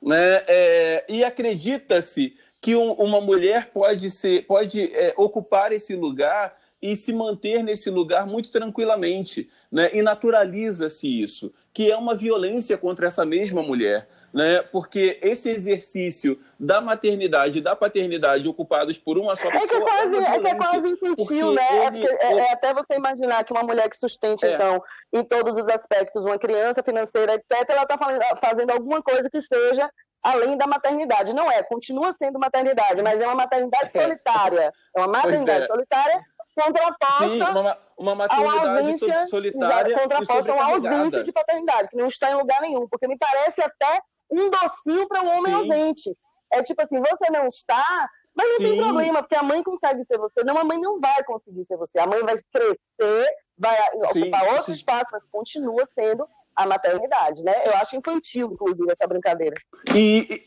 né? 0.02 0.42
É, 0.46 1.04
e 1.08 1.24
acredita-se 1.24 2.34
que 2.60 2.76
um, 2.76 2.92
uma 2.92 3.20
mulher 3.20 3.70
pode 3.72 4.10
ser, 4.10 4.46
pode 4.46 4.94
é, 4.94 5.14
ocupar 5.16 5.72
esse 5.72 5.96
lugar 5.96 6.58
e 6.82 6.94
se 6.94 7.12
manter 7.12 7.62
nesse 7.62 7.90
lugar 7.90 8.26
muito 8.26 8.50
tranquilamente, 8.50 9.50
né? 9.72 9.90
E 9.94 10.02
naturaliza-se 10.02 11.08
isso, 11.22 11.52
que 11.72 11.90
é 11.90 11.96
uma 11.96 12.14
violência 12.14 12.76
contra 12.76 13.06
essa 13.06 13.24
mesma 13.24 13.62
mulher 13.62 14.08
né? 14.32 14.62
Porque 14.62 15.18
esse 15.22 15.50
exercício 15.50 16.38
da 16.58 16.80
maternidade 16.80 17.58
e 17.58 17.62
da 17.62 17.74
paternidade 17.74 18.48
ocupados 18.48 18.98
por 18.98 19.18
uma 19.18 19.34
só 19.34 19.50
pessoa. 19.50 19.64
É 19.64 19.68
que 19.68 19.74
é 19.74 19.80
quase, 19.80 20.16
é, 20.16 20.20
é, 20.20 20.38
que 20.38 20.48
é 20.48 20.54
quase 20.54 20.88
infantil, 20.88 21.52
né? 21.52 21.62
É 21.62 21.86
ele... 21.86 22.06
É, 22.06 22.32
é, 22.38 22.52
até 22.52 22.72
você 22.72 22.94
imaginar 22.94 23.44
que 23.44 23.52
uma 23.52 23.62
mulher 23.62 23.88
que 23.88 23.96
sustente, 23.96 24.46
é. 24.46 24.54
então, 24.54 24.82
em 25.12 25.24
todos 25.24 25.58
os 25.58 25.68
aspectos, 25.68 26.24
uma 26.24 26.38
criança 26.38 26.82
financeira, 26.82 27.34
etc., 27.34 27.68
ela 27.68 27.82
está 27.82 27.98
fazendo 28.40 28.70
alguma 28.70 29.02
coisa 29.02 29.28
que 29.28 29.40
seja 29.40 29.90
além 30.22 30.56
da 30.56 30.66
maternidade. 30.66 31.34
Não 31.34 31.50
é, 31.50 31.62
continua 31.62 32.12
sendo 32.12 32.38
maternidade, 32.38 33.02
mas 33.02 33.20
é 33.20 33.26
uma 33.26 33.36
maternidade 33.36 33.86
é. 33.86 34.02
solitária. 34.02 34.72
É 34.96 35.00
uma 35.00 35.08
maternidade 35.08 35.66
solitária 35.66 36.24
contraposta 36.54 37.30
Sim, 37.30 37.40
uma, 37.40 37.78
uma 37.96 38.14
maternidade 38.14 38.66
ausência, 38.66 39.26
solitária 39.26 39.98
contraposta 39.98 40.52
a 40.52 40.54
uma 40.54 40.64
ausência 40.72 41.22
de 41.22 41.32
paternidade, 41.32 41.88
que 41.88 41.96
não 41.96 42.08
está 42.08 42.30
em 42.30 42.34
lugar 42.34 42.60
nenhum, 42.60 42.86
porque 42.88 43.06
me 43.06 43.16
parece 43.16 43.62
até 43.62 44.02
um 44.30 44.50
docinho 44.50 45.08
para 45.08 45.22
um 45.22 45.38
homem 45.38 45.52
Sim. 45.52 45.58
ausente. 45.58 46.16
É 46.52 46.62
tipo 46.62 46.80
assim, 46.82 46.98
você 46.98 47.30
não 47.30 47.46
está, 47.46 48.08
mas 48.34 48.48
não 48.48 48.56
Sim. 48.58 48.64
tem 48.64 48.76
problema, 48.76 49.22
porque 49.22 49.36
a 49.36 49.42
mãe 49.42 49.62
consegue 49.62 50.04
ser 50.04 50.18
você. 50.18 50.42
Não, 50.44 50.56
a 50.56 50.64
mãe 50.64 50.78
não 50.78 51.00
vai 51.00 51.22
conseguir 51.24 51.64
ser 51.64 51.76
você. 51.76 51.98
A 51.98 52.06
mãe 52.06 52.20
vai 52.22 52.38
crescer, 52.52 53.28
vai 53.56 53.76
Sim. 54.12 54.22
ocupar 54.22 54.56
outro 54.56 54.72
espaço, 54.72 55.10
mas 55.12 55.24
continua 55.30 55.84
sendo 55.84 56.28
a 56.54 56.66
maternidade, 56.66 57.42
né? 57.42 57.54
Eu 57.64 57.74
acho 57.74 57.96
infantil, 57.96 58.50
inclusive, 58.52 58.92
essa 58.92 59.08
brincadeira. 59.08 59.54
E, 59.94 60.44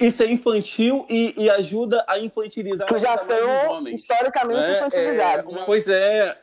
isso 0.00 0.22
é 0.22 0.26
infantil 0.26 1.04
e, 1.08 1.34
e, 1.36 1.50
ajuda 1.50 2.04
a 2.08 2.18
infantilizar 2.18 2.88
que 2.88 2.98
já 2.98 3.18
são 3.18 3.88
historicamente 3.88 4.68
né? 4.68 4.78
infantilizados. 4.78 5.52
É, 5.52 5.64
pois 5.64 5.88
é, 5.88 6.38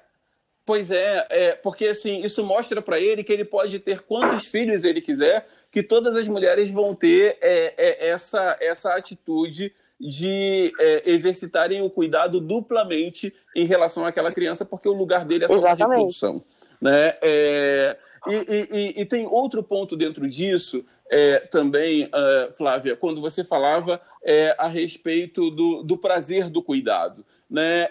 pois 0.66 0.92
é, 0.92 1.28
é, 1.30 1.56
porque 1.56 1.88
assim 1.88 2.22
isso 2.22 2.44
mostra 2.44 2.82
para 2.82 3.00
ele 3.00 3.24
que 3.24 3.34
ele 3.34 3.46
pode 3.46 3.80
ter 3.80 4.02
quantos 4.04 4.46
filhos 4.46 4.84
ele 4.84 5.02
quiser, 5.02 5.48
que 5.72 5.82
todas 5.82 6.16
as 6.16 6.28
mulheres 6.28 6.70
vão 6.70 6.94
ter 6.94 7.38
é, 7.42 7.74
é 7.78 8.10
essa 8.10 8.58
essa 8.60 8.94
atitude 8.96 9.74
de 10.02 10.74
é, 10.80 11.10
exercitarem 11.12 11.82
o 11.82 11.90
cuidado 11.90 12.40
duplamente 12.40 13.34
em 13.56 13.66
relação 13.66 14.06
àquela 14.06 14.32
criança, 14.32 14.66
porque 14.66 14.90
o 14.90 14.94
lugar 14.94 15.26
dele 15.26 15.46
é 15.46 15.48
só 15.48 15.68
a 15.68 15.74
reprodução. 15.74 16.44
Né? 16.82 17.16
É, 17.22 17.98
e, 18.28 18.96
e, 18.96 19.02
e, 19.02 19.06
tem 19.06 19.28
outro 19.28 19.62
ponto 19.62 19.96
dentro 19.96 20.28
disso 20.28 20.84
é, 21.12 21.40
também, 21.40 22.06
uh, 22.06 22.52
Flávia, 22.54 22.96
quando 22.96 23.22
você 23.22 23.44
falava 23.44 24.02
é, 24.24 24.56
a 24.58 24.68
respeito 24.68 25.52
do, 25.52 25.84
do 25.84 25.98
prazer 25.98 26.50
do 26.50 26.64
cuidado. 26.64 27.24
Né? 27.50 27.90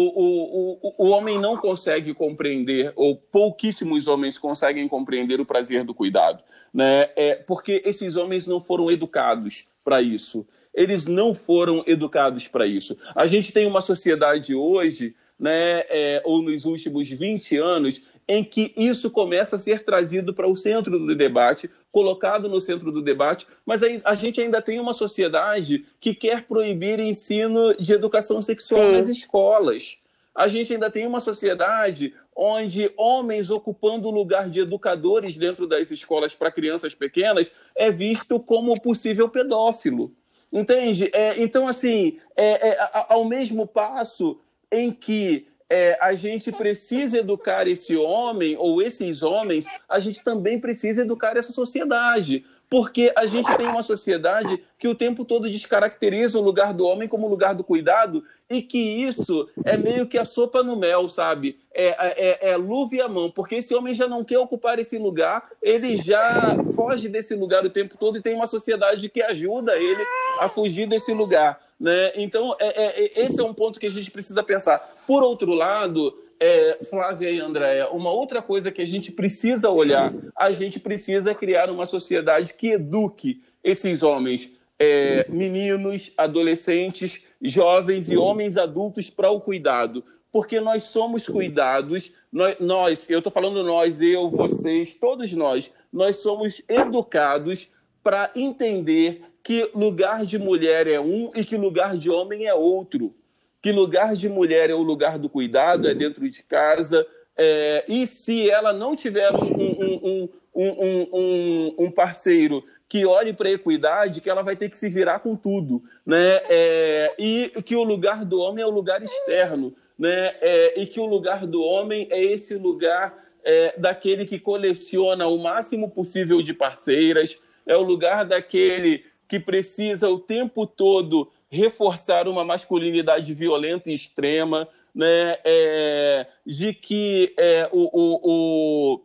O, 0.00 0.22
o, 0.22 0.78
o, 0.80 1.06
o 1.06 1.10
homem 1.10 1.40
não 1.40 1.56
consegue 1.56 2.14
compreender, 2.14 2.92
ou 2.94 3.16
pouquíssimos 3.16 4.06
homens 4.06 4.38
conseguem 4.38 4.86
compreender 4.86 5.40
o 5.40 5.46
prazer 5.46 5.82
do 5.82 5.92
cuidado, 5.92 6.40
né? 6.72 7.10
é, 7.16 7.34
porque 7.34 7.82
esses 7.84 8.14
homens 8.14 8.46
não 8.46 8.60
foram 8.60 8.92
educados 8.92 9.66
para 9.82 10.00
isso. 10.00 10.46
Eles 10.72 11.06
não 11.06 11.34
foram 11.34 11.82
educados 11.84 12.46
para 12.46 12.64
isso. 12.64 12.96
A 13.12 13.26
gente 13.26 13.50
tem 13.50 13.66
uma 13.66 13.80
sociedade 13.80 14.54
hoje, 14.54 15.16
né, 15.36 15.80
é, 15.88 16.22
ou 16.24 16.42
nos 16.42 16.64
últimos 16.64 17.08
20 17.08 17.56
anos, 17.56 18.00
em 18.28 18.44
que 18.44 18.72
isso 18.76 19.10
começa 19.10 19.56
a 19.56 19.58
ser 19.58 19.84
trazido 19.84 20.34
para 20.34 20.46
o 20.46 20.54
centro 20.54 20.98
do 20.98 21.16
debate, 21.16 21.70
colocado 21.90 22.48
no 22.48 22.60
centro 22.60 22.92
do 22.92 23.00
debate, 23.00 23.46
mas 23.64 23.82
a 23.82 24.14
gente 24.14 24.40
ainda 24.40 24.60
tem 24.60 24.78
uma 24.78 24.92
sociedade 24.92 25.86
que 25.98 26.14
quer 26.14 26.42
proibir 26.42 27.00
ensino 27.00 27.74
de 27.74 27.92
educação 27.94 28.42
sexual 28.42 28.82
Sim. 28.82 28.92
nas 28.92 29.08
escolas. 29.08 29.96
A 30.34 30.46
gente 30.46 30.72
ainda 30.72 30.90
tem 30.90 31.06
uma 31.06 31.20
sociedade 31.20 32.14
onde 32.36 32.92
homens 32.96 33.50
ocupando 33.50 34.06
o 34.06 34.12
lugar 34.12 34.48
de 34.48 34.60
educadores 34.60 35.36
dentro 35.36 35.66
das 35.66 35.90
escolas 35.90 36.34
para 36.34 36.52
crianças 36.52 36.94
pequenas 36.94 37.50
é 37.74 37.90
visto 37.90 38.38
como 38.38 38.80
possível 38.80 39.28
pedófilo. 39.28 40.12
Entende? 40.52 41.10
É, 41.12 41.42
então, 41.42 41.66
assim, 41.66 42.18
é, 42.36 42.68
é, 42.68 42.90
ao 43.08 43.24
mesmo 43.24 43.66
passo 43.66 44.38
em 44.70 44.92
que 44.92 45.48
é, 45.70 45.98
a 46.00 46.14
gente 46.14 46.50
precisa 46.50 47.18
educar 47.18 47.66
esse 47.66 47.96
homem 47.96 48.56
ou 48.58 48.80
esses 48.80 49.22
homens, 49.22 49.66
a 49.88 49.98
gente 49.98 50.22
também 50.22 50.58
precisa 50.58 51.02
educar 51.02 51.36
essa 51.36 51.52
sociedade 51.52 52.44
porque 52.70 53.12
a 53.16 53.26
gente 53.26 53.54
tem 53.56 53.66
uma 53.66 53.82
sociedade 53.82 54.62
que 54.78 54.86
o 54.86 54.94
tempo 54.94 55.24
todo 55.24 55.50
descaracteriza 55.50 56.38
o 56.38 56.42
lugar 56.42 56.74
do 56.74 56.84
homem 56.84 57.08
como 57.08 57.28
lugar 57.28 57.54
do 57.54 57.64
cuidado 57.64 58.22
e 58.48 58.60
que 58.60 58.78
isso 58.78 59.48
é 59.64 59.76
meio 59.76 60.06
que 60.06 60.18
a 60.18 60.24
sopa 60.24 60.62
no 60.62 60.76
mel, 60.76 61.08
sabe? 61.08 61.58
É, 61.72 62.48
é, 62.48 62.50
é 62.50 62.56
luva 62.56 62.96
e 62.96 63.00
a 63.00 63.08
mão, 63.08 63.30
porque 63.30 63.56
esse 63.56 63.74
homem 63.74 63.94
já 63.94 64.06
não 64.06 64.22
quer 64.22 64.38
ocupar 64.38 64.78
esse 64.78 64.98
lugar, 64.98 65.48
ele 65.62 65.96
já 65.96 66.56
foge 66.74 67.08
desse 67.08 67.34
lugar 67.34 67.64
o 67.64 67.70
tempo 67.70 67.96
todo 67.96 68.18
e 68.18 68.22
tem 68.22 68.34
uma 68.34 68.46
sociedade 68.46 69.08
que 69.08 69.22
ajuda 69.22 69.76
ele 69.76 70.02
a 70.40 70.48
fugir 70.48 70.86
desse 70.86 71.12
lugar. 71.12 71.58
Né? 71.78 72.12
Então, 72.16 72.56
é, 72.58 72.66
é, 72.66 73.04
é 73.04 73.24
esse 73.24 73.40
é 73.40 73.44
um 73.44 73.54
ponto 73.54 73.78
que 73.78 73.86
a 73.86 73.90
gente 73.90 74.10
precisa 74.10 74.42
pensar. 74.42 74.78
Por 75.06 75.22
outro 75.22 75.52
lado, 75.52 76.12
é, 76.40 76.78
Flávia 76.88 77.30
e 77.30 77.40
Andréia, 77.40 77.88
uma 77.90 78.10
outra 78.10 78.40
coisa 78.40 78.70
que 78.70 78.82
a 78.82 78.86
gente 78.86 79.12
precisa 79.12 79.70
olhar, 79.70 80.10
a 80.36 80.50
gente 80.50 80.78
precisa 80.78 81.34
criar 81.34 81.70
uma 81.70 81.86
sociedade 81.86 82.54
que 82.54 82.68
eduque 82.68 83.42
esses 83.62 84.02
homens, 84.02 84.50
é, 84.78 85.26
meninos, 85.28 86.12
adolescentes, 86.16 87.24
jovens 87.42 88.08
e 88.08 88.16
homens 88.16 88.56
adultos 88.56 89.10
para 89.10 89.30
o 89.30 89.40
cuidado. 89.40 90.04
Porque 90.30 90.60
nós 90.60 90.84
somos 90.84 91.26
cuidados, 91.26 92.12
nós, 92.30 92.56
nós 92.60 93.10
eu 93.10 93.18
estou 93.18 93.32
falando 93.32 93.62
nós, 93.64 94.00
eu, 94.00 94.28
vocês, 94.28 94.94
todos 94.94 95.32
nós, 95.32 95.72
nós 95.92 96.16
somos 96.16 96.62
educados 96.68 97.68
para 98.02 98.30
entender 98.36 99.22
que 99.48 99.70
lugar 99.74 100.26
de 100.26 100.38
mulher 100.38 100.86
é 100.86 101.00
um 101.00 101.30
e 101.34 101.42
que 101.42 101.56
lugar 101.56 101.96
de 101.96 102.10
homem 102.10 102.46
é 102.46 102.52
outro 102.52 103.14
que 103.62 103.72
lugar 103.72 104.14
de 104.14 104.28
mulher 104.28 104.68
é 104.68 104.74
o 104.74 104.82
lugar 104.82 105.18
do 105.18 105.28
cuidado, 105.28 105.88
é 105.88 105.94
dentro 105.94 106.28
de 106.28 106.42
casa. 106.42 107.06
É, 107.36 107.84
e 107.88 108.06
se 108.06 108.48
ela 108.48 108.72
não 108.72 108.94
tiver 108.94 109.32
um, 109.32 110.28
um, 110.54 111.08
um, 111.12 111.74
um 111.78 111.90
parceiro 111.90 112.64
que 112.88 113.04
olhe 113.04 113.32
para 113.32 113.48
a 113.48 113.52
equidade, 113.52 114.20
que 114.20 114.30
ela 114.30 114.42
vai 114.42 114.56
ter 114.56 114.70
que 114.70 114.78
se 114.78 114.88
virar 114.88 115.20
com 115.20 115.34
tudo. 115.34 115.82
Né? 116.06 116.40
É, 116.48 117.14
e 117.18 117.50
que 117.64 117.74
o 117.74 117.82
lugar 117.82 118.24
do 118.24 118.38
homem 118.38 118.62
é 118.62 118.66
o 118.66 118.70
lugar 118.70 119.02
externo. 119.02 119.74
Né? 119.98 120.34
É, 120.40 120.80
e 120.80 120.86
que 120.86 121.00
o 121.00 121.06
lugar 121.06 121.46
do 121.46 121.60
homem 121.60 122.06
é 122.10 122.22
esse 122.22 122.54
lugar 122.54 123.26
é, 123.44 123.74
daquele 123.76 124.24
que 124.24 124.38
coleciona 124.38 125.26
o 125.26 125.38
máximo 125.38 125.90
possível 125.90 126.40
de 126.42 126.54
parceiras, 126.54 127.40
é 127.66 127.76
o 127.76 127.82
lugar 127.82 128.24
daquele 128.24 129.04
que 129.28 129.38
precisa 129.38 130.08
o 130.08 130.18
tempo 130.18 130.66
todo 130.66 131.30
reforçar 131.50 132.26
uma 132.26 132.44
masculinidade 132.44 133.32
violenta 133.34 133.90
e 133.90 133.94
extrema, 133.94 134.66
né? 134.94 135.38
É, 135.44 136.26
de 136.44 136.72
que 136.72 137.34
é, 137.38 137.68
o, 137.70 137.88
o, 137.92 138.94
o, 138.94 139.04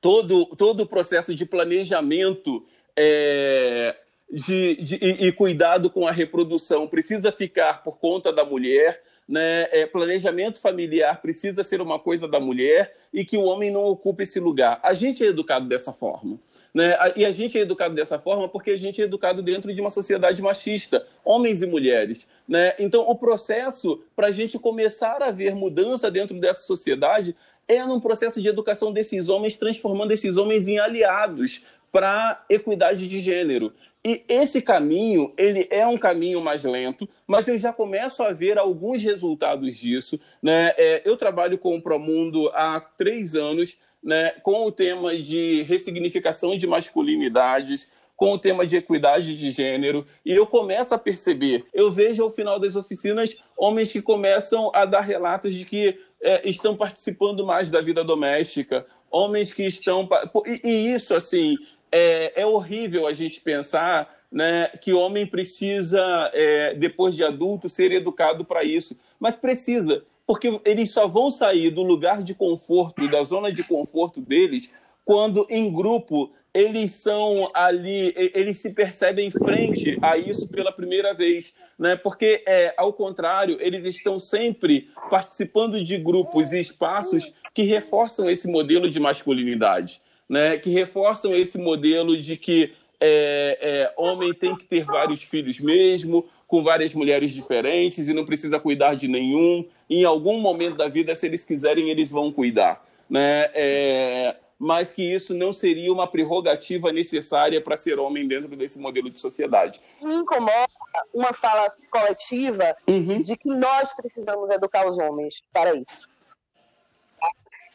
todo, 0.00 0.46
todo 0.46 0.80
o 0.82 0.86
processo 0.86 1.34
de 1.34 1.46
planejamento 1.46 2.66
é, 2.96 3.96
de, 4.30 4.76
de, 4.76 4.96
e, 4.96 5.32
cuidado 5.32 5.88
com 5.88 6.06
a 6.06 6.12
reprodução 6.12 6.86
precisa 6.86 7.32
ficar 7.32 7.82
por 7.82 7.98
conta 7.98 8.32
da 8.32 8.44
mulher. 8.44 9.02
Né, 9.28 9.68
é, 9.70 9.86
planejamento 9.86 10.58
familiar 10.58 11.20
precisa 11.20 11.62
ser 11.62 11.82
uma 11.82 11.98
coisa 11.98 12.26
da 12.26 12.40
mulher 12.40 12.96
e 13.12 13.26
que 13.26 13.36
o 13.36 13.42
homem 13.42 13.70
não 13.70 13.84
ocupe 13.84 14.22
esse 14.22 14.40
lugar. 14.40 14.80
A 14.82 14.94
gente 14.94 15.22
é 15.22 15.26
educado 15.26 15.68
dessa 15.68 15.92
forma. 15.92 16.40
Né? 16.78 16.96
E 17.16 17.24
a 17.24 17.32
gente 17.32 17.58
é 17.58 17.62
educado 17.62 17.92
dessa 17.92 18.20
forma 18.20 18.48
porque 18.48 18.70
a 18.70 18.76
gente 18.76 19.00
é 19.02 19.04
educado 19.04 19.42
dentro 19.42 19.74
de 19.74 19.80
uma 19.80 19.90
sociedade 19.90 20.40
machista, 20.40 21.04
homens 21.24 21.60
e 21.60 21.66
mulheres. 21.66 22.24
Né? 22.46 22.72
Então, 22.78 23.00
o 23.00 23.16
processo 23.16 24.00
para 24.14 24.28
a 24.28 24.30
gente 24.30 24.56
começar 24.60 25.20
a 25.20 25.32
ver 25.32 25.56
mudança 25.56 26.08
dentro 26.08 26.38
dessa 26.38 26.60
sociedade 26.60 27.34
é 27.66 27.84
num 27.84 27.98
processo 27.98 28.40
de 28.40 28.46
educação 28.46 28.92
desses 28.92 29.28
homens, 29.28 29.56
transformando 29.56 30.12
esses 30.12 30.36
homens 30.36 30.68
em 30.68 30.78
aliados 30.78 31.66
para 31.90 32.44
equidade 32.48 33.08
de 33.08 33.20
gênero. 33.20 33.72
E 34.04 34.22
esse 34.28 34.62
caminho, 34.62 35.34
ele 35.36 35.66
é 35.70 35.84
um 35.84 35.98
caminho 35.98 36.40
mais 36.40 36.62
lento, 36.62 37.08
mas 37.26 37.48
eu 37.48 37.58
já 37.58 37.72
começo 37.72 38.22
a 38.22 38.32
ver 38.32 38.56
alguns 38.56 39.02
resultados 39.02 39.76
disso. 39.76 40.20
Né? 40.40 40.72
É, 40.78 41.02
eu 41.04 41.16
trabalho 41.16 41.58
com 41.58 41.74
o 41.74 41.82
Promundo 41.82 42.48
há 42.50 42.80
três 42.96 43.34
anos 43.34 43.76
né, 44.02 44.30
com 44.42 44.66
o 44.66 44.72
tema 44.72 45.16
de 45.16 45.62
ressignificação 45.62 46.56
de 46.56 46.66
masculinidades, 46.66 47.90
com 48.16 48.32
o 48.32 48.38
tema 48.38 48.66
de 48.66 48.76
equidade 48.76 49.36
de 49.36 49.50
gênero, 49.50 50.04
e 50.24 50.32
eu 50.32 50.44
começo 50.44 50.92
a 50.92 50.98
perceber, 50.98 51.66
eu 51.72 51.88
vejo 51.88 52.22
ao 52.22 52.30
final 52.30 52.58
das 52.58 52.74
oficinas 52.74 53.36
homens 53.56 53.92
que 53.92 54.02
começam 54.02 54.72
a 54.74 54.84
dar 54.84 55.02
relatos 55.02 55.54
de 55.54 55.64
que 55.64 55.96
é, 56.20 56.48
estão 56.48 56.76
participando 56.76 57.46
mais 57.46 57.70
da 57.70 57.80
vida 57.80 58.02
doméstica, 58.02 58.84
homens 59.10 59.52
que 59.52 59.64
estão. 59.64 60.08
E, 60.46 60.68
e 60.68 60.94
isso, 60.94 61.14
assim, 61.14 61.56
é, 61.92 62.42
é, 62.42 62.46
horrível 62.46 63.06
a 63.06 63.12
gente 63.12 63.40
pensar 63.40 64.16
né, 64.30 64.68
que 64.80 64.92
homem 64.92 65.26
precisa, 65.26 66.02
é, 66.34 66.74
depois 66.74 67.14
de 67.14 67.24
adulto, 67.24 67.68
ser 67.68 67.92
educado 67.92 68.44
para 68.44 68.64
isso. 68.64 68.98
Mas 69.18 69.36
precisa 69.36 70.04
porque 70.28 70.60
eles 70.66 70.90
só 70.90 71.08
vão 71.08 71.30
sair 71.30 71.70
do 71.70 71.82
lugar 71.82 72.22
de 72.22 72.34
conforto, 72.34 73.10
da 73.10 73.22
zona 73.22 73.50
de 73.50 73.64
conforto 73.64 74.20
deles, 74.20 74.70
quando 75.02 75.46
em 75.48 75.72
grupo 75.72 76.30
eles 76.52 76.92
são 76.92 77.50
ali, 77.54 78.12
eles 78.34 78.58
se 78.58 78.74
percebem 78.74 79.30
frente 79.30 79.96
a 80.02 80.18
isso 80.18 80.46
pela 80.46 80.70
primeira 80.70 81.14
vez, 81.14 81.54
né? 81.78 81.96
Porque 81.96 82.44
é, 82.46 82.74
ao 82.76 82.92
contrário, 82.92 83.56
eles 83.58 83.86
estão 83.86 84.20
sempre 84.20 84.90
participando 85.08 85.82
de 85.82 85.96
grupos 85.96 86.52
e 86.52 86.60
espaços 86.60 87.32
que 87.54 87.62
reforçam 87.62 88.28
esse 88.28 88.46
modelo 88.48 88.90
de 88.90 89.00
masculinidade, 89.00 90.02
né? 90.28 90.58
Que 90.58 90.68
reforçam 90.68 91.34
esse 91.34 91.56
modelo 91.56 92.20
de 92.20 92.36
que 92.36 92.74
é, 93.00 93.58
é, 93.62 93.92
homem 93.96 94.34
tem 94.34 94.54
que 94.54 94.66
ter 94.66 94.84
vários 94.84 95.22
filhos 95.22 95.58
mesmo, 95.58 96.26
com 96.48 96.64
várias 96.64 96.94
mulheres 96.94 97.30
diferentes 97.30 98.08
e 98.08 98.14
não 98.14 98.24
precisa 98.24 98.58
cuidar 98.58 98.94
de 98.94 99.06
nenhum. 99.06 99.68
Em 99.88 100.04
algum 100.04 100.40
momento 100.40 100.76
da 100.76 100.88
vida, 100.88 101.14
se 101.14 101.26
eles 101.26 101.44
quiserem, 101.44 101.90
eles 101.90 102.10
vão 102.10 102.32
cuidar. 102.32 102.84
Né? 103.08 103.50
É, 103.54 104.36
mas 104.58 104.90
que 104.90 105.02
isso 105.02 105.34
não 105.34 105.52
seria 105.52 105.92
uma 105.92 106.06
prerrogativa 106.06 106.90
necessária 106.90 107.60
para 107.60 107.76
ser 107.76 107.98
homem 107.98 108.26
dentro 108.26 108.56
desse 108.56 108.78
modelo 108.78 109.10
de 109.10 109.20
sociedade. 109.20 109.80
Me 110.00 110.14
incomoda 110.14 110.66
uma 111.12 111.34
fala 111.34 111.68
coletiva 111.90 112.74
uhum. 112.88 113.18
de 113.18 113.36
que 113.36 113.48
nós 113.48 113.94
precisamos 113.94 114.48
educar 114.48 114.88
os 114.88 114.98
homens 114.98 115.44
para 115.52 115.74
isso. 115.74 116.08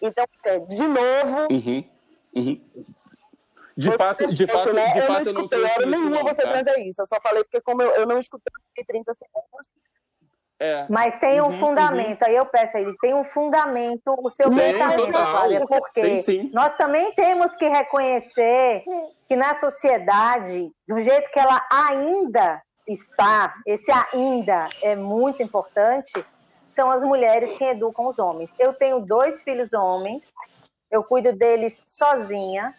Então, 0.02 0.26
é, 0.46 0.60
de 0.60 0.88
novo, 0.88 1.48
uhum. 1.50 1.84
Uhum. 2.36 2.62
De 3.76 3.90
você 3.90 3.98
fato, 3.98 4.34
de 4.34 4.48
fato, 4.48 4.74
né? 4.74 4.92
de 4.92 5.00
eu 5.00 5.04
fato, 5.04 5.14
não 5.14 5.22
escutei 5.22 5.60
eu 5.60 5.64
não 5.64 5.72
hora 5.72 5.86
nenhuma 5.86 6.10
não, 6.18 6.24
você 6.24 6.42
tá? 6.44 6.52
trazer 6.52 6.80
isso. 6.82 7.02
Eu 7.02 7.06
só 7.06 7.20
falei 7.22 7.44
porque 7.44 7.62
como 7.62 7.82
eu, 7.82 7.92
eu 7.92 8.06
não 8.06 8.20
escutei 8.20 8.52
30 8.86 9.14
segundos, 9.14 9.68
é. 10.60 10.86
Mas 10.90 11.20
tem 11.20 11.42
um 11.42 11.48
uhum, 11.48 11.60
fundamento, 11.60 12.22
uhum. 12.22 12.28
aí 12.28 12.36
eu 12.38 12.46
peço 12.46 12.78
aí, 12.78 12.86
tem 13.02 13.14
um 13.14 13.26
fundamento, 13.26 14.16
o 14.18 14.30
seu 14.30 14.50
tem, 14.50 14.72
pensamento, 14.74 15.12
Flávia, 15.12 15.66
porque 15.68 16.24
nós 16.54 16.74
também 16.76 17.12
temos 17.16 17.54
que 17.56 17.68
reconhecer 17.68 18.82
que 19.28 19.36
na 19.36 19.56
sociedade, 19.56 20.72
do 20.88 21.02
jeito 21.02 21.30
que 21.32 21.40
ela 21.40 21.62
ainda 21.70 22.62
está, 22.88 23.54
esse 23.66 23.92
ainda 23.92 24.66
é 24.82 24.96
muito 24.96 25.44
importante, 25.44 26.14
são 26.72 26.90
as 26.90 27.04
mulheres 27.04 27.54
que 27.58 27.64
educam 27.66 28.08
os 28.08 28.18
homens. 28.18 28.54
Eu 28.58 28.74
tenho 28.74 29.02
dois 29.02 29.44
filhos 29.44 29.74
homens, 29.74 30.24
eu 30.90 31.04
cuido 31.04 31.34
deles 31.34 31.84
sozinha, 31.88 32.74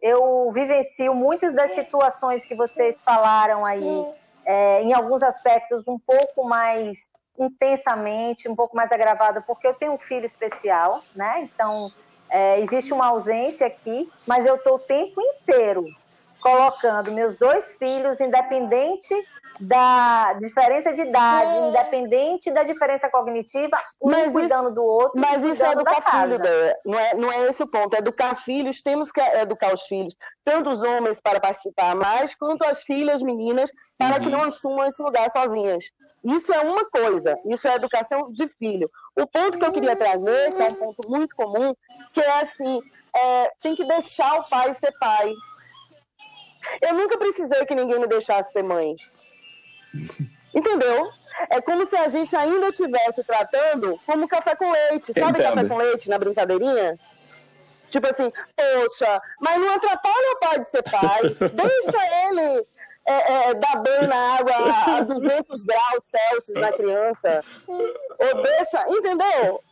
eu 0.00 0.50
vivencio 0.52 1.14
muitas 1.14 1.54
das 1.54 1.72
situações 1.72 2.44
que 2.44 2.54
vocês 2.54 2.96
falaram 3.04 3.64
aí, 3.64 4.14
é, 4.44 4.82
em 4.82 4.92
alguns 4.92 5.22
aspectos 5.22 5.86
um 5.86 5.98
pouco 5.98 6.44
mais 6.44 7.08
intensamente, 7.38 8.48
um 8.48 8.56
pouco 8.56 8.76
mais 8.76 8.90
agravado, 8.92 9.42
porque 9.46 9.66
eu 9.66 9.74
tenho 9.74 9.92
um 9.92 9.98
filho 9.98 10.26
especial, 10.26 11.02
né? 11.14 11.42
Então, 11.42 11.90
é, 12.28 12.60
existe 12.60 12.92
uma 12.92 13.06
ausência 13.06 13.66
aqui, 13.66 14.10
mas 14.26 14.46
eu 14.46 14.56
estou 14.56 14.76
o 14.76 14.78
tempo 14.78 15.20
inteiro 15.20 15.84
colocando 16.40 17.12
meus 17.12 17.36
dois 17.36 17.74
filhos, 17.74 18.20
independente 18.20 19.14
da 19.60 20.32
diferença 20.34 20.92
de 20.92 21.02
idade, 21.02 21.50
é. 21.50 21.68
independente 21.68 22.50
da 22.50 22.62
diferença 22.62 23.10
cognitiva, 23.10 23.76
um 24.00 24.10
mas 24.10 24.32
cuidando 24.32 24.66
isso, 24.66 24.74
do 24.74 24.82
outro. 24.82 25.20
Mas 25.20 25.42
isso 25.42 25.62
é 25.62 25.72
educar 25.72 26.00
filho, 26.00 26.38
não 26.84 26.98
é, 26.98 27.14
não 27.14 27.32
é 27.32 27.48
esse 27.48 27.62
o 27.62 27.66
ponto. 27.66 27.94
É 27.94 27.98
educar 27.98 28.34
filhos, 28.36 28.80
temos 28.80 29.12
que 29.12 29.20
educar 29.20 29.74
os 29.74 29.82
filhos, 29.82 30.16
tanto 30.44 30.70
os 30.70 30.82
homens 30.82 31.20
para 31.20 31.38
participar 31.38 31.94
mais, 31.94 32.34
quanto 32.34 32.64
as 32.64 32.82
filhas, 32.82 33.20
meninas, 33.20 33.70
para 33.98 34.16
uhum. 34.16 34.22
que 34.22 34.30
não 34.30 34.42
assumam 34.42 34.86
esse 34.86 35.02
lugar 35.02 35.28
sozinhas. 35.30 35.84
Isso 36.24 36.52
é 36.52 36.60
uma 36.60 36.84
coisa, 36.84 37.38
isso 37.46 37.66
é 37.66 37.74
educação 37.74 38.28
de 38.30 38.48
filho. 38.48 38.90
O 39.18 39.26
ponto 39.26 39.58
que 39.58 39.64
eu 39.64 39.72
queria 39.72 39.96
trazer, 39.96 40.54
que 40.54 40.62
é 40.62 40.66
um 40.66 40.74
ponto 40.74 41.08
muito 41.08 41.34
comum, 41.34 41.74
que 42.12 42.20
é 42.20 42.40
assim, 42.40 42.80
é, 43.14 43.52
tem 43.62 43.74
que 43.74 43.84
deixar 43.86 44.38
o 44.38 44.48
pai 44.48 44.72
ser 44.74 44.92
pai. 44.98 45.32
Eu 46.80 46.94
nunca 46.94 47.18
precisei 47.18 47.64
que 47.66 47.74
ninguém 47.74 47.98
me 47.98 48.06
deixasse 48.06 48.52
ser 48.52 48.62
mãe. 48.62 48.96
Entendeu? 50.54 51.10
É 51.48 51.60
como 51.60 51.86
se 51.86 51.96
a 51.96 52.08
gente 52.08 52.34
ainda 52.36 52.68
estivesse 52.68 53.24
tratando 53.24 53.98
como 54.04 54.28
café 54.28 54.54
com 54.54 54.70
leite. 54.70 55.12
Sabe 55.12 55.40
Entendo. 55.40 55.54
café 55.54 55.68
com 55.68 55.76
leite 55.76 56.08
na 56.08 56.18
brincadeirinha? 56.18 56.98
Tipo 57.88 58.08
assim, 58.08 58.32
poxa, 58.56 59.20
mas 59.40 59.60
não 59.60 59.74
atrapalha 59.74 60.32
o 60.32 60.38
pai 60.38 60.60
de 60.60 60.68
ser 60.68 60.82
pai. 60.82 61.22
Deixa 61.52 62.28
ele 62.28 62.66
é, 63.06 63.50
é, 63.50 63.54
dar 63.54 63.76
banho 63.76 64.08
na 64.08 64.36
água 64.36 64.52
a 64.96 65.00
200 65.00 65.62
graus 65.64 66.04
Celsius 66.04 66.60
na 66.60 66.72
criança. 66.72 67.44
Ou 67.66 68.42
deixa, 68.42 68.84
entendeu? 68.88 69.62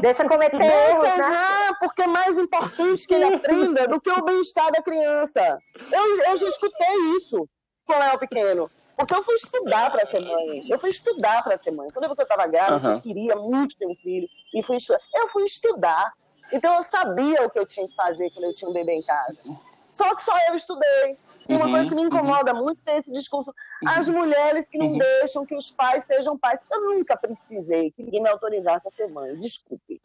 Deixa 0.00 0.28
cometer 0.28 0.58
Deixa 0.58 1.06
erros, 1.06 1.18
né? 1.18 1.72
porque 1.78 2.02
é 2.02 2.06
mais 2.06 2.38
importante 2.38 3.06
que 3.06 3.14
ele 3.14 3.34
aprenda 3.34 3.86
do 3.86 4.00
que 4.00 4.10
o 4.10 4.24
bem-estar 4.24 4.72
da 4.72 4.82
criança. 4.82 5.58
Eu, 5.92 6.20
eu 6.22 6.36
já 6.36 6.48
escutei 6.48 6.96
isso 7.16 7.48
com 7.86 7.94
o 7.94 7.98
Léo 7.98 8.18
pequeno. 8.18 8.68
Porque 8.96 9.14
eu 9.14 9.22
fui 9.22 9.34
estudar 9.34 9.90
para 9.90 10.06
ser 10.06 10.20
mãe. 10.20 10.64
Eu 10.68 10.78
fui 10.78 10.90
estudar 10.90 11.42
para 11.42 11.58
ser 11.58 11.72
mãe. 11.72 11.88
Quando 11.92 12.04
eu 12.06 12.12
estava 12.12 12.46
grávida, 12.46 12.88
uhum. 12.88 12.94
eu 12.94 13.02
queria 13.02 13.36
muito 13.36 13.76
ter 13.76 13.86
um 13.86 13.94
filho. 13.96 14.28
E 14.54 14.62
fui 14.62 14.76
estudar. 14.76 15.00
Eu 15.14 15.28
fui 15.28 15.42
estudar. 15.44 16.12
Então 16.52 16.74
eu 16.74 16.82
sabia 16.82 17.42
o 17.42 17.50
que 17.50 17.58
eu 17.58 17.66
tinha 17.66 17.88
que 17.88 17.94
fazer 17.94 18.30
quando 18.30 18.44
eu 18.44 18.54
tinha 18.54 18.70
um 18.70 18.72
bebê 18.72 18.92
em 18.92 19.02
casa. 19.02 19.38
Só 19.94 20.12
que 20.16 20.24
só 20.24 20.32
eu 20.48 20.56
estudei. 20.56 21.16
E 21.48 21.54
uma 21.54 21.66
uhum, 21.66 21.70
coisa 21.70 21.88
que 21.88 21.94
me 21.94 22.00
uhum. 22.00 22.06
incomoda 22.08 22.52
uhum. 22.52 22.64
muito 22.64 22.80
é 22.84 22.98
esse 22.98 23.12
discurso. 23.12 23.54
As 23.86 24.08
mulheres 24.08 24.68
que 24.68 24.76
não 24.76 24.88
uhum. 24.88 24.98
deixam 24.98 25.46
que 25.46 25.54
os 25.54 25.70
pais 25.70 26.04
sejam 26.04 26.36
pais. 26.36 26.58
Eu 26.68 26.80
nunca 26.80 27.16
precisei 27.16 27.92
que 27.92 28.02
ninguém 28.02 28.20
me 28.20 28.28
autorizasse 28.28 28.88
a 28.88 28.90
ser 28.90 29.06
mãe. 29.06 29.36
Desculpe. 29.36 30.02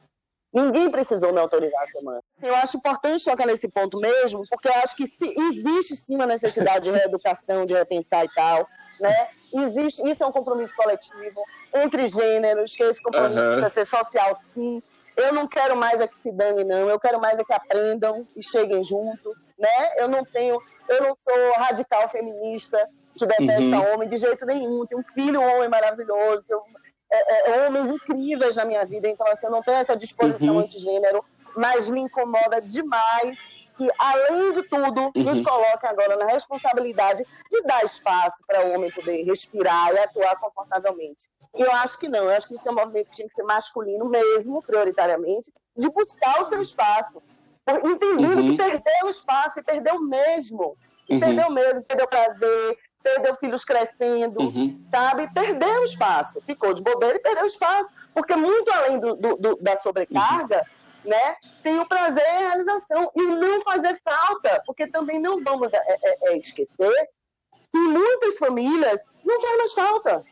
Ninguém 0.53 0.91
precisou 0.91 1.33
me 1.33 1.39
autorizar 1.39 1.81
a 1.81 1.87
ser 1.87 2.01
mãe. 2.03 2.19
Eu 2.39 2.55
acho 2.55 2.77
importante 2.77 3.25
tocar 3.25 3.47
nesse 3.47 3.67
ponto 3.67 3.99
mesmo, 3.99 4.43
porque 4.47 4.67
eu 4.67 4.73
acho 4.75 4.95
que 4.95 5.07
se, 5.07 5.27
existe 5.27 5.95
sim 5.95 6.15
uma 6.15 6.27
necessidade 6.27 6.85
de 6.85 6.91
reeducação, 6.91 7.65
de 7.65 7.73
repensar 7.73 8.25
e 8.25 8.29
tal, 8.35 8.67
né? 8.99 9.29
Existe, 9.51 10.07
isso 10.07 10.23
é 10.23 10.27
um 10.27 10.31
compromisso 10.31 10.75
coletivo 10.75 11.41
entre 11.73 12.07
gêneros, 12.07 12.75
que 12.75 12.83
esse 12.83 13.01
compromisso 13.01 13.39
uhum. 13.39 13.59
precisa 13.59 13.69
ser 13.69 13.85
social, 13.85 14.35
sim. 14.35 14.83
Eu 15.17 15.33
não 15.33 15.47
quero 15.47 15.75
mais 15.75 15.99
é 15.99 16.07
que 16.07 16.21
se 16.21 16.31
dane, 16.31 16.63
não. 16.63 16.89
Eu 16.89 16.99
quero 16.99 17.19
mais 17.19 17.37
é 17.39 17.43
que 17.43 17.53
aprendam 17.53 18.27
e 18.35 18.43
cheguem 18.43 18.83
junto, 18.83 19.35
né? 19.59 19.93
Eu 19.97 20.07
não 20.07 20.23
tenho, 20.23 20.61
eu 20.87 21.03
não 21.03 21.15
sou 21.19 21.53
radical 21.57 22.09
feminista 22.09 22.87
que 23.17 23.25
detesta 23.25 23.77
uhum. 23.77 23.93
homem 23.93 24.09
de 24.09 24.17
jeito 24.17 24.45
nenhum. 24.45 24.85
Tenho 24.85 25.01
um 25.01 25.13
filho 25.13 25.41
um 25.41 25.55
homem 25.55 25.69
maravilhoso, 25.69 26.45
tenho, 26.47 26.61
é, 27.11 27.51
é, 27.51 27.67
homens 27.67 27.91
incríveis 27.91 28.55
na 28.55 28.65
minha 28.65 28.85
vida, 28.85 29.07
então 29.07 29.27
assim, 29.27 29.47
eu 29.47 29.51
não 29.51 29.63
tenho 29.63 29.77
essa 29.77 29.97
disposição 29.97 30.55
uhum. 30.55 30.59
antigênero, 30.59 31.25
mas 31.55 31.89
me 31.89 32.01
incomoda 32.01 32.61
demais 32.61 33.37
que, 33.75 33.89
além 33.97 34.51
de 34.51 34.63
tudo, 34.63 35.11
uhum. 35.15 35.23
nos 35.23 35.41
coloquem 35.41 35.89
agora 35.89 36.15
na 36.17 36.25
responsabilidade 36.25 37.23
de 37.49 37.61
dar 37.63 37.83
espaço 37.83 38.43
para 38.45 38.65
o 38.65 38.73
homem 38.73 38.91
poder 38.91 39.23
respirar 39.23 39.93
e 39.93 39.99
atuar 39.99 40.35
confortavelmente. 40.39 41.29
E 41.55 41.61
eu 41.61 41.71
acho 41.71 41.97
que 41.97 42.07
não, 42.07 42.25
eu 42.25 42.31
acho 42.31 42.47
que 42.47 42.55
isso 42.55 42.67
é 42.67 42.71
um 42.71 42.75
movimento 42.75 43.09
que 43.09 43.15
tinha 43.15 43.27
que 43.27 43.33
ser 43.33 43.43
masculino 43.43 44.05
mesmo, 44.05 44.61
prioritariamente, 44.61 45.51
de 45.75 45.89
buscar 45.89 46.41
o 46.41 46.45
seu 46.45 46.61
espaço, 46.61 47.23
entendendo 47.77 48.39
uhum. 48.39 48.51
que 48.51 48.57
perdeu 48.57 49.05
o 49.05 49.09
espaço 49.09 49.59
e 49.59 49.63
perdeu 49.63 49.99
mesmo. 50.01 50.77
E 51.07 51.13
uhum. 51.13 51.19
Perdeu 51.19 51.49
mesmo, 51.49 51.83
perdeu 51.83 52.07
prazer, 52.07 52.77
perdeu 53.01 53.35
filhos 53.37 53.63
crescendo, 53.63 54.41
uhum. 54.41 54.85
sabe? 54.91 55.31
Perdeu 55.33 55.83
espaço, 55.83 56.41
ficou 56.45 56.73
de 56.73 56.83
bobeira 56.83 57.17
e 57.17 57.21
perdeu 57.21 57.45
espaço, 57.45 57.91
porque 58.13 58.35
muito 58.35 58.71
além 58.71 58.99
do, 58.99 59.15
do, 59.15 59.35
do 59.37 59.55
da 59.57 59.75
sobrecarga, 59.77 60.65
uhum. 61.03 61.09
né, 61.09 61.35
tem 61.63 61.79
o 61.79 61.85
prazer 61.87 62.23
e 62.23 62.35
a 62.35 62.39
realização, 62.39 63.11
e 63.15 63.21
não 63.23 63.61
fazer 63.61 63.99
falta, 64.03 64.61
porque 64.65 64.87
também 64.87 65.19
não 65.19 65.43
vamos 65.43 65.71
é, 65.73 65.77
é, 65.77 66.33
é 66.33 66.37
esquecer 66.37 67.09
que 67.71 67.79
muitas 67.79 68.37
famílias 68.37 69.01
não 69.23 69.39
faz 69.41 69.57
mais 69.57 69.73
falta, 69.73 70.23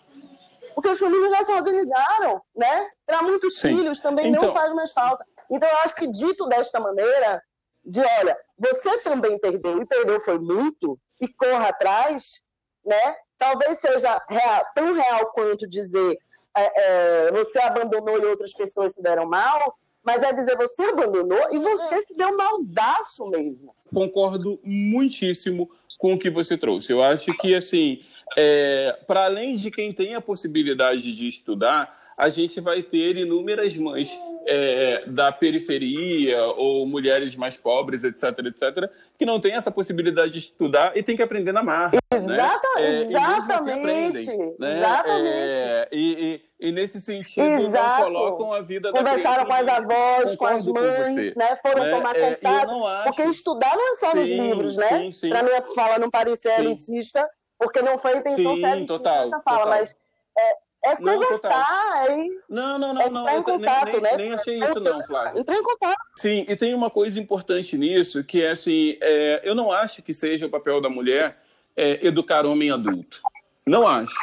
porque 0.75 0.89
as 0.89 0.99
famílias 0.99 1.31
já 1.31 1.43
se 1.43 1.51
organizaram, 1.53 2.41
né? 2.55 2.89
Para 3.05 3.23
muitos 3.23 3.57
Sim. 3.57 3.75
filhos 3.75 3.99
também 3.99 4.27
então... 4.27 4.43
não 4.43 4.53
faz 4.53 4.73
mais 4.73 4.91
falta. 4.91 5.25
Então, 5.51 5.69
eu 5.69 5.77
acho 5.77 5.95
que 5.95 6.07
dito 6.07 6.47
desta 6.47 6.79
maneira, 6.79 7.41
de 7.83 7.99
olha, 8.01 8.37
você 8.57 8.97
também 8.99 9.39
perdeu, 9.39 9.81
e 9.81 9.85
perdeu 9.85 10.19
foi 10.21 10.39
muito, 10.39 10.99
e 11.21 11.27
corra 11.27 11.69
atrás, 11.69 12.43
né? 12.85 13.15
Talvez 13.37 13.79
seja 13.79 14.21
real, 14.29 14.65
tão 14.73 14.93
real 14.93 15.31
quanto 15.31 15.67
dizer 15.67 16.17
é, 16.55 17.27
é, 17.27 17.31
você 17.31 17.59
abandonou 17.59 18.19
e 18.19 18.25
outras 18.25 18.51
pessoas 18.51 18.93
se 18.93 19.01
deram 19.01 19.27
mal, 19.27 19.77
mas 20.03 20.23
é 20.23 20.33
dizer 20.33 20.55
você 20.57 20.83
abandonou 20.83 21.47
e 21.51 21.59
você 21.59 22.01
se 22.03 22.15
deu 22.15 22.35
malzaço 22.35 23.27
mesmo. 23.27 23.75
Concordo 23.93 24.59
muitíssimo 24.63 25.69
com 25.97 26.13
o 26.13 26.19
que 26.19 26.29
você 26.29 26.57
trouxe. 26.57 26.91
Eu 26.91 27.03
acho 27.03 27.31
que, 27.37 27.53
assim, 27.53 28.01
é, 28.35 28.97
para 29.05 29.25
além 29.25 29.55
de 29.55 29.69
quem 29.69 29.93
tem 29.93 30.15
a 30.15 30.21
possibilidade 30.21 31.11
de 31.13 31.27
estudar, 31.27 31.96
a 32.17 32.29
gente 32.29 32.59
vai 32.59 32.81
ter 32.81 33.15
inúmeras 33.15 33.77
mães 33.77 34.11
é, 34.47 35.03
da 35.05 35.31
periferia 35.31 36.43
ou 36.45 36.87
mulheres 36.87 37.35
mais 37.35 37.55
pobres, 37.55 38.03
etc, 38.03 38.23
etc, 38.45 38.89
que 39.19 39.25
não 39.25 39.39
têm 39.39 39.53
essa 39.53 39.69
possibilidade 39.69 40.31
de 40.31 40.39
estudar 40.39 40.97
e 40.97 41.03
tem 41.03 41.15
que 41.15 41.21
aprender 41.21 41.51
na 41.51 41.61
marra. 41.61 41.91
Exata, 42.11 42.67
né? 42.77 42.81
é, 42.81 43.01
exatamente. 43.03 43.69
E 43.69 43.71
aprendem, 43.71 44.55
né? 44.57 44.77
Exatamente. 44.79 45.27
É, 45.27 45.89
e, 45.91 46.41
e, 46.59 46.67
e, 46.67 46.71
nesse 46.71 46.99
sentido 46.99 47.45
Exato. 47.45 48.09
não 48.09 48.13
colocam 48.13 48.53
a 48.53 48.61
vida 48.61 48.91
da 48.91 48.97
Conversaram 48.97 49.45
com 49.45 49.53
as 49.53 49.67
avós, 49.67 50.35
com 50.35 50.45
as 50.45 50.67
mães, 50.67 51.33
com 51.33 51.39
né? 51.39 51.59
foram 51.61 51.83
né? 51.83 51.91
tomar 51.91 52.15
é, 52.15 52.35
contato. 52.35 52.85
Acho... 52.85 53.03
Porque 53.03 53.23
estudar 53.23 53.75
não 53.75 53.91
é 53.91 53.95
só 53.95 54.11
sim, 54.11 54.17
nos 54.21 54.31
livros, 54.31 54.77
né? 54.77 55.09
Para 55.29 55.43
minha 55.43 55.61
fala 55.75 55.99
não 55.99 56.09
parecer 56.09 56.55
sim. 56.55 56.61
elitista, 56.61 57.29
porque 57.59 57.81
não 57.83 57.99
foi 57.99 58.13
a 58.13 58.17
intenção 58.17 58.55
sim, 58.55 58.61
ser 58.61 58.67
elitista 58.69 58.93
total, 58.93 59.29
fala, 59.29 59.41
total. 59.43 59.67
mas 59.67 59.95
é, 60.37 60.66
é 60.91 60.95
conversar, 60.95 62.05
é 62.09 62.27
Não, 62.49 62.77
não, 62.77 62.93
não, 62.93 63.01
é 63.01 63.09
não. 63.09 63.39
em 63.39 63.43
contato, 63.43 63.91
nem, 63.93 64.01
né? 64.01 64.17
nem 64.17 64.33
achei 64.33 64.59
isso, 64.59 64.79
não, 64.79 65.03
Flávio. 65.05 65.39
Entrar 65.39 65.55
em 65.55 65.63
contato. 65.63 65.97
Sim, 66.15 66.45
e 66.47 66.55
tem 66.55 66.73
uma 66.73 66.89
coisa 66.89 67.19
importante 67.19 67.77
nisso, 67.77 68.23
que 68.23 68.43
é 68.43 68.51
assim, 68.51 68.97
é, 69.01 69.41
eu 69.43 69.55
não 69.55 69.71
acho 69.71 70.01
que 70.01 70.13
seja 70.13 70.45
o 70.47 70.49
papel 70.49 70.81
da 70.81 70.89
mulher 70.89 71.37
é, 71.75 72.05
educar 72.05 72.45
homem 72.45 72.71
adulto. 72.71 73.21
Não 73.65 73.87
acho. 73.87 74.15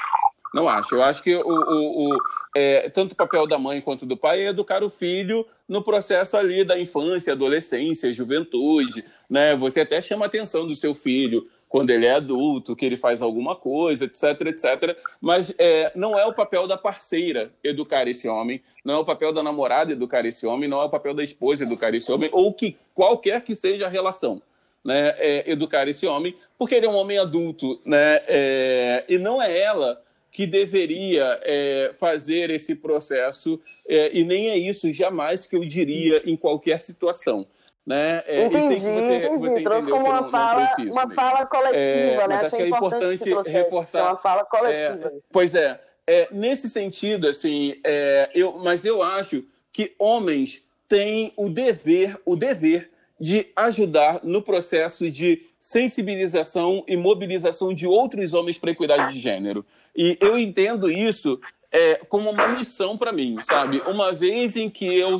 Não 0.54 0.68
acho. 0.68 0.94
Eu 0.94 1.02
acho 1.02 1.22
que 1.22 1.34
o, 1.34 1.42
o, 1.44 2.14
o 2.14 2.18
é, 2.56 2.88
tanto 2.88 3.12
o 3.12 3.16
papel 3.16 3.46
da 3.46 3.58
mãe 3.58 3.80
quanto 3.80 4.06
do 4.06 4.16
pai 4.16 4.42
é 4.42 4.48
educar 4.48 4.84
o 4.84 4.88
filho 4.88 5.44
no 5.68 5.82
processo 5.82 6.36
ali 6.36 6.64
da 6.64 6.78
infância, 6.78 7.32
adolescência, 7.32 8.12
juventude, 8.12 9.04
né? 9.28 9.56
Você 9.56 9.80
até 9.80 10.00
chama 10.00 10.24
a 10.24 10.28
atenção 10.28 10.64
do 10.64 10.74
seu 10.74 10.94
filho 10.94 11.48
quando 11.74 11.90
ele 11.90 12.06
é 12.06 12.12
adulto, 12.12 12.76
que 12.76 12.86
ele 12.86 12.96
faz 12.96 13.20
alguma 13.20 13.56
coisa, 13.56 14.04
etc, 14.04 14.42
etc. 14.42 14.96
Mas 15.20 15.52
é, 15.58 15.90
não 15.96 16.16
é 16.16 16.24
o 16.24 16.32
papel 16.32 16.68
da 16.68 16.78
parceira 16.78 17.50
educar 17.64 18.06
esse 18.06 18.28
homem, 18.28 18.62
não 18.84 18.94
é 18.94 18.98
o 18.98 19.04
papel 19.04 19.32
da 19.32 19.42
namorada 19.42 19.90
educar 19.90 20.24
esse 20.24 20.46
homem, 20.46 20.68
não 20.68 20.80
é 20.80 20.84
o 20.84 20.88
papel 20.88 21.14
da 21.14 21.24
esposa 21.24 21.64
educar 21.64 21.92
esse 21.92 22.12
homem, 22.12 22.30
ou 22.32 22.52
que 22.52 22.76
qualquer 22.94 23.42
que 23.42 23.56
seja 23.56 23.86
a 23.86 23.88
relação. 23.88 24.40
né, 24.84 25.14
é, 25.18 25.50
educar 25.50 25.88
esse 25.88 26.06
homem, 26.06 26.36
porque 26.56 26.76
ele 26.76 26.86
é 26.86 26.88
um 26.88 26.94
homem 26.94 27.18
adulto, 27.18 27.80
né, 27.84 28.22
é, 28.28 29.04
e 29.08 29.18
não 29.18 29.42
é 29.42 29.58
ela 29.58 30.00
que 30.30 30.46
deveria 30.46 31.40
é, 31.42 31.90
fazer 31.98 32.50
esse 32.50 32.76
processo, 32.76 33.60
é, 33.88 34.16
e 34.16 34.24
nem 34.24 34.50
é 34.50 34.56
isso 34.56 34.92
jamais 34.92 35.44
que 35.44 35.56
eu 35.56 35.64
diria 35.64 36.22
em 36.24 36.36
qualquer 36.36 36.80
situação. 36.80 37.46
Né? 37.86 38.22
É, 38.26 38.46
entendi, 38.46 38.80
você, 38.80 39.16
entendi. 39.16 39.38
Você 39.38 39.62
Trouxe 39.62 39.90
como 39.90 40.06
uma, 40.06 40.24
fala, 40.24 40.74
uma 40.78 41.10
fala 41.10 41.44
coletiva, 41.44 42.22
é, 42.22 42.28
né? 42.28 42.36
Acho 42.36 42.56
que 42.56 42.62
é 42.62 42.68
importante, 42.68 43.28
importante 43.28 43.50
reforçar. 43.50 43.98
É 43.98 44.02
uma 44.02 44.16
fala 44.16 44.44
coletiva. 44.44 45.08
É, 45.08 45.12
pois 45.30 45.54
é, 45.54 45.78
é, 46.06 46.28
nesse 46.30 46.68
sentido, 46.70 47.28
assim, 47.28 47.78
é, 47.84 48.30
eu, 48.34 48.58
mas 48.58 48.86
eu 48.86 49.02
acho 49.02 49.44
que 49.70 49.94
homens 49.98 50.62
têm 50.88 51.32
o 51.36 51.50
dever, 51.50 52.18
o 52.24 52.36
dever 52.36 52.90
de 53.20 53.48
ajudar 53.56 54.20
no 54.22 54.42
processo 54.42 55.10
de 55.10 55.46
sensibilização 55.60 56.84
e 56.86 56.96
mobilização 56.96 57.72
de 57.72 57.86
outros 57.86 58.34
homens 58.34 58.58
para 58.58 58.70
a 58.70 58.72
equidade 58.72 59.12
de 59.14 59.20
gênero. 59.20 59.64
E 59.96 60.16
eu 60.20 60.38
entendo 60.38 60.90
isso 60.90 61.40
é, 61.72 61.96
como 62.08 62.30
uma 62.30 62.48
missão 62.48 62.98
para 62.98 63.12
mim, 63.12 63.38
sabe? 63.40 63.80
Uma 63.86 64.12
vez 64.12 64.56
em 64.56 64.68
que 64.68 64.86
eu 64.86 65.16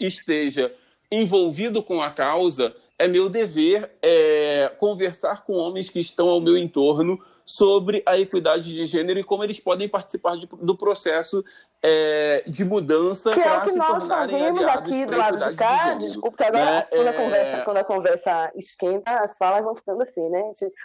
esteja 0.00 0.72
envolvido 1.10 1.82
com 1.82 2.02
a 2.02 2.10
causa, 2.10 2.74
é 2.98 3.06
meu 3.06 3.28
dever 3.28 3.90
é, 4.02 4.72
conversar 4.78 5.44
com 5.44 5.54
homens 5.54 5.88
que 5.88 6.00
estão 6.00 6.28
ao 6.28 6.40
meu 6.40 6.56
entorno 6.56 7.18
sobre 7.44 8.02
a 8.04 8.18
equidade 8.18 8.74
de 8.74 8.84
gênero 8.84 9.18
e 9.18 9.24
como 9.24 9.42
eles 9.42 9.58
podem 9.58 9.88
participar 9.88 10.36
de, 10.36 10.46
do 10.46 10.76
processo 10.76 11.42
é, 11.82 12.44
de 12.46 12.62
mudança 12.62 13.32
que 13.32 13.40
é 13.40 13.56
o 13.56 13.62
que 13.62 13.72
nós 13.72 14.06
ouvimos 14.06 14.62
aqui 14.64 15.06
do 15.06 15.16
lado 15.16 15.38
de 15.38 15.54
cá, 15.54 15.94
de 15.94 16.06
desculpa, 16.06 16.36
que 16.36 16.44
agora 16.44 16.64
né? 16.64 16.86
quando, 16.90 17.06
a 17.06 17.10
é. 17.10 17.12
conversa, 17.12 17.64
quando 17.64 17.76
a 17.78 17.84
conversa 17.84 18.52
esquenta, 18.54 19.20
as 19.20 19.38
falas 19.38 19.64
vão 19.64 19.74
ficando 19.74 20.02
assim, 20.02 20.28
né? 20.28 20.42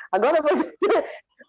Agora 0.10 0.38
eu 0.38 0.44
vou 0.44 0.66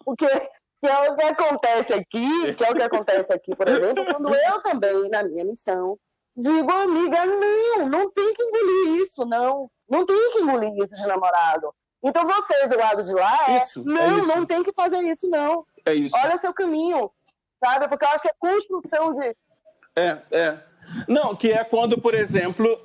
porque 0.04 0.26
que 0.84 0.88
é 0.88 1.10
o 1.10 1.14
que 1.14 1.24
acontece 1.24 1.94
aqui, 1.94 2.54
que 2.54 2.64
é 2.64 2.70
o 2.70 2.74
que 2.74 2.82
acontece 2.82 3.32
aqui, 3.32 3.54
por 3.54 3.68
exemplo, 3.68 4.04
quando 4.04 4.34
eu 4.34 4.60
também, 4.62 5.08
na 5.10 5.22
minha 5.22 5.44
missão, 5.44 5.96
digo, 6.37 6.70
amiga, 6.70 7.24
não, 7.26 7.89
não 7.89 8.11
tem 8.11 8.35
que 8.35 8.43
engolir 8.43 9.03
isso, 9.03 9.24
não. 9.24 9.70
Não 9.89 10.05
tem 10.05 10.32
que 10.32 10.39
engolir 10.41 10.72
isso 10.76 10.95
de 10.95 11.07
namorado. 11.07 11.74
Então 12.03 12.26
vocês 12.26 12.68
do 12.68 12.76
lado 12.76 13.03
de 13.03 13.14
lá, 13.14 13.51
é, 13.51 13.57
isso, 13.57 13.82
não, 13.82 14.18
é 14.18 14.26
não 14.26 14.45
tem 14.45 14.62
que 14.62 14.72
fazer 14.72 14.99
isso, 14.99 15.28
não. 15.28 15.64
É 15.87 15.95
isso. 15.95 16.14
Olha 16.16 16.37
seu 16.37 16.53
caminho, 16.53 17.11
sabe? 17.64 17.89
Porque 17.89 18.05
eu 18.05 18.09
acho 18.11 18.20
que 18.20 18.28
é 18.28 18.35
construção 18.39 19.14
de. 19.14 19.37
É, 19.97 20.18
é. 20.30 20.59
Não, 21.09 21.35
que 21.35 21.51
é 21.51 21.64
quando, 21.64 21.99
por 21.99 22.14
exemplo, 22.14 22.78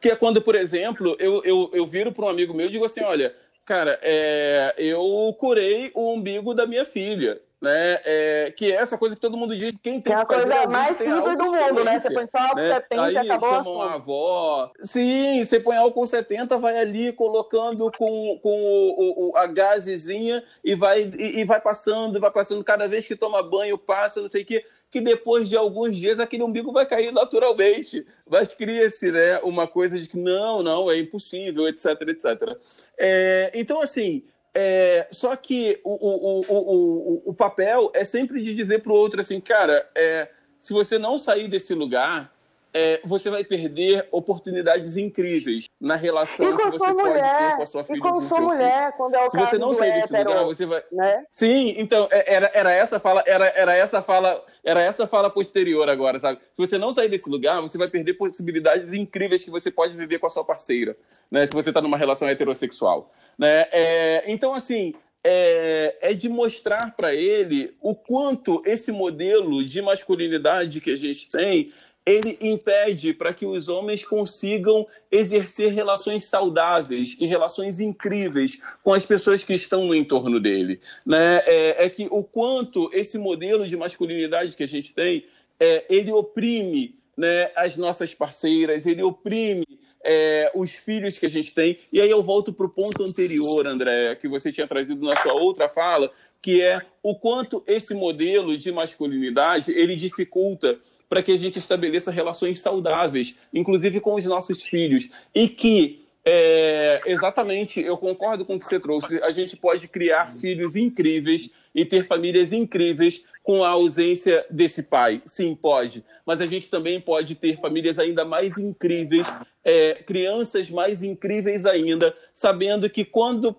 que 0.00 0.10
é 0.10 0.16
quando, 0.16 0.40
por 0.40 0.54
exemplo, 0.54 1.16
eu, 1.18 1.42
eu, 1.44 1.70
eu 1.72 1.84
viro 1.84 2.12
para 2.12 2.26
um 2.26 2.28
amigo 2.28 2.54
meu 2.54 2.66
e 2.66 2.70
digo 2.70 2.84
assim: 2.84 3.02
olha, 3.02 3.34
cara, 3.64 3.98
é, 4.02 4.72
eu 4.78 5.34
curei 5.40 5.90
o 5.92 6.12
umbigo 6.12 6.54
da 6.54 6.64
minha 6.64 6.84
filha 6.84 7.40
né? 7.64 8.00
É, 8.04 8.54
que 8.56 8.70
é 8.70 8.76
essa 8.76 8.96
coisa 8.96 9.14
que 9.14 9.20
todo 9.20 9.36
mundo 9.36 9.56
diz 9.56 9.74
quem 9.82 10.00
tem 10.00 10.02
que, 10.02 10.12
é 10.12 10.14
a 10.14 10.24
coisa 10.24 10.66
mais 10.68 10.96
simples 10.96 11.36
do 11.36 11.44
mundo, 11.46 11.84
né? 11.84 11.98
Você 11.98 12.12
põe 12.12 12.26
só 12.28 12.38
álcool 12.38 12.60
né? 12.60 12.74
70 12.74 13.02
Aí 13.02 13.16
acabou. 13.16 13.50
chamam 13.50 13.82
a 13.82 13.94
avó. 13.94 14.72
Sim, 14.82 15.44
você 15.44 15.58
põe 15.58 15.76
álcool 15.76 16.06
70, 16.06 16.58
vai 16.58 16.78
ali 16.78 17.12
colocando 17.12 17.90
com, 17.98 18.38
com 18.42 18.94
o, 18.96 19.30
o, 19.30 19.36
a 19.36 19.46
gazezinha 19.46 20.44
e 20.62 20.74
vai, 20.74 21.02
e, 21.02 21.40
e 21.40 21.44
vai 21.44 21.60
passando, 21.60 22.20
vai 22.20 22.30
passando. 22.30 22.62
Cada 22.62 22.86
vez 22.86 23.06
que 23.06 23.16
toma 23.16 23.42
banho, 23.42 23.76
passa, 23.76 24.20
não 24.20 24.28
sei 24.28 24.42
o 24.42 24.46
quê 24.46 24.64
que 24.94 25.00
depois 25.00 25.48
de 25.48 25.56
alguns 25.56 25.96
dias 25.96 26.20
aquele 26.20 26.44
umbigo 26.44 26.70
vai 26.70 26.86
cair 26.86 27.10
naturalmente. 27.10 28.06
Mas 28.30 28.54
cria-se 28.54 29.10
né, 29.10 29.40
uma 29.40 29.66
coisa 29.66 29.98
de 29.98 30.06
que 30.06 30.16
não, 30.16 30.62
não, 30.62 30.88
é 30.88 30.96
impossível, 30.96 31.66
etc, 31.66 31.86
etc. 32.02 32.56
É, 32.96 33.50
então, 33.54 33.82
assim, 33.82 34.22
é, 34.54 35.08
só 35.10 35.34
que 35.34 35.80
o, 35.82 35.90
o, 35.90 36.40
o, 36.48 37.22
o, 37.30 37.34
papel 37.34 37.90
é 37.92 38.04
sempre 38.04 38.42
de 38.42 38.54
dizer 38.54 38.82
para 38.82 38.92
o 38.92 38.96
outro 38.96 39.20
assim, 39.20 39.40
cara, 39.40 39.88
é, 39.94 40.30
se 40.60 40.72
você 40.72 40.98
não 40.98 41.18
sair 41.18 41.48
desse 41.48 41.74
lugar, 41.74 42.33
é, 42.74 43.00
você 43.04 43.30
vai 43.30 43.44
perder 43.44 44.08
oportunidades 44.10 44.96
incríveis 44.96 45.66
na 45.80 45.94
relação 45.94 46.56
que 46.56 46.64
você 46.64 46.78
pode 46.78 46.96
ter 46.96 47.56
com 47.56 47.62
a 47.62 47.66
sua 47.66 47.84
filha. 47.84 47.96
E 47.96 48.00
com 48.00 48.20
sua 48.20 48.40
mulher, 48.40 48.86
filho. 48.86 48.96
quando 48.96 49.14
é 49.14 49.20
o 49.24 49.30
Se 49.30 49.36
caso 49.36 49.50
você 49.50 49.58
não 49.58 49.74
sair 49.74 49.92
desse 49.92 50.16
hétero, 50.16 50.30
lugar, 50.30 50.44
você 50.44 50.66
vai. 50.66 50.82
Né? 50.90 51.24
Sim, 51.30 51.74
então 51.78 52.08
é, 52.10 52.34
era, 52.34 52.50
era 52.52 52.72
essa 52.72 52.98
fala, 52.98 53.22
era, 53.26 53.46
era 53.46 53.76
essa 53.76 54.02
fala, 54.02 54.44
era 54.64 54.82
essa 54.82 55.06
fala 55.06 55.30
posterior 55.30 55.88
agora, 55.88 56.18
sabe? 56.18 56.40
Se 56.40 56.66
você 56.66 56.76
não 56.76 56.92
sair 56.92 57.08
desse 57.08 57.30
lugar, 57.30 57.60
você 57.60 57.78
vai 57.78 57.86
perder 57.86 58.14
possibilidades 58.14 58.92
incríveis 58.92 59.44
que 59.44 59.50
você 59.50 59.70
pode 59.70 59.96
viver 59.96 60.18
com 60.18 60.26
a 60.26 60.30
sua 60.30 60.44
parceira, 60.44 60.96
né? 61.30 61.46
Se 61.46 61.54
você 61.54 61.70
está 61.70 61.80
numa 61.80 61.96
relação 61.96 62.28
heterossexual, 62.28 63.12
né? 63.38 63.68
É, 63.70 64.24
então 64.26 64.52
assim. 64.52 64.94
É, 65.26 65.96
é, 66.02 66.12
de 66.12 66.28
mostrar 66.28 66.94
para 66.94 67.14
ele 67.14 67.74
o 67.80 67.94
quanto 67.94 68.62
esse 68.66 68.92
modelo 68.92 69.64
de 69.64 69.80
masculinidade 69.80 70.82
que 70.82 70.90
a 70.90 70.96
gente 70.96 71.30
tem 71.30 71.72
ele 72.06 72.36
impede 72.40 73.14
para 73.14 73.32
que 73.32 73.46
os 73.46 73.68
homens 73.68 74.04
consigam 74.04 74.86
exercer 75.10 75.72
relações 75.72 76.26
saudáveis 76.26 77.16
e 77.18 77.26
relações 77.26 77.80
incríveis 77.80 78.58
com 78.82 78.92
as 78.92 79.06
pessoas 79.06 79.42
que 79.42 79.54
estão 79.54 79.86
no 79.86 79.94
entorno 79.94 80.38
dele. 80.38 80.80
Né? 81.04 81.42
É, 81.46 81.86
é 81.86 81.90
que 81.90 82.06
o 82.10 82.22
quanto 82.22 82.90
esse 82.92 83.16
modelo 83.16 83.66
de 83.66 83.76
masculinidade 83.76 84.54
que 84.54 84.62
a 84.62 84.68
gente 84.68 84.92
tem, 84.92 85.24
é, 85.58 85.84
ele 85.88 86.12
oprime 86.12 86.98
né, 87.16 87.50
as 87.56 87.76
nossas 87.76 88.14
parceiras, 88.14 88.84
ele 88.84 89.02
oprime 89.02 89.64
é, 90.04 90.52
os 90.54 90.72
filhos 90.72 91.16
que 91.16 91.24
a 91.24 91.30
gente 91.30 91.54
tem. 91.54 91.78
E 91.90 92.02
aí 92.02 92.10
eu 92.10 92.22
volto 92.22 92.52
para 92.52 92.66
o 92.66 92.70
ponto 92.70 93.02
anterior, 93.02 93.66
André, 93.66 94.14
que 94.16 94.28
você 94.28 94.52
tinha 94.52 94.68
trazido 94.68 95.06
na 95.06 95.16
sua 95.16 95.32
outra 95.32 95.70
fala, 95.70 96.10
que 96.42 96.60
é 96.60 96.82
o 97.02 97.14
quanto 97.14 97.64
esse 97.66 97.94
modelo 97.94 98.58
de 98.58 98.70
masculinidade 98.70 99.72
ele 99.72 99.96
dificulta 99.96 100.78
para 101.08 101.22
que 101.22 101.32
a 101.32 101.36
gente 101.36 101.58
estabeleça 101.58 102.10
relações 102.10 102.60
saudáveis, 102.60 103.36
inclusive 103.52 104.00
com 104.00 104.14
os 104.14 104.24
nossos 104.24 104.62
filhos, 104.62 105.10
e 105.34 105.48
que 105.48 106.04
é, 106.24 107.02
exatamente, 107.04 107.80
eu 107.80 107.98
concordo 107.98 108.44
com 108.46 108.56
o 108.56 108.58
que 108.58 108.64
você 108.64 108.80
trouxe. 108.80 109.22
A 109.22 109.30
gente 109.30 109.56
pode 109.56 109.88
criar 109.88 110.32
filhos 110.32 110.74
incríveis 110.74 111.50
e 111.74 111.84
ter 111.84 112.06
famílias 112.06 112.50
incríveis 112.52 113.24
com 113.44 113.62
a 113.62 113.68
ausência 113.68 114.44
desse 114.50 114.82
pai. 114.82 115.20
Sim, 115.26 115.54
pode. 115.54 116.02
Mas 116.24 116.40
a 116.40 116.46
gente 116.46 116.70
também 116.70 116.98
pode 116.98 117.34
ter 117.34 117.60
famílias 117.60 117.98
ainda 117.98 118.24
mais 118.24 118.56
incríveis, 118.56 119.30
é, 119.62 119.96
crianças 120.06 120.70
mais 120.70 121.02
incríveis 121.02 121.66
ainda, 121.66 122.16
sabendo 122.34 122.88
que 122.88 123.04
quando 123.04 123.52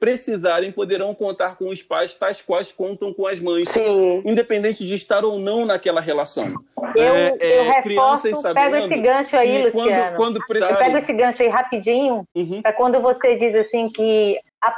precisarem 0.00 0.72
poderão 0.72 1.14
contar 1.14 1.56
com 1.56 1.68
os 1.68 1.80
pais, 1.80 2.14
tais 2.14 2.42
quais 2.42 2.72
contam 2.72 3.14
com 3.14 3.28
as 3.28 3.38
mães, 3.38 3.68
Sim. 3.68 4.22
independente 4.26 4.84
de 4.84 4.94
estar 4.96 5.24
ou 5.24 5.38
não 5.38 5.64
naquela 5.64 6.00
relação. 6.00 6.52
Eu, 6.96 7.14
é, 7.14 7.36
eu 7.38 7.62
é, 7.62 7.80
reforço, 7.80 8.28
pego 8.52 8.74
esse 8.74 8.96
gancho 8.96 9.36
aí, 9.36 9.62
Luciano. 9.62 10.16
Quando, 10.16 10.44
quando 10.44 10.64
eu 10.64 10.76
pego 10.76 10.98
esse 10.98 11.12
gancho 11.12 11.42
aí 11.44 11.48
rapidinho, 11.48 12.26
uhum. 12.34 12.60
para 12.60 12.72
quando 12.72 13.00
você 13.00 13.36
diz 13.36 13.54
assim 13.54 13.88
que 13.88 14.36
a, 14.60 14.74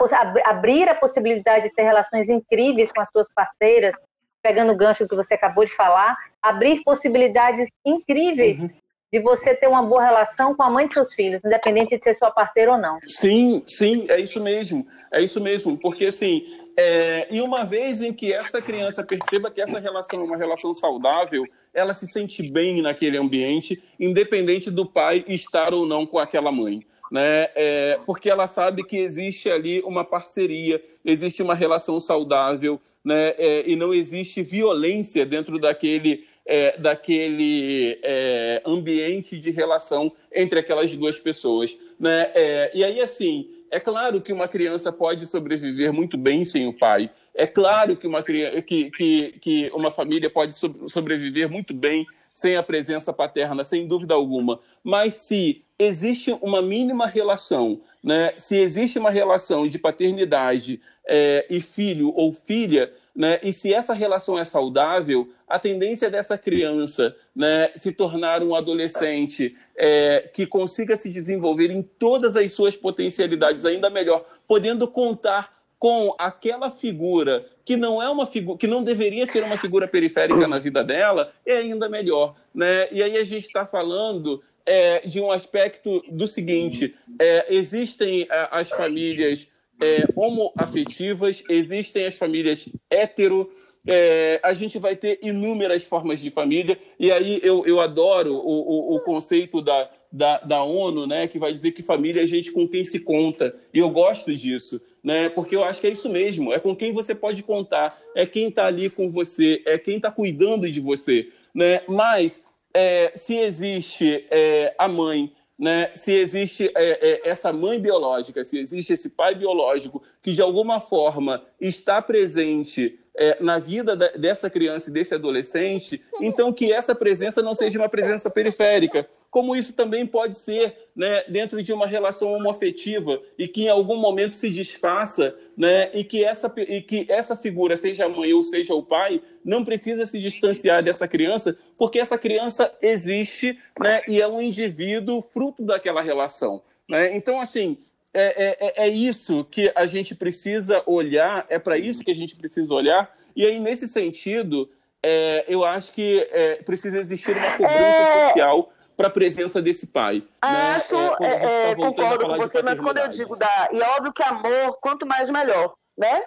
abrir 0.51 0.87
a 0.87 0.95
possibilidade 0.95 1.69
de 1.69 1.75
ter 1.75 1.83
relações 1.83 2.29
incríveis 2.29 2.93
com 2.93 3.01
as 3.01 3.09
suas 3.09 3.33
parceiras, 3.33 3.95
pegando 4.43 4.73
o 4.73 4.77
gancho 4.77 5.07
que 5.07 5.15
você 5.15 5.35
acabou 5.35 5.65
de 5.65 5.75
falar, 5.75 6.17
abrir 6.43 6.83
possibilidades 6.83 7.69
incríveis 7.85 8.61
uhum. 8.61 8.71
de 9.13 9.21
você 9.21 9.55
ter 9.55 9.67
uma 9.67 9.83
boa 9.83 10.05
relação 10.05 10.55
com 10.55 10.63
a 10.63 10.71
mãe 10.71 10.87
de 10.87 10.95
seus 10.95 11.15
filhos, 11.15 11.45
independente 11.45 11.97
de 11.97 12.03
ser 12.03 12.15
sua 12.15 12.31
parceira 12.31 12.73
ou 12.73 12.79
não. 12.79 12.99
Sim, 13.07 13.63
sim, 13.67 14.07
é 14.09 14.19
isso 14.21 14.43
mesmo, 14.43 14.87
é 15.13 15.23
isso 15.23 15.41
mesmo, 15.41 15.77
porque 15.79 16.07
assim, 16.07 16.43
é, 16.77 17.27
e 17.31 17.41
uma 17.41 17.65
vez 17.65 18.01
em 18.01 18.13
que 18.13 18.33
essa 18.33 18.61
criança 18.63 19.05
perceba 19.05 19.51
que 19.51 19.61
essa 19.61 19.79
relação 19.79 20.23
é 20.23 20.25
uma 20.25 20.39
relação 20.39 20.73
saudável, 20.73 21.45
ela 21.75 21.95
se 21.95 22.07
sente 22.07 22.43
bem 22.51 22.83
naquele 22.83 23.19
ambiente, 23.19 23.83
independente 23.99 24.71
do 24.71 24.87
pai 24.87 25.25
estar 25.29 25.75
ou 25.75 25.87
não 25.87 26.07
com 26.07 26.19
aquela 26.19 26.51
mãe. 26.51 26.81
Né? 27.11 27.49
É, 27.55 27.99
porque 28.07 28.31
ela 28.31 28.47
sabe 28.47 28.85
que 28.85 28.97
existe 28.97 29.51
ali 29.51 29.83
uma 29.83 30.05
parceria, 30.05 30.83
existe 31.05 31.43
uma 31.43 31.55
relação 31.55 31.99
saudável, 32.01 32.81
né? 33.05 33.35
É, 33.37 33.71
e 33.71 33.77
não 33.77 33.93
existe 33.93 34.43
violência 34.43 35.25
dentro 35.25 35.59
daquele, 35.59 36.27
é, 36.47 36.79
daquele 36.79 37.99
é, 38.03 38.63
ambiente 38.65 39.39
de 39.39 39.51
relação 39.51 40.13
entre 40.33 40.59
aquelas 40.59 40.95
duas 40.95 41.19
pessoas. 41.19 41.79
Né? 41.99 42.31
É, 42.35 42.71
e 42.75 42.85
aí, 42.85 43.01
assim, 43.01 43.49
é 43.71 43.79
claro 43.79 44.21
que 44.21 44.33
uma 44.33 44.49
criança 44.49 44.93
pode 44.93 45.27
sobreviver 45.27 45.93
muito 45.93 46.17
bem 46.17 46.45
sem 46.45 46.67
o 46.67 46.73
pai. 46.73 47.11
É 47.35 47.47
claro 47.47 47.97
que 47.97 48.07
uma, 48.07 48.23
que, 48.23 48.91
que, 48.91 49.33
que 49.41 49.71
uma 49.73 49.91
família 49.91 50.29
pode 50.29 50.55
sobreviver 50.55 51.49
muito 51.49 51.73
bem 51.73 52.07
sem 52.33 52.57
a 52.57 52.63
presença 52.63 53.13
paterna, 53.13 53.65
sem 53.65 53.87
dúvida 53.87 54.15
alguma. 54.15 54.61
Mas 54.83 55.15
se 55.15 55.65
existe 55.79 56.37
uma 56.43 56.61
mínima 56.61 57.07
relação, 57.07 57.81
né? 58.03 58.33
se 58.37 58.57
existe 58.57 58.99
uma 58.99 59.11
relação 59.11 59.67
de 59.67 59.79
paternidade 59.79 60.81
é, 61.07 61.47
e 61.49 61.61
filho 61.61 62.13
ou 62.15 62.33
filha, 62.33 62.93
né? 63.15 63.41
e 63.43 63.53
se 63.53 63.73
essa 63.73 63.95
relação 63.95 64.39
é 64.39 64.45
saudável, 64.45 65.29
a 65.49 65.59
tendência 65.59 66.09
dessa 66.09 66.39
criança 66.39 67.17
né, 67.35 67.73
se 67.75 67.93
tornar 67.93 68.43
um 68.43 68.55
adolescente 68.55 69.57
é, 69.77 70.31
que 70.33 70.47
consiga 70.47 70.97
se 70.97 71.11
desenvolver 71.11 71.71
em 71.71 71.83
todas 71.83 72.37
as 72.37 72.53
suas 72.53 72.77
potencialidades 72.77 73.67
ainda 73.67 73.91
melhor, 73.91 74.25
podendo 74.47 74.87
contar 74.87 75.61
com 75.77 76.15
aquela 76.19 76.71
figura 76.71 77.47
que 77.71 77.77
não 77.77 78.03
é 78.03 78.11
uma 78.11 78.27
figura 78.27 78.59
que 78.59 78.67
não 78.67 78.83
deveria 78.83 79.25
ser 79.29 79.45
uma 79.45 79.57
figura 79.57 79.87
periférica 79.87 80.49
na 80.49 80.59
vida 80.59 80.83
dela, 80.83 81.33
é 81.47 81.59
ainda 81.59 81.89
melhor, 81.89 82.35
né? 82.53 82.89
E 82.91 83.01
aí 83.01 83.17
a 83.17 83.23
gente 83.23 83.47
está 83.47 83.65
falando 83.65 84.43
é, 84.67 85.07
de 85.07 85.21
um 85.21 85.31
aspecto 85.31 86.03
do 86.11 86.27
seguinte: 86.27 86.97
é, 87.17 87.47
existem 87.55 88.23
é, 88.23 88.49
as 88.51 88.71
famílias 88.71 89.47
é, 89.81 90.05
homoafetivas, 90.17 91.45
existem 91.49 92.07
as 92.07 92.19
famílias 92.19 92.69
hetero. 92.91 93.49
É, 93.87 94.41
a 94.43 94.53
gente 94.53 94.77
vai 94.77 94.97
ter 94.97 95.21
inúmeras 95.23 95.85
formas 95.85 96.21
de 96.21 96.29
família, 96.29 96.77
e 96.99 97.13
aí 97.13 97.39
eu, 97.41 97.65
eu 97.65 97.79
adoro 97.79 98.35
o, 98.35 98.95
o, 98.95 98.97
o 98.97 99.01
conceito 99.01 99.63
da, 99.63 99.89
da, 100.11 100.39
da 100.41 100.63
ONU, 100.65 101.07
né, 101.07 101.29
que 101.29 101.39
vai 101.39 101.55
dizer 101.55 101.71
que 101.71 101.83
família 101.83 102.23
é 102.23 102.27
gente 102.27 102.51
com 102.51 102.69
quem 102.69 102.83
se 102.83 102.99
conta, 102.99 103.55
e 103.73 103.79
eu 103.79 103.89
gosto 103.91 104.35
disso 104.37 104.81
né? 105.03 105.29
Porque 105.29 105.57
eu 105.57 105.65
acho 105.65 105.81
que 105.81 105.87
é 105.87 105.91
isso 105.91 106.09
mesmo, 106.09 106.53
é 106.53 106.59
com 106.59 106.75
quem 106.75 106.93
você 106.93 107.15
pode 107.15 107.43
contar, 107.43 107.97
é 108.15 108.27
quem 108.27 108.49
está 108.49 108.67
ali 108.67 108.91
com 108.91 109.11
você, 109.11 109.63
é 109.67 109.79
quem 109.79 109.97
está 109.97 110.11
cuidando 110.11 110.71
de 110.71 110.81
você, 110.81 111.29
né? 111.55 111.83
Mas 111.89 112.41
é, 112.73 113.13
se 113.15 113.37
existe 113.37 114.27
é, 114.31 114.75
a 114.79 114.87
mãe, 114.87 115.33
né? 115.59 115.91
Se 115.95 116.13
existe 116.13 116.71
é, 116.75 117.25
é 117.25 117.29
essa 117.29 117.53
mãe 117.53 117.79
biológica, 117.79 118.45
se 118.45 118.59
existe 118.59 118.93
esse 118.93 119.09
pai 119.11 119.35
biológico 119.35 120.03
que 120.23 120.33
de 120.33 120.43
alguma 120.43 120.81
forma 120.81 121.43
está 121.61 122.01
presente 122.01 122.99
é, 123.17 123.37
na 123.41 123.59
vida 123.59 123.97
da, 123.97 124.09
dessa 124.09 124.49
criança 124.49 124.89
e 124.89 124.93
desse 124.93 125.15
adolescente, 125.15 126.03
então 126.21 126.53
que 126.53 126.73
essa 126.73 126.95
presença 126.95 127.43
não 127.43 127.55
seja 127.55 127.79
uma 127.79 127.89
presença 127.89 128.31
periférica, 128.31 129.07
como 129.31 129.55
isso 129.55 129.73
também 129.73 130.05
pode 130.05 130.37
ser 130.37 130.91
né, 130.95 131.23
dentro 131.29 131.63
de 131.63 131.73
uma 131.73 131.87
relação 131.87 132.33
homoafetiva 132.33 133.23
e 133.39 133.47
que 133.47 133.65
em 133.65 133.69
algum 133.69 133.97
momento 133.97 134.35
se 134.35 134.51
desfaça, 134.51 135.35
né, 135.57 135.91
e, 135.95 136.03
que 136.03 136.25
essa, 136.25 136.53
e 136.57 136.83
que 136.83 137.07
essa 137.09 137.37
figura, 137.37 137.77
seja 137.77 138.07
a 138.07 138.09
mãe 138.09 138.33
ou 138.33 138.43
seja 138.43 138.75
o 138.75 138.83
pai, 138.83 139.23
não 139.45 139.65
precisa 139.65 140.05
se 140.05 140.19
distanciar 140.19 140.83
dessa 140.83 141.07
criança, 141.07 141.57
porque 141.79 141.99
essa 141.99 142.19
criança 142.19 142.75
existe 142.83 143.57
né, 143.79 144.03
e 144.09 144.21
é 144.21 144.27
um 144.27 144.41
indivíduo 144.41 145.23
fruto 145.23 145.63
daquela 145.63 146.03
relação. 146.03 146.63
Né? 146.89 147.15
Então, 147.17 147.41
assim, 147.41 147.79
é, 148.13 148.57
é, 148.61 148.87
é 148.87 148.89
isso 148.89 149.45
que 149.45 149.71
a 149.77 149.87
gente 149.87 150.15
precisa 150.15 150.83
olhar, 150.87 151.47
é 151.49 151.59
para 151.59 151.79
isso 151.79 152.03
que 152.03 152.11
a 152.11 152.15
gente 152.15 152.35
precisa 152.35 152.75
olhar, 152.75 153.15
e 153.37 153.47
aí, 153.47 153.61
nesse 153.61 153.87
sentido, 153.87 154.69
é, 155.03 155.45
eu 155.49 155.65
acho 155.65 155.93
que 155.93 156.27
é, 156.33 156.57
precisa 156.57 156.99
existir 156.99 157.31
uma 157.31 157.57
cobrança 157.57 157.79
é. 157.79 158.27
social 158.27 158.73
para 159.01 159.09
a 159.09 159.11
presença 159.11 159.63
desse 159.63 159.87
pai. 159.87 160.17
Né? 160.45 160.75
Acho, 160.77 160.95
né? 161.21 161.71
tá 161.71 161.77
concordo 161.77 162.27
com 162.27 162.37
você, 162.37 162.63
mas 162.63 162.79
quando 162.79 162.99
eu 162.99 163.09
digo 163.09 163.35
da. 163.35 163.71
E 163.73 163.81
é 163.81 163.89
óbvio 163.97 164.13
que 164.13 164.23
amor, 164.23 164.79
quanto 164.79 165.07
mais 165.07 165.31
melhor, 165.31 165.73
né? 165.97 166.23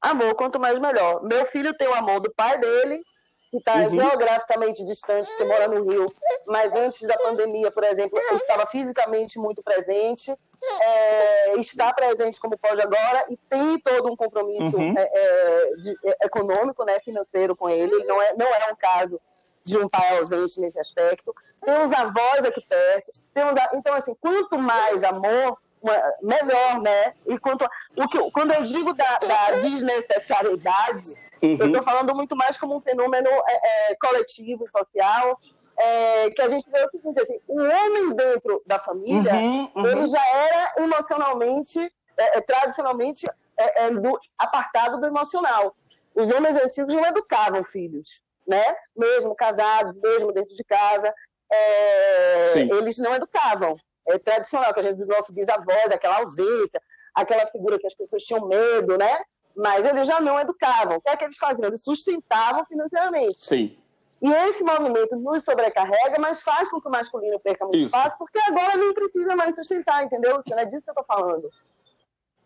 Amor, 0.00 0.32
quanto 0.36 0.60
mais 0.60 0.78
melhor. 0.78 1.24
Meu 1.24 1.44
filho 1.46 1.74
tem 1.74 1.88
o 1.88 1.94
amor 1.94 2.20
do 2.20 2.32
pai 2.32 2.56
dele, 2.58 3.02
que 3.50 3.56
está 3.56 3.74
uhum. 3.74 3.90
geograficamente 3.90 4.84
distante, 4.84 5.28
porque 5.30 5.44
mora 5.44 5.66
no 5.66 5.82
Rio, 5.82 6.06
mas 6.46 6.72
antes 6.76 7.04
da 7.08 7.18
pandemia, 7.18 7.72
por 7.72 7.82
exemplo, 7.82 8.16
ele 8.16 8.36
estava 8.36 8.66
fisicamente 8.68 9.36
muito 9.36 9.60
presente, 9.60 10.32
é, 10.80 11.54
está 11.56 11.92
presente 11.92 12.40
como 12.40 12.56
pode 12.56 12.80
agora 12.80 13.26
e 13.30 13.36
tem 13.36 13.80
todo 13.80 14.12
um 14.12 14.16
compromisso 14.16 14.76
uhum. 14.76 14.94
é, 14.96 15.10
é 15.12 15.70
de, 15.76 15.96
é, 16.04 16.26
econômico, 16.26 16.84
né, 16.84 17.00
financeiro 17.00 17.56
com 17.56 17.68
ele. 17.68 18.04
Não 18.04 18.22
é, 18.22 18.32
não 18.36 18.46
é 18.46 18.72
um 18.72 18.76
caso 18.76 19.20
de 19.64 19.78
um 19.78 19.88
pai 19.88 20.16
ausente 20.16 20.60
nesse 20.60 20.78
aspecto. 20.78 21.34
Tem 21.64 21.82
os 21.82 21.92
avós 21.92 22.44
aqui 22.44 22.64
perto. 22.68 23.12
Temos 23.32 23.56
a... 23.56 23.70
Então, 23.74 23.94
assim, 23.94 24.14
quanto 24.20 24.58
mais 24.58 25.02
amor, 25.04 25.58
melhor, 26.22 26.80
né? 26.82 27.14
E 27.26 27.38
quanto, 27.38 27.64
o 27.96 28.08
que, 28.08 28.30
quando 28.30 28.52
eu 28.52 28.62
digo 28.64 28.92
da, 28.94 29.18
da 29.18 29.60
desnecessariedade, 29.60 31.14
Uhum. 31.42 31.56
Eu 31.58 31.66
estou 31.66 31.82
falando 31.82 32.14
muito 32.14 32.36
mais 32.36 32.56
como 32.56 32.76
um 32.76 32.80
fenômeno 32.80 33.28
é, 33.28 33.90
é, 33.90 33.96
coletivo, 33.96 34.66
social, 34.68 35.38
é, 35.76 36.30
que 36.30 36.40
a 36.40 36.48
gente 36.48 36.70
vê 36.70 36.84
o 36.84 36.90
seguinte, 36.90 37.20
assim, 37.20 37.38
o 37.48 37.60
homem 37.60 38.14
dentro 38.14 38.62
da 38.64 38.78
família, 38.78 39.34
uhum, 39.34 39.68
uhum. 39.74 39.86
ele 39.86 40.06
já 40.06 40.24
era 40.24 40.74
emocionalmente, 40.78 41.80
é, 42.16 42.38
é, 42.38 42.40
tradicionalmente, 42.40 43.26
é, 43.56 43.90
do, 43.90 44.18
apartado 44.38 45.00
do 45.00 45.06
emocional. 45.06 45.74
Os 46.14 46.30
homens 46.30 46.56
antigos 46.56 46.94
não 46.94 47.04
educavam 47.06 47.64
filhos, 47.64 48.22
né? 48.46 48.64
Mesmo 48.96 49.34
casados, 49.34 49.98
mesmo 50.00 50.32
dentro 50.32 50.54
de 50.54 50.64
casa, 50.64 51.12
eles 52.54 52.98
não 52.98 53.14
educavam. 53.14 53.76
É 54.08 54.18
tradicional, 54.18 54.74
que 54.74 54.80
a 54.80 54.82
gente 54.82 54.96
diz 54.96 55.06
nosso 55.06 55.32
bisavós, 55.32 55.90
aquela 55.92 56.18
ausência, 56.18 56.80
aquela 57.14 57.46
figura 57.46 57.78
que 57.78 57.86
as 57.86 57.94
pessoas 57.94 58.22
tinham 58.24 58.46
medo, 58.46 58.98
né? 58.98 59.22
mas 59.56 59.84
eles 59.84 60.06
já 60.06 60.20
não 60.20 60.38
educavam. 60.40 60.96
O 60.96 61.00
que 61.00 61.10
é 61.10 61.16
que 61.16 61.24
eles 61.24 61.36
faziam? 61.36 61.68
Eles 61.68 61.82
sustentavam 61.82 62.64
financeiramente. 62.66 63.40
Sim. 63.40 63.76
E 64.20 64.32
esse 64.32 64.62
movimento 64.62 65.16
nos 65.16 65.44
sobrecarrega, 65.44 66.18
mas 66.20 66.42
faz 66.42 66.68
com 66.68 66.80
que 66.80 66.86
o 66.86 66.90
masculino 66.90 67.40
perca 67.40 67.64
muito 67.64 67.78
Isso. 67.78 67.86
espaço, 67.86 68.16
porque 68.18 68.38
agora 68.38 68.76
não 68.76 68.94
precisa 68.94 69.34
mais 69.34 69.54
sustentar, 69.56 70.04
entendeu? 70.04 70.40
Não 70.46 70.58
é 70.58 70.64
disso 70.64 70.84
que 70.84 70.90
eu 70.90 70.92
estou 70.92 71.04
falando. 71.04 71.50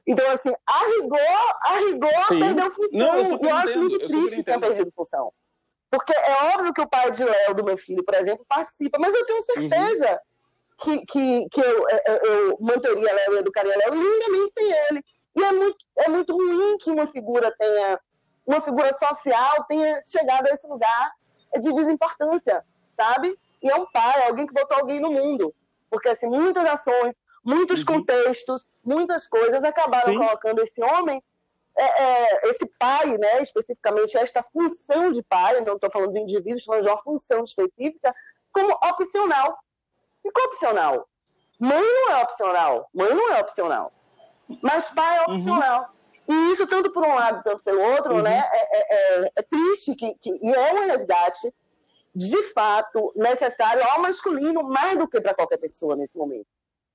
Então, 0.07 0.25
assim, 0.31 0.55
a 0.67 0.85
rigor, 0.97 1.57
a 1.63 1.79
rigor 1.81 2.27
Sim. 2.29 2.41
perdeu 2.41 2.71
função. 2.71 2.99
Não, 2.99 3.17
eu 3.17 3.39
e 3.43 3.47
eu 3.47 3.57
acho 3.57 3.79
muito 3.79 4.07
triste 4.07 4.37
que 4.37 4.43
tenha 4.43 4.61
perdido 4.61 4.93
função. 4.95 5.33
Porque 5.91 6.13
é 6.13 6.55
óbvio 6.55 6.73
que 6.73 6.81
o 6.81 6.89
pai 6.89 7.11
de 7.11 7.25
Léo, 7.25 7.55
do 7.55 7.65
meu 7.65 7.79
filho, 7.79 8.05
por 8.05 8.15
exemplo, 8.15 8.45
participa, 8.49 8.99
mas 8.99 9.15
eu 9.15 9.25
tenho 9.25 9.41
certeza 9.43 10.13
uhum. 10.13 10.19
que, 10.79 11.07
que, 11.07 11.49
que 11.49 11.61
eu, 11.61 11.87
eu, 11.89 12.17
eu 12.17 12.59
manteria 12.61 13.15
Léo 13.15 13.35
e 13.35 13.39
educaria 13.39 13.77
Léo 13.77 13.95
lindamente 13.95 14.53
sem 14.53 14.73
ele. 14.89 15.05
E 15.37 15.45
é 15.45 15.53
muito, 15.53 15.77
é 15.99 16.09
muito 16.09 16.35
ruim 16.35 16.79
que 16.79 16.91
uma 16.91 17.07
figura 17.07 17.55
tenha, 17.57 18.01
uma 18.47 18.61
figura 18.61 18.93
social 18.95 19.65
tenha 19.69 20.01
chegado 20.03 20.47
a 20.47 20.51
esse 20.51 20.67
lugar 20.67 21.13
de 21.61 21.73
desimportância, 21.73 22.65
sabe? 22.97 23.39
E 23.63 23.71
é 23.71 23.77
um 23.77 23.87
pai, 23.91 24.27
alguém 24.27 24.47
que 24.47 24.55
botou 24.55 24.79
alguém 24.79 25.01
no 25.01 25.11
mundo. 25.11 25.55
Porque, 25.91 26.09
assim, 26.09 26.27
muitas 26.27 26.65
ações, 26.67 27.15
muitos 27.45 27.81
uhum. 27.81 27.87
contextos, 27.87 28.67
muitas 28.85 29.27
coisas 29.27 29.63
acabaram 29.63 30.13
Sim. 30.13 30.19
colocando 30.19 30.63
esse 30.63 30.83
homem, 30.83 31.23
é, 31.79 31.85
é, 31.85 32.51
esse 32.51 32.67
pai, 32.79 33.19
né, 33.19 33.43
especificamente 33.43 34.17
esta 34.17 34.43
função 34.43 35.13
de 35.13 35.23
pai, 35.23 35.61
não 35.61 35.75
estou 35.75 35.91
falando 35.91 36.13
do 36.13 36.19
indivíduo, 36.19 36.57
estou 36.57 36.75
falando 36.75 36.85
de 36.85 36.91
uma 36.91 37.03
função 37.03 37.45
específica, 37.45 38.15
como 38.53 38.73
opcional. 38.73 39.59
E 40.25 40.31
que 40.31 40.41
opcional? 40.41 41.09
Mãe 41.59 41.83
não 41.83 42.13
é 42.13 42.23
opcional. 42.23 42.89
Mãe 42.93 43.15
não 43.15 43.33
é 43.33 43.41
opcional. 43.41 43.93
Mas 44.63 44.91
pai 44.91 45.19
é 45.19 45.21
uhum. 45.23 45.35
opcional. 45.35 45.95
Uhum. 46.27 46.49
E 46.49 46.53
isso, 46.53 46.67
tanto 46.67 46.91
por 46.91 47.07
um 47.07 47.15
lado, 47.15 47.43
tanto 47.45 47.63
pelo 47.63 47.81
outro, 47.81 48.17
uhum. 48.17 48.23
né, 48.23 48.45
é, 48.53 48.79
é, 48.79 49.25
é, 49.25 49.33
é 49.37 49.43
triste 49.43 49.95
que, 49.95 50.15
que, 50.15 50.31
e 50.43 50.55
é 50.55 50.73
um 50.73 50.87
resgate, 50.87 51.55
de 52.15 52.43
fato, 52.55 53.13
necessário 53.15 53.83
ao 53.91 54.01
masculino, 54.01 54.63
mais 54.63 54.99
do 54.99 55.07
que 55.07 55.21
para 55.21 55.35
qualquer 55.35 55.59
pessoa 55.59 55.95
nesse 55.95 56.17
momento. 56.17 56.47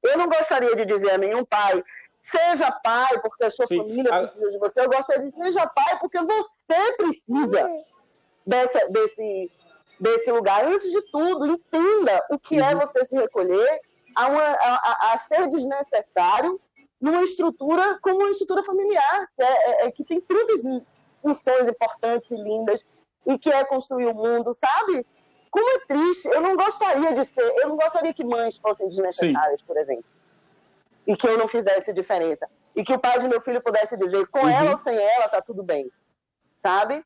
Eu 0.01 0.17
não 0.17 0.27
gostaria 0.27 0.75
de 0.75 0.85
dizer 0.85 1.11
a 1.11 1.17
nenhum 1.17 1.45
pai, 1.45 1.83
seja 2.21 2.71
pai 2.71 3.19
porque 3.21 3.43
a 3.43 3.51
sua 3.51 3.65
Sim. 3.67 3.77
família 3.77 4.21
precisa 4.21 4.51
de 4.51 4.57
você. 4.57 4.81
Eu 4.81 4.89
gostaria 4.89 5.23
de 5.23 5.31
dizer, 5.31 5.43
seja 5.43 5.67
pai 5.67 5.99
porque 5.99 6.19
você 6.19 6.93
precisa 6.97 7.69
dessa, 8.45 8.87
desse, 8.89 9.51
desse 9.99 10.31
lugar. 10.31 10.65
Antes 10.65 10.91
de 10.91 11.01
tudo, 11.11 11.47
entenda 11.47 12.23
o 12.29 12.37
que 12.37 12.59
é 12.59 12.61
uhum. 12.61 12.69
é 12.69 12.75
você 12.75 13.03
se 13.05 13.15
recolher 13.15 13.81
a, 14.15 14.27
uma, 14.27 14.43
a, 14.43 14.75
a, 14.75 15.13
a 15.13 15.17
ser 15.19 15.47
desnecessário 15.47 16.59
numa 16.99 17.23
estrutura 17.23 17.97
como 18.01 18.19
uma 18.19 18.29
estrutura 18.29 18.63
familiar, 18.63 19.27
que, 19.35 19.43
é, 19.43 19.45
é, 19.45 19.87
é, 19.87 19.91
que 19.91 20.03
tem 20.03 20.21
tantas 20.21 20.61
funções 21.21 21.67
importantes 21.67 22.29
e 22.29 22.35
lindas, 22.35 22.85
e 23.25 23.37
que 23.37 23.51
é 23.51 23.63
construir 23.65 24.07
o 24.07 24.13
mundo, 24.13 24.53
sabe? 24.53 25.05
Como 25.49 25.69
é 25.69 25.79
triste. 25.85 26.27
Eu 26.27 26.41
não 26.41 26.55
gostaria 26.55 27.13
de 27.13 27.25
ser, 27.25 27.41
eu 27.41 27.69
não 27.69 27.75
gostaria 27.75 28.13
que 28.13 28.23
mães 28.23 28.57
fossem 28.57 28.87
desnecessárias, 28.87 29.59
Sim. 29.59 29.65
por 29.65 29.77
exemplo. 29.77 30.05
E 31.11 31.15
que 31.15 31.27
eu 31.27 31.37
não 31.37 31.47
fizesse 31.47 31.91
diferença. 31.91 32.47
E 32.75 32.83
que 32.83 32.93
o 32.93 32.99
pai 32.99 33.19
de 33.19 33.27
meu 33.27 33.41
filho 33.41 33.61
pudesse 33.61 33.97
dizer, 33.97 34.27
com 34.27 34.39
uhum. 34.39 34.49
ela 34.49 34.71
ou 34.71 34.77
sem 34.77 34.95
ela, 34.95 35.27
tá 35.27 35.41
tudo 35.41 35.61
bem. 35.61 35.91
Sabe? 36.55 37.03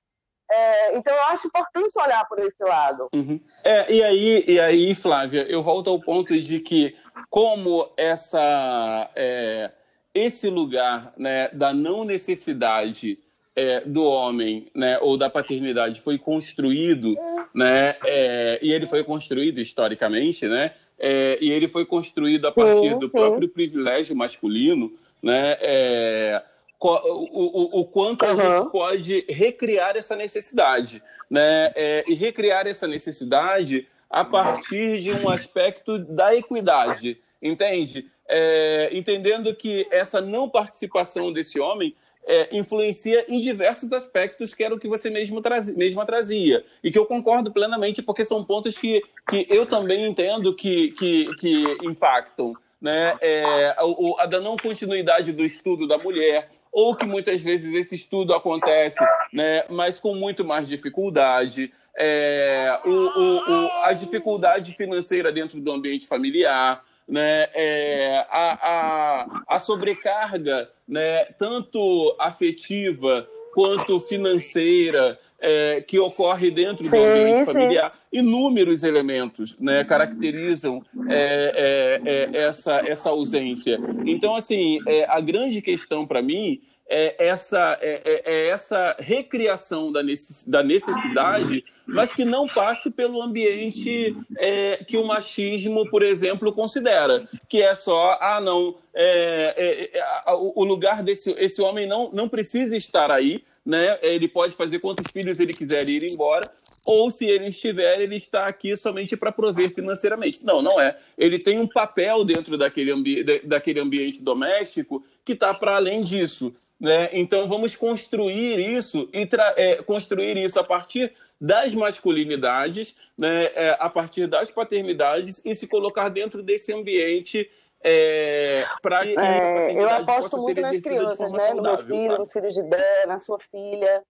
É, 0.51 0.95
então 0.95 1.13
eu 1.13 1.23
acho 1.23 1.47
importante 1.47 1.99
olhar 1.99 2.23
por 2.27 2.37
esse 2.39 2.63
lado. 2.63 3.09
Uhum. 3.13 3.39
É, 3.63 3.91
e, 3.91 4.03
aí, 4.03 4.45
e 4.47 4.59
aí, 4.59 4.93
Flávia, 4.93 5.43
eu 5.49 5.63
volto 5.63 5.89
ao 5.89 5.99
ponto 5.99 6.39
de 6.39 6.59
que, 6.59 6.95
como 7.29 7.91
essa. 7.97 9.09
É 9.15 9.71
esse 10.13 10.49
lugar 10.49 11.13
né, 11.17 11.49
da 11.49 11.73
não 11.73 12.05
necessidade 12.05 13.19
é, 13.53 13.81
do 13.81 14.05
homem 14.05 14.71
né, 14.73 14.97
ou 15.01 15.17
da 15.17 15.29
paternidade 15.29 15.99
foi 15.99 16.17
construído 16.17 17.17
né? 17.55 17.95
É, 18.05 18.59
e 18.61 18.73
ele 18.73 18.85
foi 18.85 19.01
construído 19.01 19.59
historicamente, 19.59 20.45
né? 20.45 20.73
É, 20.97 21.37
e 21.41 21.51
ele 21.51 21.67
foi 21.67 21.85
construído 21.85 22.47
a 22.47 22.51
partir 22.51 22.89
sim, 22.89 22.99
do 22.99 23.07
sim. 23.07 23.11
próprio 23.11 23.49
privilégio 23.49 24.15
masculino, 24.15 24.91
né? 25.21 25.57
É, 25.59 26.43
o, 26.79 26.87
o, 26.87 27.79
o, 27.81 27.85
quanto 27.85 28.23
uhum. 28.23 28.31
a 28.31 28.33
gente 28.35 28.71
pode 28.71 29.25
recriar 29.27 29.97
essa 29.97 30.15
necessidade, 30.15 31.01
né? 31.29 31.71
É, 31.75 32.05
e 32.07 32.13
recriar 32.13 32.67
essa 32.67 32.87
necessidade 32.87 33.87
a 34.09 34.23
partir 34.23 35.01
de 35.01 35.11
um 35.11 35.29
aspecto 35.29 35.97
da 35.97 36.35
equidade, 36.35 37.17
entende? 37.41 38.09
É, 38.27 38.89
entendendo 38.91 39.53
que 39.53 39.87
essa 39.91 40.21
não 40.21 40.49
participação 40.49 41.33
desse 41.33 41.59
homem 41.59 41.95
é, 42.27 42.55
influencia 42.55 43.25
em 43.27 43.39
diversos 43.39 43.91
aspectos, 43.91 44.53
que 44.53 44.63
era 44.63 44.73
o 44.73 44.79
que 44.79 44.87
você 44.87 45.09
mesmo 45.09 45.41
traz, 45.41 45.75
mesma 45.75 46.05
trazia. 46.05 46.65
E 46.83 46.91
que 46.91 46.97
eu 46.97 47.05
concordo 47.05 47.51
plenamente, 47.51 48.01
porque 48.01 48.25
são 48.25 48.43
pontos 48.43 48.77
que, 48.77 49.01
que 49.29 49.45
eu 49.49 49.65
também 49.65 50.05
entendo 50.05 50.55
que, 50.55 50.89
que, 50.93 51.35
que 51.35 51.77
impactam. 51.83 52.53
Né? 52.81 53.15
É, 53.21 53.75
a, 53.77 54.23
a 54.23 54.25
da 54.25 54.39
não 54.39 54.57
continuidade 54.57 55.31
do 55.31 55.45
estudo 55.45 55.87
da 55.87 55.97
mulher, 55.97 56.49
ou 56.75 56.93
que 56.93 57.05
muitas 57.05 57.41
vezes 57.41 57.73
esse 57.73 57.95
estudo 57.95 58.33
acontece, 58.33 59.01
né, 59.31 59.63
mas 59.69 59.97
com 59.97 60.13
muito 60.13 60.43
mais 60.43 60.67
dificuldade. 60.67 61.71
É, 61.97 62.77
o, 62.83 62.89
o, 62.89 63.37
o, 63.37 63.69
a 63.85 63.93
dificuldade 63.93 64.73
financeira 64.73 65.31
dentro 65.31 65.61
do 65.61 65.71
ambiente 65.71 66.05
familiar, 66.05 66.83
né, 67.07 67.47
é, 67.53 68.25
a, 68.29 69.25
a, 69.47 69.55
a 69.55 69.59
sobrecarga 69.59 70.69
né, 70.87 71.25
tanto 71.37 72.15
afetiva 72.19 73.27
quanto 73.53 73.99
financeira 73.99 75.17
é, 75.39 75.81
que 75.81 75.99
ocorre 75.99 76.49
dentro 76.49 76.83
sim, 76.83 76.97
do 76.97 77.03
ambiente 77.03 77.45
sim. 77.45 77.53
familiar. 77.53 77.93
Inúmeros 78.11 78.83
elementos 78.83 79.57
né, 79.59 79.83
caracterizam 79.83 80.83
é, 81.09 82.01
é, 82.05 82.37
é, 82.37 82.47
essa, 82.47 82.77
essa 82.87 83.09
ausência. 83.09 83.79
Então, 84.05 84.35
assim, 84.35 84.79
é, 84.87 85.05
a 85.09 85.19
grande 85.19 85.61
questão 85.61 86.05
para 86.05 86.21
mim 86.21 86.61
é 86.87 87.27
essa, 87.27 87.77
é, 87.81 88.01
é, 88.05 88.21
é 88.25 88.49
essa 88.49 88.95
recriação 88.99 89.91
da 89.91 90.63
necessidade, 90.63 91.63
mas 91.85 92.13
que 92.13 92.23
não 92.23 92.47
passe 92.47 92.91
pelo 92.91 93.21
ambiente 93.21 94.15
é, 94.37 94.77
que 94.77 94.97
o 94.97 95.05
machismo, 95.05 95.89
por 95.89 96.03
exemplo, 96.03 96.53
considera, 96.53 97.27
que 97.49 97.61
é 97.61 97.73
só, 97.73 98.17
ah, 98.21 98.39
não, 98.39 98.75
é, 98.93 99.91
é 99.93 100.31
o 100.31 100.63
lugar 100.63 101.03
desse 101.03 101.31
esse 101.31 101.61
homem 101.61 101.87
não, 101.87 102.11
não 102.11 102.29
precisa 102.29 102.77
estar 102.77 103.11
aí, 103.11 103.43
né? 103.65 103.97
Ele 104.01 104.27
pode 104.27 104.55
fazer 104.55 104.79
quantos 104.79 105.11
filhos 105.11 105.39
ele 105.39 105.51
quiser 105.51 105.89
e 105.89 105.93
ir 105.93 106.11
embora, 106.11 106.47
ou 106.85 107.09
se 107.09 107.25
ele 107.25 107.47
estiver, 107.47 107.99
ele 107.99 108.15
está 108.15 108.45
aqui 108.45 108.75
somente 108.77 109.17
para 109.17 109.31
prover 109.31 109.73
financeiramente. 109.73 110.45
Não, 110.45 110.61
não 110.61 110.79
é. 110.79 110.95
Ele 111.17 111.39
tem 111.39 111.57
um 111.57 111.67
papel 111.67 112.23
dentro 112.23 112.57
daquele, 112.57 112.91
ambi 112.91 113.23
daquele 113.43 113.79
ambiente 113.79 114.21
doméstico 114.21 115.03
que 115.23 115.33
está 115.33 115.51
para 115.51 115.77
além 115.77 116.03
disso. 116.03 116.53
Né? 116.79 117.09
Então 117.13 117.47
vamos 117.47 117.75
construir 117.75 118.59
isso 118.59 119.09
e 119.13 119.27
é, 119.55 119.81
construir 119.83 120.37
isso 120.37 120.59
a 120.59 120.63
partir 120.63 121.13
das 121.39 121.73
masculinidades, 121.73 122.95
né? 123.19 123.45
É, 123.55 123.77
a 123.79 123.89
partir 123.89 124.27
das 124.27 124.51
paternidades 124.51 125.41
e 125.43 125.53
se 125.55 125.67
colocar 125.67 126.09
dentro 126.09 126.43
desse 126.43 126.73
ambiente 126.73 127.49
é, 127.83 128.65
para 128.81 129.05
é, 129.05 129.71
eu 129.71 129.89
aposto 129.89 130.37
muito 130.37 130.59
nas 130.59 130.79
crianças, 130.79 131.31
né? 131.31 131.53
No 131.53 131.61
meu 131.61 131.77
filho, 131.77 132.07
sabe? 132.07 132.19
nos 132.19 132.31
filhos 132.31 132.53
de 132.53 132.63
Dé, 132.63 133.05
na 133.05 133.19
sua 133.19 133.39
filha, 133.39 134.03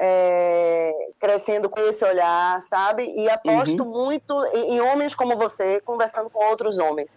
é, 0.00 0.90
crescendo 1.18 1.68
com 1.68 1.80
esse 1.80 2.04
olhar, 2.04 2.62
sabe? 2.62 3.04
E 3.04 3.28
aposto 3.28 3.82
uhum. 3.82 4.06
muito 4.06 4.46
em, 4.54 4.76
em 4.76 4.80
homens 4.80 5.14
como 5.14 5.36
você, 5.36 5.80
conversando 5.80 6.30
com 6.30 6.44
outros 6.44 6.78
homens 6.78 7.08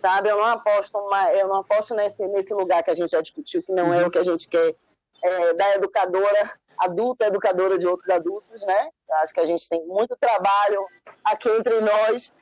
sabe? 0.00 0.30
Eu 0.30 0.38
não 0.38 0.46
aposto, 0.46 0.96
uma, 0.98 1.32
eu 1.32 1.46
não 1.46 1.56
aposto 1.56 1.94
nesse, 1.94 2.26
nesse 2.28 2.54
lugar 2.54 2.82
que 2.82 2.90
a 2.90 2.94
gente 2.94 3.10
já 3.10 3.20
discutiu, 3.20 3.62
que 3.62 3.72
não 3.72 3.88
uhum. 3.88 3.94
é 3.94 4.06
o 4.06 4.10
que 4.10 4.18
a 4.18 4.24
gente 4.24 4.48
quer 4.48 4.74
é, 5.22 5.54
da 5.54 5.74
educadora, 5.76 6.50
adulta 6.78 7.26
educadora 7.26 7.78
de 7.78 7.86
outros 7.86 8.08
adultos, 8.08 8.64
né? 8.64 8.88
Eu 9.08 9.16
acho 9.16 9.34
que 9.34 9.40
a 9.40 9.46
gente 9.46 9.68
tem 9.68 9.84
muito 9.86 10.16
trabalho 10.18 10.86
aqui 11.22 11.50
entre 11.50 11.80
nós, 11.80 12.32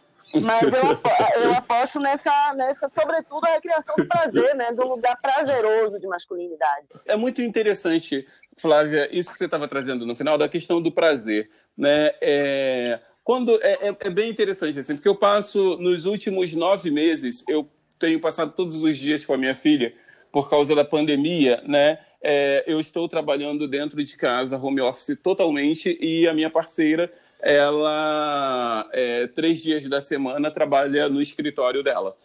mas 0.40 0.62
eu, 0.62 1.42
eu 1.42 1.52
aposto 1.54 1.98
nessa, 1.98 2.54
nessa, 2.54 2.88
sobretudo, 2.88 3.44
a 3.44 3.60
criação 3.60 3.96
do 3.96 4.06
prazer, 4.06 4.54
né? 4.54 4.72
Do 4.72 4.86
lugar 4.86 5.20
prazeroso 5.20 5.98
de 5.98 6.06
masculinidade. 6.06 6.86
É 7.04 7.16
muito 7.16 7.42
interessante, 7.42 8.24
Flávia, 8.56 9.08
isso 9.10 9.32
que 9.32 9.38
você 9.38 9.46
estava 9.46 9.66
trazendo 9.66 10.06
no 10.06 10.14
final, 10.14 10.38
da 10.38 10.48
questão 10.48 10.80
do 10.80 10.92
prazer, 10.92 11.50
né? 11.76 12.12
É 12.20 13.00
quando 13.28 13.62
é, 13.62 13.88
é, 13.88 13.96
é, 14.00 14.08
bem 14.08 14.30
interessante, 14.30 14.78
assim, 14.78 14.94
porque 14.94 15.06
eu 15.06 15.14
passo 15.14 15.76
nos 15.76 16.06
últimos 16.06 16.54
nove 16.54 16.90
meses, 16.90 17.44
eu 17.46 17.68
tenho 17.98 18.18
passado 18.18 18.54
todos 18.56 18.82
os 18.82 18.96
dias 18.96 19.22
com 19.22 19.34
a 19.34 19.36
minha 19.36 19.54
filha 19.54 19.92
por 20.32 20.48
causa 20.48 20.74
da 20.74 20.82
pandemia, 20.82 21.62
né? 21.66 21.98
É, 22.22 22.64
eu 22.66 22.80
estou 22.80 23.06
trabalhando 23.06 23.68
dentro 23.68 24.02
de 24.02 24.16
casa, 24.16 24.56
home 24.56 24.80
office 24.80 25.14
totalmente, 25.22 25.98
e 26.00 26.26
a 26.26 26.32
minha 26.32 26.48
parceira, 26.48 27.12
ela, 27.38 28.88
é, 28.94 29.26
três 29.26 29.62
dias 29.62 29.86
da 29.86 30.00
semana, 30.00 30.50
trabalha 30.50 31.06
no 31.10 31.20
escritório 31.20 31.82
dela. 31.82 32.16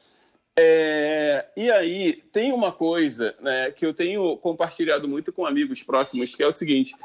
É, 0.58 1.48
e 1.58 1.70
aí, 1.70 2.14
tem 2.32 2.54
uma 2.54 2.72
coisa 2.72 3.36
né, 3.42 3.72
que 3.72 3.86
eu 3.86 3.94
tenho 3.94 4.38
compartilhado 4.38 5.06
muito 5.06 5.34
com 5.34 5.46
amigos 5.46 5.84
próximos, 5.84 6.34
que 6.34 6.42
é 6.42 6.48
o 6.48 6.52
seguinte: 6.54 6.96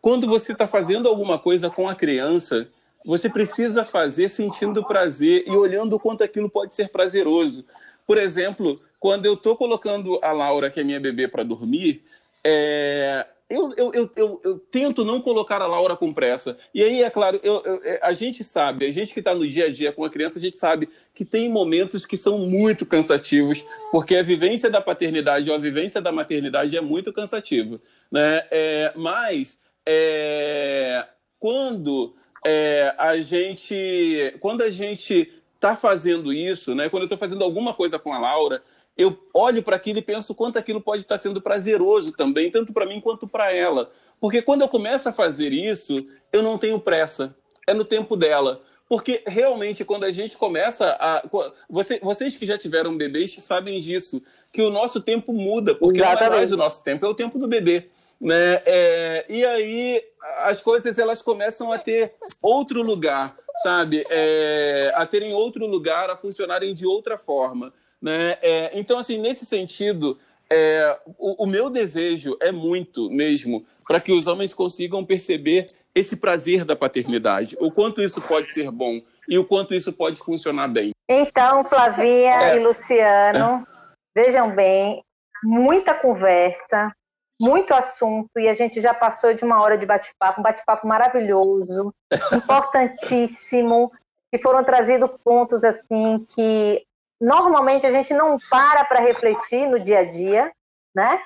quando 0.00 0.28
você 0.28 0.52
está 0.52 0.68
fazendo 0.68 1.08
alguma 1.08 1.40
coisa 1.40 1.68
com 1.68 1.88
a 1.88 1.96
criança, 1.96 2.70
você 3.04 3.28
precisa 3.28 3.84
fazer 3.84 4.28
sentindo 4.28 4.84
prazer 4.84 5.44
e 5.46 5.50
olhando 5.50 5.96
o 5.96 6.00
quanto 6.00 6.22
aquilo 6.22 6.50
pode 6.50 6.74
ser 6.74 6.88
prazeroso. 6.88 7.64
Por 8.06 8.18
exemplo, 8.18 8.80
quando 8.98 9.26
eu 9.26 9.34
estou 9.34 9.56
colocando 9.56 10.18
a 10.22 10.32
Laura, 10.32 10.70
que 10.70 10.80
é 10.80 10.84
minha 10.84 11.00
bebê, 11.00 11.28
para 11.28 11.42
dormir, 11.42 12.02
é, 12.42 13.26
eu, 13.48 13.72
eu, 13.76 14.10
eu, 14.14 14.40
eu, 14.44 14.58
tento 14.70 15.04
não 15.04 15.22
colocar 15.22 15.62
a 15.62 15.66
Laura 15.66 15.96
com 15.96 16.12
pressa. 16.12 16.58
E 16.74 16.82
aí, 16.82 17.02
é 17.02 17.08
claro, 17.08 17.40
é, 17.82 17.98
a 18.02 18.12
gente 18.12 18.44
sabe, 18.44 18.84
a 18.84 18.90
gente 18.90 19.14
que 19.14 19.20
está 19.20 19.34
no 19.34 19.46
dia 19.48 19.66
a 19.66 19.70
dia 19.70 19.90
com 19.90 20.04
a 20.04 20.10
criança, 20.10 20.38
a 20.38 20.42
gente 20.42 20.58
sabe 20.58 20.88
que 21.14 21.24
tem 21.24 21.48
momentos 21.48 22.04
que 22.04 22.16
são 22.16 22.38
muito 22.38 22.84
cansativos, 22.84 23.64
porque 23.90 24.16
a 24.16 24.22
vivência 24.22 24.68
da 24.68 24.82
paternidade 24.82 25.48
ou 25.48 25.56
a 25.56 25.58
vivência 25.58 26.00
da 26.00 26.12
maternidade 26.12 26.76
é 26.76 26.80
muito 26.80 27.10
cansativa. 27.10 27.80
Né? 28.12 28.44
É, 28.50 28.92
mas 28.94 29.58
é, 29.86 31.06
quando 31.40 32.14
é, 32.50 32.94
a 32.96 33.20
gente, 33.20 34.34
quando 34.40 34.62
a 34.62 34.70
gente 34.70 35.30
está 35.54 35.76
fazendo 35.76 36.32
isso, 36.32 36.74
né, 36.74 36.88
quando 36.88 37.02
eu 37.02 37.06
estou 37.06 37.18
fazendo 37.18 37.44
alguma 37.44 37.74
coisa 37.74 37.98
com 37.98 38.10
a 38.10 38.18
Laura, 38.18 38.62
eu 38.96 39.18
olho 39.34 39.62
para 39.62 39.76
aquilo 39.76 39.98
e 39.98 40.02
penso 40.02 40.34
quanto 40.34 40.58
aquilo 40.58 40.80
pode 40.80 41.02
estar 41.02 41.18
tá 41.18 41.22
sendo 41.22 41.42
prazeroso 41.42 42.10
também, 42.12 42.50
tanto 42.50 42.72
para 42.72 42.86
mim 42.86 43.02
quanto 43.02 43.28
para 43.28 43.52
ela. 43.52 43.92
Porque 44.18 44.40
quando 44.40 44.62
eu 44.62 44.68
começo 44.68 45.10
a 45.10 45.12
fazer 45.12 45.52
isso, 45.52 46.06
eu 46.32 46.42
não 46.42 46.56
tenho 46.56 46.80
pressa, 46.80 47.36
é 47.66 47.74
no 47.74 47.84
tempo 47.84 48.16
dela. 48.16 48.62
Porque 48.88 49.22
realmente, 49.26 49.84
quando 49.84 50.04
a 50.04 50.10
gente 50.10 50.38
começa 50.38 50.96
a. 50.98 51.22
Você, 51.68 52.00
vocês 52.02 52.34
que 52.34 52.46
já 52.46 52.56
tiveram 52.56 52.96
bebês 52.96 53.36
sabem 53.42 53.78
disso, 53.78 54.22
que 54.50 54.62
o 54.62 54.70
nosso 54.70 55.02
tempo 55.02 55.34
muda, 55.34 55.74
porque 55.74 56.00
Exatamente. 56.00 56.28
não 56.30 56.34
é 56.34 56.38
mais 56.38 56.52
o 56.52 56.56
nosso 56.56 56.82
tempo, 56.82 57.04
é 57.04 57.08
o 57.08 57.14
tempo 57.14 57.38
do 57.38 57.46
bebê. 57.46 57.90
Né? 58.20 58.62
É, 58.66 59.26
e 59.28 59.44
aí 59.44 60.02
as 60.44 60.60
coisas 60.60 60.98
elas 60.98 61.22
começam 61.22 61.70
a 61.70 61.78
ter 61.78 62.14
outro 62.42 62.82
lugar, 62.82 63.36
sabe? 63.62 64.04
É, 64.10 64.92
a 64.94 65.06
terem 65.06 65.32
outro 65.32 65.66
lugar, 65.66 66.10
a 66.10 66.16
funcionarem 66.16 66.74
de 66.74 66.86
outra 66.86 67.16
forma. 67.16 67.72
Né? 68.00 68.38
É, 68.42 68.78
então, 68.78 68.98
assim, 68.98 69.18
nesse 69.18 69.44
sentido, 69.44 70.18
é, 70.50 70.98
o, 71.18 71.44
o, 71.44 71.46
meu 71.46 71.68
desejo 71.68 72.36
é 72.40 72.50
muito 72.50 73.10
mesmo 73.10 73.66
para 73.86 74.00
que 74.00 74.12
os 74.12 74.26
homens 74.26 74.54
consigam 74.54 75.04
perceber 75.04 75.66
esse 75.94 76.16
prazer 76.16 76.64
da 76.64 76.76
paternidade, 76.76 77.56
o 77.60 77.70
quanto 77.70 78.02
isso 78.02 78.20
pode 78.22 78.52
ser 78.52 78.70
bom 78.70 79.00
e 79.28 79.38
o 79.38 79.44
quanto 79.44 79.74
isso 79.74 79.92
pode 79.92 80.20
funcionar 80.20 80.68
bem. 80.68 80.92
Então, 81.08 81.64
Flavinha 81.64 82.52
é. 82.52 82.56
e 82.56 82.60
Luciano, 82.60 83.66
vejam 84.14 84.54
bem, 84.54 85.02
muita 85.42 85.94
conversa, 85.94 86.92
muito 87.40 87.72
assunto 87.72 88.38
e 88.38 88.48
a 88.48 88.52
gente 88.52 88.80
já 88.80 88.92
passou 88.92 89.32
de 89.32 89.44
uma 89.44 89.60
hora 89.62 89.78
de 89.78 89.86
bate-papo, 89.86 90.40
um 90.40 90.42
bate-papo 90.42 90.86
maravilhoso, 90.86 91.94
importantíssimo, 92.32 93.92
e 94.32 94.38
foram 94.38 94.64
trazidos 94.64 95.10
pontos 95.24 95.64
assim 95.64 96.26
que 96.34 96.84
normalmente 97.20 97.86
a 97.86 97.90
gente 97.90 98.12
não 98.12 98.36
para 98.50 98.84
para 98.84 99.00
refletir 99.00 99.66
no 99.66 99.78
dia 99.80 100.00
a 100.00 100.04
dia, 100.04 100.52
né? 100.94 101.20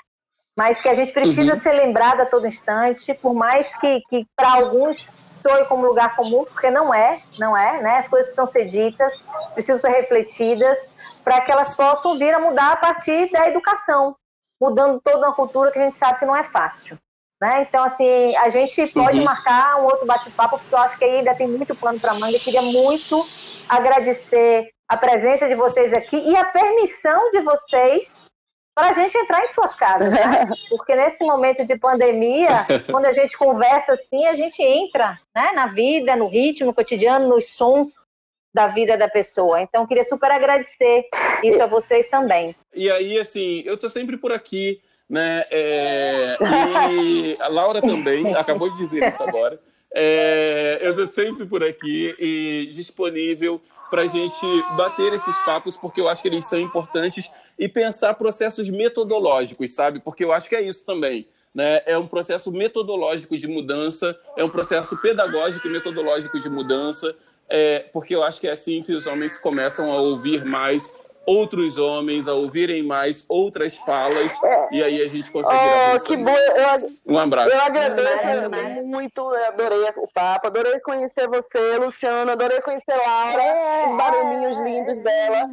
Mas 0.56 0.80
que 0.80 0.88
a 0.88 0.94
gente 0.94 1.12
precisa 1.12 1.54
uhum. 1.54 1.60
ser 1.60 1.72
lembrado 1.72 2.20
a 2.20 2.26
todo 2.26 2.46
instante, 2.46 3.14
por 3.14 3.34
mais 3.34 3.74
que, 3.76 4.00
que 4.08 4.26
para 4.36 4.52
alguns 4.52 5.10
soe 5.32 5.64
como 5.64 5.86
lugar 5.86 6.14
comum, 6.14 6.44
porque 6.44 6.70
não 6.70 6.92
é, 6.92 7.22
não 7.38 7.56
é, 7.56 7.80
né? 7.80 7.96
As 7.96 8.06
coisas 8.06 8.26
precisam 8.26 8.46
ser 8.46 8.66
ditas, 8.66 9.24
precisam 9.54 9.80
ser 9.80 9.88
refletidas, 9.88 10.78
para 11.24 11.40
que 11.40 11.50
elas 11.50 11.74
possam 11.74 12.18
vir 12.18 12.34
a 12.34 12.38
mudar 12.38 12.72
a 12.72 12.76
partir 12.76 13.30
da 13.30 13.48
educação, 13.48 14.14
mudando 14.62 15.00
toda 15.00 15.26
uma 15.26 15.34
cultura 15.34 15.72
que 15.72 15.78
a 15.80 15.82
gente 15.82 15.96
sabe 15.96 16.20
que 16.20 16.24
não 16.24 16.36
é 16.36 16.44
fácil. 16.44 16.96
Né? 17.40 17.66
Então, 17.68 17.82
assim, 17.82 18.36
a 18.36 18.48
gente 18.48 18.86
pode 18.86 19.18
uhum. 19.18 19.24
marcar 19.24 19.80
um 19.80 19.86
outro 19.86 20.06
bate-papo, 20.06 20.56
porque 20.60 20.72
eu 20.72 20.78
acho 20.78 20.96
que 20.96 21.04
ainda 21.04 21.34
tem 21.34 21.48
muito 21.48 21.74
plano 21.74 21.98
para 21.98 22.14
manga. 22.14 22.36
Eu 22.36 22.40
queria 22.40 22.62
muito 22.62 23.26
agradecer 23.68 24.70
a 24.88 24.96
presença 24.96 25.48
de 25.48 25.56
vocês 25.56 25.92
aqui 25.92 26.16
e 26.16 26.36
a 26.36 26.44
permissão 26.44 27.30
de 27.30 27.40
vocês 27.40 28.24
para 28.72 28.90
a 28.90 28.92
gente 28.92 29.18
entrar 29.18 29.42
em 29.42 29.48
suas 29.48 29.74
casas, 29.74 30.12
né? 30.12 30.46
Porque 30.70 30.94
nesse 30.94 31.24
momento 31.24 31.64
de 31.66 31.76
pandemia, 31.76 32.64
quando 32.88 33.06
a 33.06 33.12
gente 33.12 33.36
conversa 33.36 33.94
assim, 33.94 34.24
a 34.26 34.36
gente 34.36 34.62
entra 34.62 35.18
né, 35.34 35.50
na 35.52 35.66
vida, 35.66 36.14
no 36.14 36.28
ritmo 36.28 36.72
cotidiano, 36.72 37.28
nos 37.28 37.48
sons 37.48 38.00
da 38.52 38.68
vida 38.68 38.96
da 38.96 39.08
pessoa. 39.08 39.60
Então, 39.62 39.86
queria 39.86 40.04
super 40.04 40.30
agradecer 40.30 41.06
isso 41.42 41.62
a 41.62 41.66
vocês 41.66 42.08
também. 42.08 42.54
E 42.74 42.90
aí, 42.90 43.18
assim, 43.18 43.62
eu 43.64 43.76
tô 43.76 43.88
sempre 43.88 44.16
por 44.16 44.32
aqui 44.32 44.80
né? 45.12 45.44
É, 45.50 46.36
e 46.90 47.36
a 47.38 47.48
Laura 47.48 47.82
também 47.82 48.34
acabou 48.34 48.70
de 48.70 48.78
dizer 48.78 49.06
isso 49.06 49.22
agora. 49.22 49.60
É, 49.94 50.78
eu 50.80 50.92
estou 50.92 51.06
sempre 51.06 51.44
por 51.44 51.62
aqui 51.62 52.16
e 52.18 52.70
disponível 52.72 53.60
para 53.90 54.02
a 54.02 54.06
gente 54.06 54.46
bater 54.74 55.12
esses 55.12 55.36
papos, 55.44 55.76
porque 55.76 56.00
eu 56.00 56.08
acho 56.08 56.22
que 56.22 56.28
eles 56.28 56.46
são 56.46 56.58
importantes 56.58 57.30
e 57.58 57.68
pensar 57.68 58.14
processos 58.14 58.70
metodológicos, 58.70 59.74
sabe? 59.74 60.00
Porque 60.00 60.24
eu 60.24 60.32
acho 60.32 60.48
que 60.48 60.56
é 60.56 60.62
isso 60.62 60.82
também. 60.86 61.28
Né? 61.54 61.82
É 61.84 61.98
um 61.98 62.06
processo 62.06 62.50
metodológico 62.50 63.36
de 63.36 63.46
mudança, 63.46 64.18
é 64.34 64.42
um 64.42 64.48
processo 64.48 64.96
pedagógico 64.96 65.68
e 65.68 65.70
metodológico 65.70 66.40
de 66.40 66.48
mudança, 66.48 67.14
é, 67.54 67.80
porque 67.92 68.14
eu 68.14 68.22
acho 68.22 68.40
que 68.40 68.48
é 68.48 68.52
assim 68.52 68.82
que 68.82 68.94
os 68.94 69.06
homens 69.06 69.36
começam 69.36 69.92
a 69.92 70.00
ouvir 70.00 70.42
mais 70.42 70.90
outros 71.26 71.76
homens 71.76 72.26
a 72.26 72.32
ouvirem 72.32 72.82
mais 72.82 73.24
outras 73.28 73.76
falas 73.76 74.32
e 74.72 74.82
aí 74.82 75.02
a 75.02 75.06
gente 75.06 75.30
conseguirá. 75.30 75.94
Oh, 75.94 76.00
que 76.00 76.16
bom! 76.16 76.34
Eu, 76.34 77.12
um 77.14 77.18
abraço. 77.18 77.52
Eu 77.52 77.60
agradeço 77.60 78.26
é, 78.26 78.82
muito, 78.82 79.20
eu 79.20 79.46
adorei 79.46 79.84
o 79.96 80.08
papo, 80.08 80.46
adorei 80.46 80.80
conhecer 80.80 81.28
você, 81.28 81.76
Luciano, 81.76 82.32
adorei 82.32 82.60
conhecer 82.62 82.96
Laura, 82.96 83.42
os 83.88 83.96
barulhinhos 83.96 84.60
lindos 84.60 84.96
dela. 84.96 85.48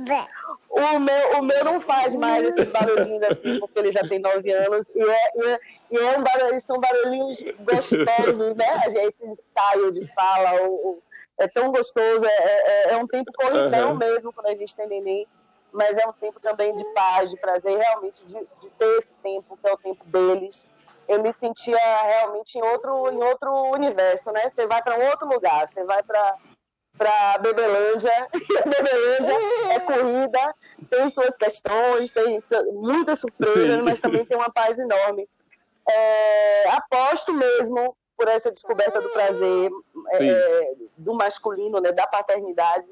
O 0.69 0.99
meu, 0.99 1.39
o 1.39 1.43
meu 1.43 1.65
não 1.65 1.81
faz 1.81 2.15
mais 2.15 2.47
esses 2.47 2.71
barulhinhos 2.71 3.23
assim, 3.23 3.59
porque 3.59 3.79
ele 3.79 3.91
já 3.91 4.07
tem 4.07 4.19
nove 4.19 4.51
anos, 4.51 4.87
e, 4.95 5.01
é, 5.01 5.31
e, 5.35 5.49
é, 5.49 5.59
e 5.91 5.97
é 5.97 6.17
um 6.17 6.23
barulho, 6.23 6.61
são 6.61 6.79
barulhinhos 6.79 7.43
gostosos, 7.59 8.55
né? 8.55 8.81
Esse 8.87 9.25
ensaio 9.25 9.91
de 9.91 10.07
fala, 10.13 10.61
o, 10.63 10.73
o, 10.73 11.03
é 11.39 11.47
tão 11.47 11.71
gostoso, 11.71 12.25
é, 12.25 12.29
é, 12.29 12.93
é 12.93 12.97
um 12.97 13.07
tempo 13.07 13.31
corridão 13.33 13.91
uhum. 13.91 13.97
mesmo 13.97 14.33
quando 14.33 14.47
a 14.47 14.55
gente 14.55 14.75
tem 14.75 14.87
neném 14.87 15.27
mas 15.71 15.97
é 15.97 16.07
um 16.07 16.13
tempo 16.13 16.39
também 16.39 16.75
de 16.75 16.83
paz, 16.93 17.29
de 17.29 17.37
prazer, 17.37 17.77
realmente 17.77 18.25
de, 18.25 18.33
de 18.33 18.69
ter 18.77 18.97
esse 18.97 19.13
tempo, 19.21 19.57
que 19.57 19.67
é 19.67 19.73
o 19.73 19.77
tempo 19.77 20.03
deles. 20.05 20.67
Eu 21.07 21.21
me 21.21 21.33
sentia 21.33 21.77
realmente 22.03 22.57
em 22.57 22.61
outro, 22.61 23.11
em 23.11 23.23
outro 23.23 23.51
universo, 23.71 24.31
né? 24.31 24.49
Você 24.49 24.67
vai 24.67 24.81
para 24.81 24.97
um 24.97 25.07
outro 25.07 25.27
lugar, 25.27 25.69
você 25.71 25.83
vai 25.83 26.03
para 26.03 26.35
para 26.97 27.37
Bebelândia, 27.37 28.11
Bebelândia 28.65 29.33
é 29.73 29.79
corrida, 29.79 30.55
tem 30.89 31.09
suas 31.09 31.33
questões, 31.37 32.11
tem 32.11 32.39
muitas 32.73 33.21
surpresas, 33.21 33.75
Sim. 33.75 33.81
mas 33.83 34.01
também 34.01 34.25
tem 34.25 34.35
uma 34.35 34.51
paz 34.51 34.77
enorme. 34.77 35.25
É, 35.89 36.69
aposto 36.71 37.31
mesmo 37.31 37.95
por 38.19 38.27
essa 38.27 38.51
descoberta 38.51 39.01
do 39.01 39.09
prazer 39.11 39.71
é, 40.11 40.73
do 40.97 41.13
masculino, 41.13 41.79
né, 41.79 41.93
da 41.93 42.05
paternidade, 42.05 42.91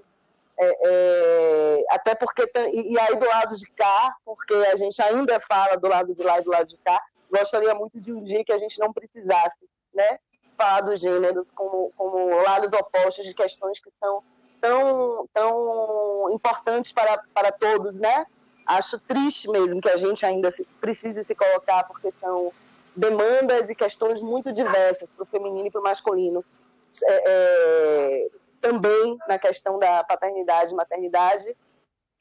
é, 0.57 0.78
é, 0.82 1.84
até 1.89 2.15
porque, 2.15 2.49
e, 2.73 2.93
e 2.93 2.99
aí 2.99 3.13
do 3.17 3.28
lado 3.28 3.57
de 3.57 3.65
cá, 3.71 4.15
porque 4.23 4.53
a 4.53 4.78
gente 4.78 5.01
ainda 5.01 5.38
fala 5.41 5.75
do 5.75 5.89
lado 5.89 6.15
de 6.15 6.23
lá 6.23 6.39
e 6.39 6.43
do 6.43 6.49
lado 6.49 6.65
de 6.65 6.78
cá, 6.78 7.03
gostaria 7.30 7.75
muito 7.75 7.99
de 7.99 8.13
um 8.13 8.23
dia 8.23 8.41
que 8.45 8.53
a 8.53 8.57
gente 8.57 8.80
não 8.80 8.93
precisasse, 8.93 9.59
né, 9.93 10.17
falar 10.57 10.80
dos 10.80 11.01
gêneros 11.01 11.51
como, 11.51 11.91
como 11.97 12.41
lados 12.43 12.71
opostos 12.71 13.25
de 13.25 13.34
questões 13.34 13.82
que 13.82 13.91
são 13.99 14.23
tão, 14.61 15.28
tão 15.34 16.30
importantes 16.32 16.93
para, 16.93 17.21
para 17.34 17.51
todos, 17.51 17.99
né? 17.99 18.25
Acho 18.65 18.97
triste 18.99 19.49
mesmo 19.49 19.80
que 19.82 19.89
a 19.89 19.97
gente 19.97 20.25
ainda 20.25 20.49
se, 20.49 20.65
precise 20.82 21.23
se 21.23 21.36
colocar, 21.36 21.84
porque 21.84 22.11
são 22.19 22.51
demandas 22.98 23.70
e 23.70 23.76
questões 23.76 24.22
muito 24.22 24.52
diversas 24.52 25.12
para 25.12 25.24
o 25.24 25.28
feminino 25.28 25.68
e 25.68 25.72
para 25.72 25.80
o 25.80 25.84
masculino. 25.84 26.43
É, 27.04 27.24
é, 27.28 28.28
também 28.60 29.18
na 29.28 29.38
questão 29.38 29.78
da 29.78 30.04
paternidade 30.04 30.74
e 30.74 30.76
maternidade. 30.76 31.56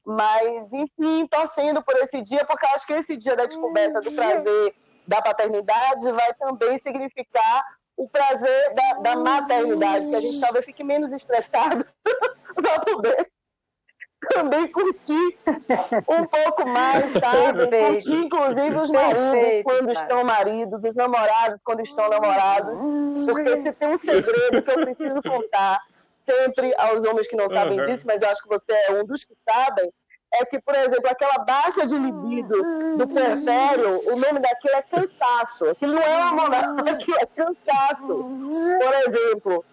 Mas, 0.04 0.72
enfim, 0.72 1.26
torcendo 1.26 1.82
por 1.82 1.96
esse 1.96 2.22
dia, 2.22 2.44
porque 2.44 2.64
eu 2.64 2.70
acho 2.70 2.86
que 2.86 2.92
esse 2.92 3.16
dia 3.16 3.34
da 3.34 3.46
descoberta 3.46 4.00
do 4.00 4.12
prazer 4.12 4.74
da 5.06 5.22
paternidade 5.22 6.12
vai 6.12 6.34
também 6.34 6.78
significar 6.78 7.64
o 7.96 8.08
prazer 8.08 8.74
da, 8.74 8.92
da 8.94 9.16
maternidade, 9.16 10.08
que 10.08 10.14
a 10.14 10.20
gente 10.20 10.38
talvez 10.38 10.64
fique 10.64 10.84
menos 10.84 11.10
estressado 11.12 11.84
para 12.54 12.80
poder 12.80 13.30
também 14.28 14.68
curtir 14.68 15.38
um 16.08 16.24
pouco 16.24 16.68
mais, 16.68 17.12
sabe? 17.12 17.66
Perfeito. 17.68 17.92
Curtir, 17.92 18.24
inclusive, 18.24 18.76
os 18.76 18.90
maridos 18.90 19.30
Perfeito, 19.30 19.64
quando 19.64 19.86
cara. 19.86 20.02
estão 20.02 20.24
maridos, 20.24 20.80
os 20.84 20.94
namorados 20.94 21.60
quando 21.64 21.80
estão 21.82 22.08
namorados. 22.08 22.82
Porque 23.26 23.56
se 23.62 23.72
tem 23.72 23.88
um 23.88 23.98
segredo 23.98 24.62
que 24.62 24.70
eu 24.70 24.80
preciso 24.80 25.22
contar 25.22 25.80
sempre 26.22 26.74
aos 26.76 27.04
homens 27.04 27.28
que 27.28 27.36
não 27.36 27.48
sabem 27.48 27.80
uhum. 27.80 27.86
disso, 27.86 28.04
mas 28.06 28.20
eu 28.20 28.28
acho 28.28 28.42
que 28.42 28.48
você 28.48 28.72
é 28.72 28.92
um 28.92 29.04
dos 29.04 29.22
que 29.24 29.34
sabem, 29.48 29.90
é 30.34 30.44
que, 30.44 30.60
por 30.60 30.74
exemplo, 30.74 31.08
aquela 31.08 31.38
baixa 31.44 31.86
de 31.86 31.96
libido 31.96 32.62
do 32.96 33.06
puerpério, 33.06 34.00
o 34.12 34.16
nome 34.16 34.40
daquilo 34.40 34.74
é 34.74 34.82
cansaço. 34.82 35.70
Aquilo 35.70 35.94
não 35.94 36.02
é 36.02 36.22
amor, 36.22 36.50
aquilo 36.90 37.16
é 37.18 37.26
cansaço. 37.26 38.06
Por 38.06 39.14
exemplo, 39.14 39.64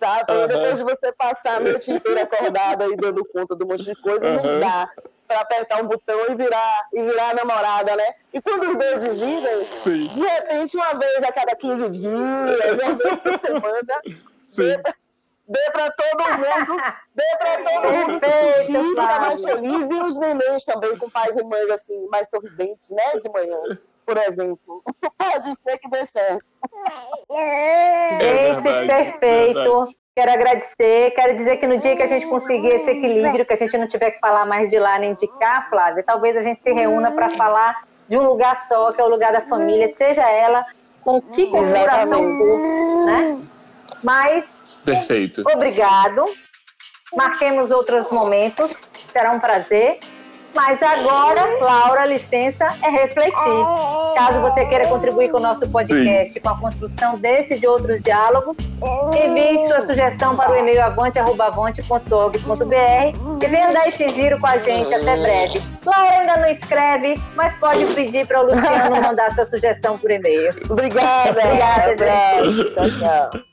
sabe? 0.00 0.32
Uhum. 0.32 0.46
Depois 0.48 0.76
de 0.76 0.82
você 0.82 1.12
passar 1.12 1.58
a 1.58 1.60
noite 1.60 1.92
inteira 1.92 2.22
acordada 2.22 2.86
e 2.86 2.96
dando 2.96 3.24
conta 3.26 3.54
de 3.54 3.62
um 3.62 3.68
monte 3.68 3.84
de 3.84 3.94
coisa, 3.96 4.26
uhum. 4.26 4.42
não 4.42 4.60
dá 4.60 4.90
para 5.28 5.40
apertar 5.42 5.80
um 5.80 5.86
botão 5.86 6.18
e 6.28 6.34
virar, 6.34 6.88
e 6.92 7.02
virar 7.02 7.34
namorada, 7.34 7.94
né? 7.94 8.14
E 8.34 8.42
quando 8.42 8.68
os 8.68 8.76
dois 8.76 9.02
dividem, 9.04 9.64
Sim. 9.64 10.08
de 10.08 10.20
repente, 10.20 10.76
uma 10.76 10.94
vez 10.94 11.22
a 11.22 11.30
cada 11.30 11.54
15 11.54 11.90
dias, 11.90 12.12
uma 12.12 12.94
vez 12.96 13.20
por 13.20 13.40
semana, 13.46 14.00
Sim 14.50 14.74
dê 15.50 15.70
para 15.72 15.90
todo 15.90 16.22
mundo, 16.38 16.82
dê 17.12 17.24
para 17.36 17.56
todo 17.64 17.92
mundo 17.92 18.20
se 18.20 18.30
curtir, 18.30 18.88
ficar 18.90 19.20
mais 19.20 19.42
feliz. 19.44 19.90
E 19.90 20.02
os 20.04 20.16
nenéns 20.16 20.64
também 20.64 20.96
com 20.96 21.10
pais 21.10 21.36
e 21.36 21.42
mães 21.42 21.70
assim, 21.70 22.06
mais 22.06 22.30
sorridentes, 22.30 22.90
né, 22.90 23.18
de 23.20 23.28
manhã, 23.28 23.58
por 24.10 24.18
exemplo. 24.18 24.82
Pode 25.16 25.54
ser 25.54 25.78
que 25.78 25.88
dê 25.88 26.04
certo. 26.06 26.44
Gente, 28.20 28.68
é 28.68 28.86
perfeito. 28.86 29.88
Quero 30.16 30.32
agradecer, 30.32 31.12
quero 31.12 31.36
dizer 31.36 31.56
que 31.58 31.66
no 31.66 31.78
dia 31.78 31.96
que 31.96 32.02
a 32.02 32.06
gente 32.06 32.26
conseguir 32.26 32.74
esse 32.74 32.90
equilíbrio, 32.90 33.46
que 33.46 33.52
a 33.52 33.56
gente 33.56 33.78
não 33.78 33.86
tiver 33.86 34.10
que 34.10 34.18
falar 34.18 34.44
mais 34.44 34.68
de 34.68 34.78
lá 34.78 34.98
nem 34.98 35.14
de 35.14 35.26
cá, 35.38 35.66
Flávia, 35.70 36.02
talvez 36.02 36.36
a 36.36 36.42
gente 36.42 36.60
se 36.62 36.72
reúna 36.72 37.12
para 37.12 37.30
falar 37.36 37.84
de 38.08 38.18
um 38.18 38.22
lugar 38.22 38.58
só, 38.60 38.92
que 38.92 39.00
é 39.00 39.04
o 39.04 39.08
lugar 39.08 39.32
da 39.32 39.42
família, 39.42 39.86
seja 39.88 40.28
ela 40.28 40.66
com 41.02 41.22
que 41.22 41.46
configuração 41.46 42.36
for, 42.36 43.06
né? 43.06 43.40
Mas 44.02 44.52
Perfeito. 44.84 45.42
Obrigado. 45.46 46.24
Marquemos 47.14 47.70
outros 47.70 48.10
momentos. 48.10 48.82
Será 49.12 49.32
um 49.32 49.40
prazer. 49.40 50.00
Mas 50.54 50.82
agora, 50.82 51.44
Laura, 51.60 52.06
licença, 52.06 52.66
é 52.82 52.90
refletir. 52.90 53.34
Caso 54.14 54.40
você 54.40 54.64
queira 54.66 54.88
contribuir 54.88 55.30
com 55.30 55.38
o 55.38 55.40
nosso 55.40 55.68
podcast, 55.68 56.34
Sim. 56.34 56.40
com 56.40 56.48
a 56.50 56.58
construção 56.58 57.18
desse 57.18 57.54
e 57.54 57.58
de 57.58 57.66
outros 57.66 58.00
diálogos, 58.00 58.56
envie 59.24 59.66
sua 59.66 59.80
sugestão 59.82 60.36
para 60.36 60.50
o 60.52 60.56
e-mail 60.56 60.82
avante.org.br 60.82 61.54
e 63.42 63.46
venha 63.46 63.72
dar 63.72 63.88
esse 63.88 64.08
giro 64.10 64.38
com 64.38 64.46
a 64.46 64.58
gente. 64.58 64.92
Até 64.94 65.16
breve. 65.16 65.62
Laura 65.84 66.20
ainda 66.20 66.36
não 66.38 66.48
escreve, 66.48 67.20
mas 67.34 67.56
pode 67.56 67.86
pedir 67.94 68.26
para 68.26 68.40
o 68.40 68.44
Luciano 68.44 69.00
mandar 69.00 69.30
sua 69.32 69.46
sugestão 69.46 69.96
por 69.98 70.10
e-mail. 70.10 70.54
Obrigada. 70.68 71.30
Obrigada, 71.30 71.96
gente. 71.96 72.70
Tchau, 72.74 72.90
tchau. 72.98 73.49